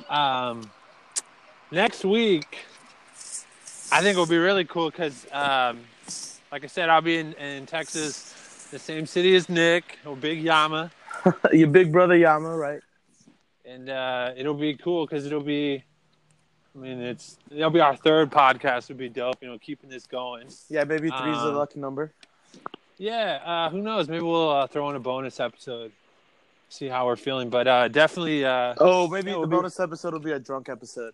Um, 0.07 0.69
next 1.71 2.03
week, 2.05 2.57
I 3.91 4.01
think 4.01 4.13
it'll 4.13 4.25
be 4.25 4.37
really 4.37 4.65
cool 4.65 4.89
because, 4.89 5.25
um, 5.31 5.79
like 6.51 6.63
I 6.63 6.67
said, 6.67 6.89
I'll 6.89 7.01
be 7.01 7.17
in, 7.17 7.33
in 7.33 7.65
Texas, 7.65 8.67
the 8.71 8.79
same 8.79 9.05
city 9.05 9.35
as 9.35 9.49
Nick 9.49 9.99
or 10.05 10.15
Big 10.15 10.41
Yama, 10.41 10.91
Your 11.53 11.67
big 11.69 11.91
brother 11.91 12.15
Yama, 12.15 12.55
right? 12.55 12.81
and 13.65 13.89
uh, 13.89 14.31
it'll 14.37 14.53
be 14.53 14.75
cool 14.75 15.05
because 15.05 15.25
it'll 15.25 15.41
be. 15.41 15.83
I 16.75 16.79
mean, 16.79 17.01
it's 17.01 17.37
it'll 17.49 17.69
be 17.71 17.79
our 17.81 17.95
third 17.95 18.29
podcast. 18.31 18.87
Would 18.89 18.97
be 18.97 19.09
dope, 19.09 19.37
you 19.41 19.47
know, 19.47 19.57
keeping 19.57 19.89
this 19.89 20.05
going. 20.05 20.47
Yeah, 20.69 20.83
maybe 20.83 21.09
three's 21.09 21.37
the 21.41 21.49
Um, 21.49 21.55
lucky 21.55 21.79
number. 21.79 22.13
Yeah, 22.99 23.41
uh, 23.43 23.69
who 23.69 23.81
knows? 23.81 24.07
Maybe 24.07 24.23
we'll 24.23 24.49
uh, 24.51 24.67
throw 24.67 24.89
in 24.89 24.95
a 24.95 24.99
bonus 24.99 25.39
episode, 25.39 25.91
see 26.69 26.87
how 26.87 27.05
we're 27.07 27.15
feeling. 27.15 27.49
But 27.49 27.67
uh, 27.67 27.87
definitely, 27.87 28.45
uh, 28.45 28.75
Oh, 28.79 29.07
maybe 29.07 29.31
the 29.31 29.39
be- 29.41 29.47
bonus 29.47 29.79
episode 29.79 30.13
will 30.13 30.19
be 30.19 30.31
a 30.33 30.39
drunk 30.39 30.69
episode. 30.69 31.13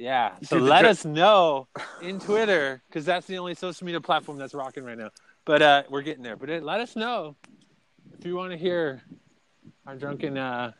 Yeah. 0.00 0.32
So 0.42 0.58
Dude, 0.58 0.68
let 0.68 0.86
us 0.86 1.04
know 1.04 1.68
in 2.00 2.18
Twitter 2.28 2.82
because 2.88 3.04
that's 3.04 3.26
the 3.26 3.36
only 3.36 3.54
social 3.54 3.84
media 3.84 4.00
platform 4.00 4.38
that's 4.38 4.54
rocking 4.54 4.82
right 4.82 4.96
now. 4.96 5.10
But 5.44 5.60
uh, 5.60 5.82
we're 5.90 6.00
getting 6.00 6.22
there. 6.22 6.36
But 6.36 6.48
uh, 6.48 6.54
let 6.62 6.80
us 6.80 6.96
know 6.96 7.36
if 8.18 8.24
you 8.24 8.34
want 8.34 8.50
to 8.52 8.56
hear 8.56 9.02
our 9.86 9.94
drunken 9.96 10.38
uh, 10.38 10.72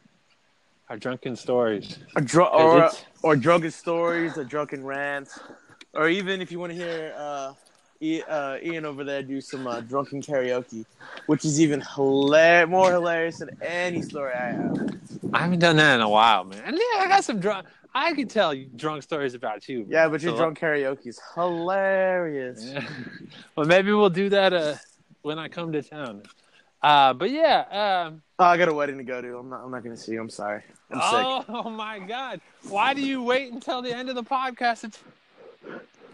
our 0.88 0.96
drunken 0.96 1.36
stories. 1.36 1.98
Dr- 2.14 2.50
or 2.50 2.78
it's- 2.78 3.04
or 3.22 3.36
drunken 3.36 3.70
stories, 3.70 4.38
or 4.38 4.44
drunken 4.44 4.82
rants, 4.82 5.38
or 5.92 6.08
even 6.08 6.40
if 6.40 6.50
you 6.50 6.58
want 6.58 6.72
to 6.72 6.76
hear 6.78 7.12
uh, 7.14 7.52
uh, 8.26 8.56
Ian 8.62 8.86
over 8.86 9.04
there 9.04 9.22
do 9.22 9.42
some 9.42 9.66
uh, 9.66 9.82
drunken 9.82 10.22
karaoke, 10.22 10.86
which 11.26 11.44
is 11.44 11.60
even 11.60 11.82
hilar- 11.82 12.66
more 12.66 12.90
hilarious 12.90 13.40
than 13.40 13.50
any 13.60 14.00
story 14.00 14.32
I 14.32 14.52
have. 14.52 14.98
I 15.34 15.40
haven't 15.40 15.58
done 15.58 15.76
that 15.76 15.96
in 15.96 16.00
a 16.00 16.08
while, 16.08 16.44
man. 16.44 16.62
And 16.64 16.74
yeah, 16.76 17.02
I 17.02 17.08
got 17.08 17.22
some 17.24 17.38
drunk. 17.38 17.66
I 17.94 18.12
could 18.14 18.30
tell 18.30 18.54
you 18.54 18.66
drunk 18.76 19.02
stories 19.02 19.34
about 19.34 19.68
you. 19.68 19.84
Yeah, 19.88 20.08
but 20.08 20.22
your 20.22 20.32
So- 20.32 20.36
drunk 20.38 20.58
karaoke 20.58 21.06
is 21.08 21.20
hilarious. 21.34 22.64
Yeah. 22.64 22.86
well, 23.56 23.66
maybe 23.66 23.92
we'll 23.92 24.10
do 24.10 24.28
that 24.30 24.52
uh, 24.52 24.76
when 25.22 25.38
I 25.38 25.48
come 25.48 25.72
to 25.72 25.82
town. 25.82 26.22
Uh, 26.82 27.12
but 27.12 27.30
yeah. 27.30 28.06
Um, 28.08 28.22
Oh, 28.38 28.44
I 28.44 28.56
got 28.56 28.68
a 28.68 28.74
wedding 28.74 28.96
to 28.96 29.04
go 29.04 29.20
to. 29.20 29.36
I'm 29.36 29.50
not. 29.50 29.62
I'm 29.62 29.70
not 29.70 29.84
going 29.84 29.94
to 29.94 30.00
see 30.00 30.12
you. 30.12 30.20
I'm 30.20 30.30
sorry. 30.30 30.62
I'm 30.90 30.98
sick. 30.98 31.46
Oh, 31.54 31.68
my 31.68 31.98
God! 31.98 32.40
Why 32.70 32.94
do 32.94 33.02
you 33.02 33.22
wait 33.22 33.52
until 33.52 33.82
the 33.82 33.94
end 33.94 34.08
of 34.08 34.14
the 34.14 34.22
podcast? 34.24 34.84
It's, 34.84 34.98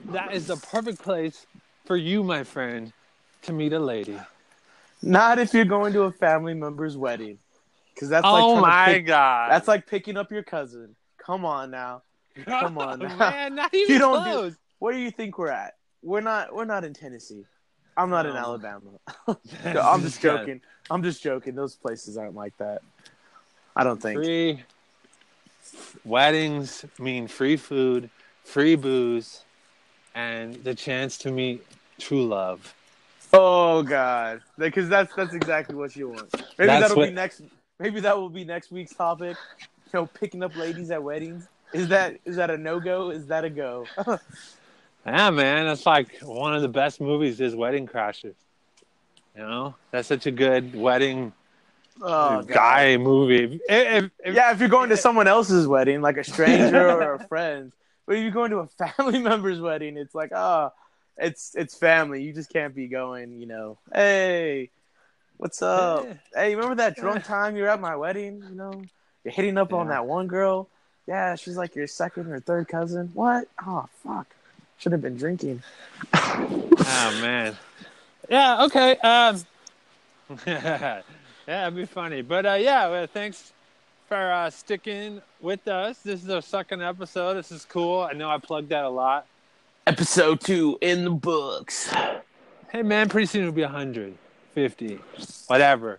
that 0.07 0.35
is 0.35 0.49
the 0.49 0.57
perfect 0.57 1.01
place 1.01 1.47
for 1.85 1.97
you, 1.97 2.25
my 2.25 2.43
friend, 2.43 2.93
to 3.43 3.53
meet 3.53 3.73
a 3.73 3.79
lady. 3.79 4.19
Not 5.03 5.39
if 5.39 5.55
you're 5.55 5.65
going 5.65 5.93
to 5.93 6.03
a 6.03 6.11
family 6.11 6.53
member's 6.53 6.97
wedding, 6.97 7.39
because 7.95 8.09
that's 8.09 8.25
like 8.25 8.43
oh 8.43 8.61
my 8.61 8.87
pick- 8.95 9.07
god. 9.07 9.53
that's 9.53 9.69
like 9.69 9.87
picking 9.87 10.17
up 10.17 10.33
your 10.33 10.43
cousin. 10.43 10.97
Come 11.27 11.45
on 11.45 11.71
now. 11.73 12.03
come 12.45 12.79
on 12.87 13.01
now. 13.01 13.17
man, 13.17 13.55
not 13.57 13.75
even 13.75 13.93
You 13.93 13.99
don't 13.99 14.25
do- 14.25 14.31
close. 14.31 14.57
Where 14.79 14.93
do 14.93 14.99
you 15.01 15.11
think 15.11 15.39
we're 15.39 15.51
at? 15.51 15.75
We're 16.03 16.21
not. 16.21 16.55
We're 16.55 16.65
not 16.67 16.85
in 16.85 16.95
Tennessee. 16.95 17.45
I'm 17.97 18.11
not 18.11 18.27
in 18.27 18.37
Alabama. 18.37 18.83
No, 19.65 19.81
I'm 19.81 20.03
just 20.03 20.21
joking. 20.21 20.61
I'm 20.91 21.03
just 21.03 21.23
joking. 21.23 21.55
Those 21.55 21.75
places 21.75 22.17
aren't 22.19 22.35
like 22.35 22.57
that. 22.59 22.83
I 23.75 23.83
don't 23.85 24.01
think. 24.01 24.19
Free 24.21 24.63
weddings 26.05 26.85
mean 26.99 27.27
free 27.27 27.57
food, 27.57 28.11
free 28.45 28.77
booze, 28.77 29.43
and 30.15 30.55
the 30.63 30.75
chance 30.75 31.19
to 31.19 31.31
meet 31.31 31.65
true 31.99 32.27
love. 32.27 32.75
Oh 33.33 33.83
God, 33.83 34.43
because 34.59 34.89
that's 34.89 35.15
that's 35.15 35.35
exactly 35.35 35.75
what 35.75 35.97
you 35.97 36.09
want. 36.11 36.33
Maybe 36.59 36.67
That's 36.69 36.83
that'll 36.83 36.97
what- 36.97 37.09
be 37.09 37.15
next. 37.15 37.43
Maybe 37.79 38.01
that 38.01 38.17
will 38.17 38.31
be 38.31 38.45
next 38.45 38.71
week's 38.71 38.95
topic. 38.95 39.37
You 39.87 40.01
know, 40.01 40.07
picking 40.07 40.43
up 40.43 40.57
ladies 40.57 40.91
at 40.91 41.03
weddings. 41.03 41.47
Is 41.73 41.89
that 41.89 42.19
is 42.25 42.37
that 42.37 42.51
a 42.51 42.57
no 42.57 42.81
go? 42.81 43.11
Is 43.11 43.27
that 43.27 43.45
a 43.45 43.51
go? 43.51 43.87
Yeah, 45.07 45.31
man, 45.31 45.67
that's 45.67 45.87
like 45.87 46.19
one 46.21 46.53
of 46.53 46.63
the 46.63 46.69
best 46.69 47.01
movies 47.01 47.41
is 47.41 47.55
Wedding 47.55 47.87
Crashers. 47.87 48.35
You 49.37 49.43
know, 49.43 49.77
that's 49.93 50.09
such 50.09 50.27
a 50.27 50.33
good 50.33 50.75
wedding 50.75 51.33
oh, 52.03 52.43
God. 52.43 52.49
guy 52.49 52.97
movie. 52.97 53.61
If, 53.69 54.05
if, 54.05 54.11
if- 54.25 54.35
Yeah, 54.35 54.51
if 54.51 54.59
you're 54.59 54.69
going 54.69 54.89
to 54.89 54.97
someone 54.97 55.29
else's 55.29 55.69
wedding, 55.69 56.01
like 56.01 56.17
a 56.17 56.25
stranger 56.25 56.91
or 56.91 57.15
a 57.15 57.25
friend, 57.29 57.73
but 58.05 58.17
if 58.17 58.23
you're 58.23 58.33
going 58.33 58.51
to 58.51 58.59
a 58.59 58.67
family 58.67 59.19
member's 59.23 59.61
wedding, 59.61 59.97
it's 59.97 60.15
like, 60.15 60.33
ah, 60.35 60.73
it's 61.17 61.55
it's 61.55 61.77
family. 61.77 62.25
You 62.25 62.33
just 62.33 62.53
can't 62.53 62.75
be 62.75 62.89
going, 62.89 63.39
you 63.41 63.47
know, 63.47 63.79
hey, 63.95 64.71
what's 65.37 65.63
up? 65.63 66.05
Yeah. 66.05 66.15
Hey, 66.35 66.55
remember 66.57 66.77
that 66.77 66.97
drunk 66.97 67.25
time 67.25 67.57
you 67.57 67.63
were 67.63 67.69
at 67.69 67.81
my 67.81 67.95
wedding? 67.95 68.43
You 68.49 68.57
know, 68.57 68.83
you're 69.27 69.33
hitting 69.33 69.59
up 69.59 69.73
on 69.73 69.89
that 69.89 70.07
one 70.07 70.29
girl. 70.29 70.69
Yeah, 71.09 71.35
she's 71.35 71.57
like 71.57 71.75
your 71.75 71.89
second 71.89 72.31
or 72.31 72.39
third 72.39 72.69
cousin. 72.69 73.11
What? 73.13 73.49
Oh, 73.67 73.87
fuck. 74.05 74.29
Should 74.79 74.93
have 74.93 75.03
been 75.03 75.17
drinking. 75.17 75.65
Oh 76.15 77.19
man. 77.21 77.57
Yeah. 78.31 78.65
Okay. 78.67 78.97
Um. 78.99 79.43
yeah, 80.47 81.03
it'd 81.49 81.75
be 81.75 81.87
funny, 81.87 82.23
but 82.23 82.47
uh, 82.47 82.53
yeah. 82.53 82.87
Well, 82.89 83.09
thanks 83.09 83.53
for 84.07 84.31
uh, 84.31 84.49
sticking 84.49 85.21
with 85.41 85.67
us. 85.67 85.99
This 85.99 86.23
is 86.23 86.31
our 86.31 86.41
second 86.41 86.83
episode. 86.83 87.35
This 87.35 87.51
is 87.51 87.65
cool. 87.65 88.03
I 88.03 88.13
know 88.13 88.31
I 88.31 88.39
plugged 88.39 88.69
that 88.69 88.85
a 88.85 88.89
lot. 88.89 89.27
Episode 89.89 90.41
two 90.41 90.79
in 90.81 91.03
the 91.03 91.11
books. 91.11 91.93
Hey 92.71 92.83
man, 92.83 93.09
pretty 93.09 93.27
soon 93.27 93.43
it'll 93.43 93.53
be 93.53 93.63
150, 93.63 95.01
whatever, 95.49 95.99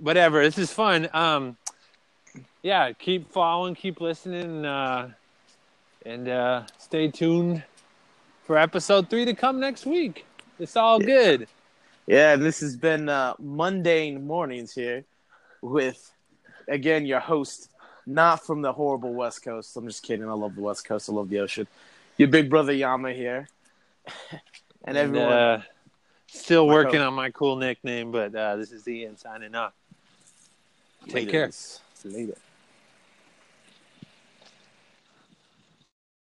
whatever. 0.00 0.42
This 0.42 0.56
is 0.56 0.72
fun. 0.72 1.10
Um. 1.12 1.58
Yeah. 2.62 2.92
Keep 2.92 3.32
following. 3.32 3.74
Keep 3.74 4.00
listening. 4.00 4.64
Uh, 4.64 5.10
and 6.04 6.28
uh, 6.28 6.62
stay 6.78 7.10
tuned 7.10 7.62
for 8.44 8.56
episode 8.56 9.10
three 9.10 9.24
to 9.24 9.34
come 9.34 9.58
next 9.58 9.86
week. 9.86 10.24
It's 10.58 10.76
all 10.76 11.00
good. 11.00 11.48
Yeah, 12.06 12.34
and 12.34 12.42
this 12.42 12.60
has 12.60 12.76
been 12.76 13.08
uh, 13.08 13.34
mundane 13.40 14.26
mornings 14.26 14.72
here 14.72 15.04
with, 15.60 16.12
again, 16.68 17.04
your 17.04 17.18
host, 17.18 17.70
not 18.06 18.46
from 18.46 18.62
the 18.62 18.72
horrible 18.72 19.12
West 19.12 19.42
Coast. 19.42 19.76
I'm 19.76 19.86
just 19.88 20.04
kidding. 20.04 20.28
I 20.28 20.32
love 20.32 20.54
the 20.54 20.60
West 20.60 20.86
Coast. 20.86 21.10
I 21.10 21.12
love 21.12 21.28
the 21.28 21.40
ocean. 21.40 21.66
Your 22.16 22.28
big 22.28 22.48
brother 22.48 22.72
Yama 22.72 23.12
here, 23.12 23.48
and 24.84 24.96
everyone. 24.96 25.32
uh, 25.32 25.62
still 26.28 26.68
working 26.68 27.00
on 27.00 27.14
my 27.14 27.30
cool 27.30 27.56
nickname, 27.56 28.12
but 28.12 28.34
uh, 28.34 28.56
this 28.56 28.70
is 28.70 28.86
Ian 28.86 29.16
signing 29.16 29.54
off. 29.56 29.72
Take 31.08 31.28
care. 31.28 31.50
Later. 32.04 32.45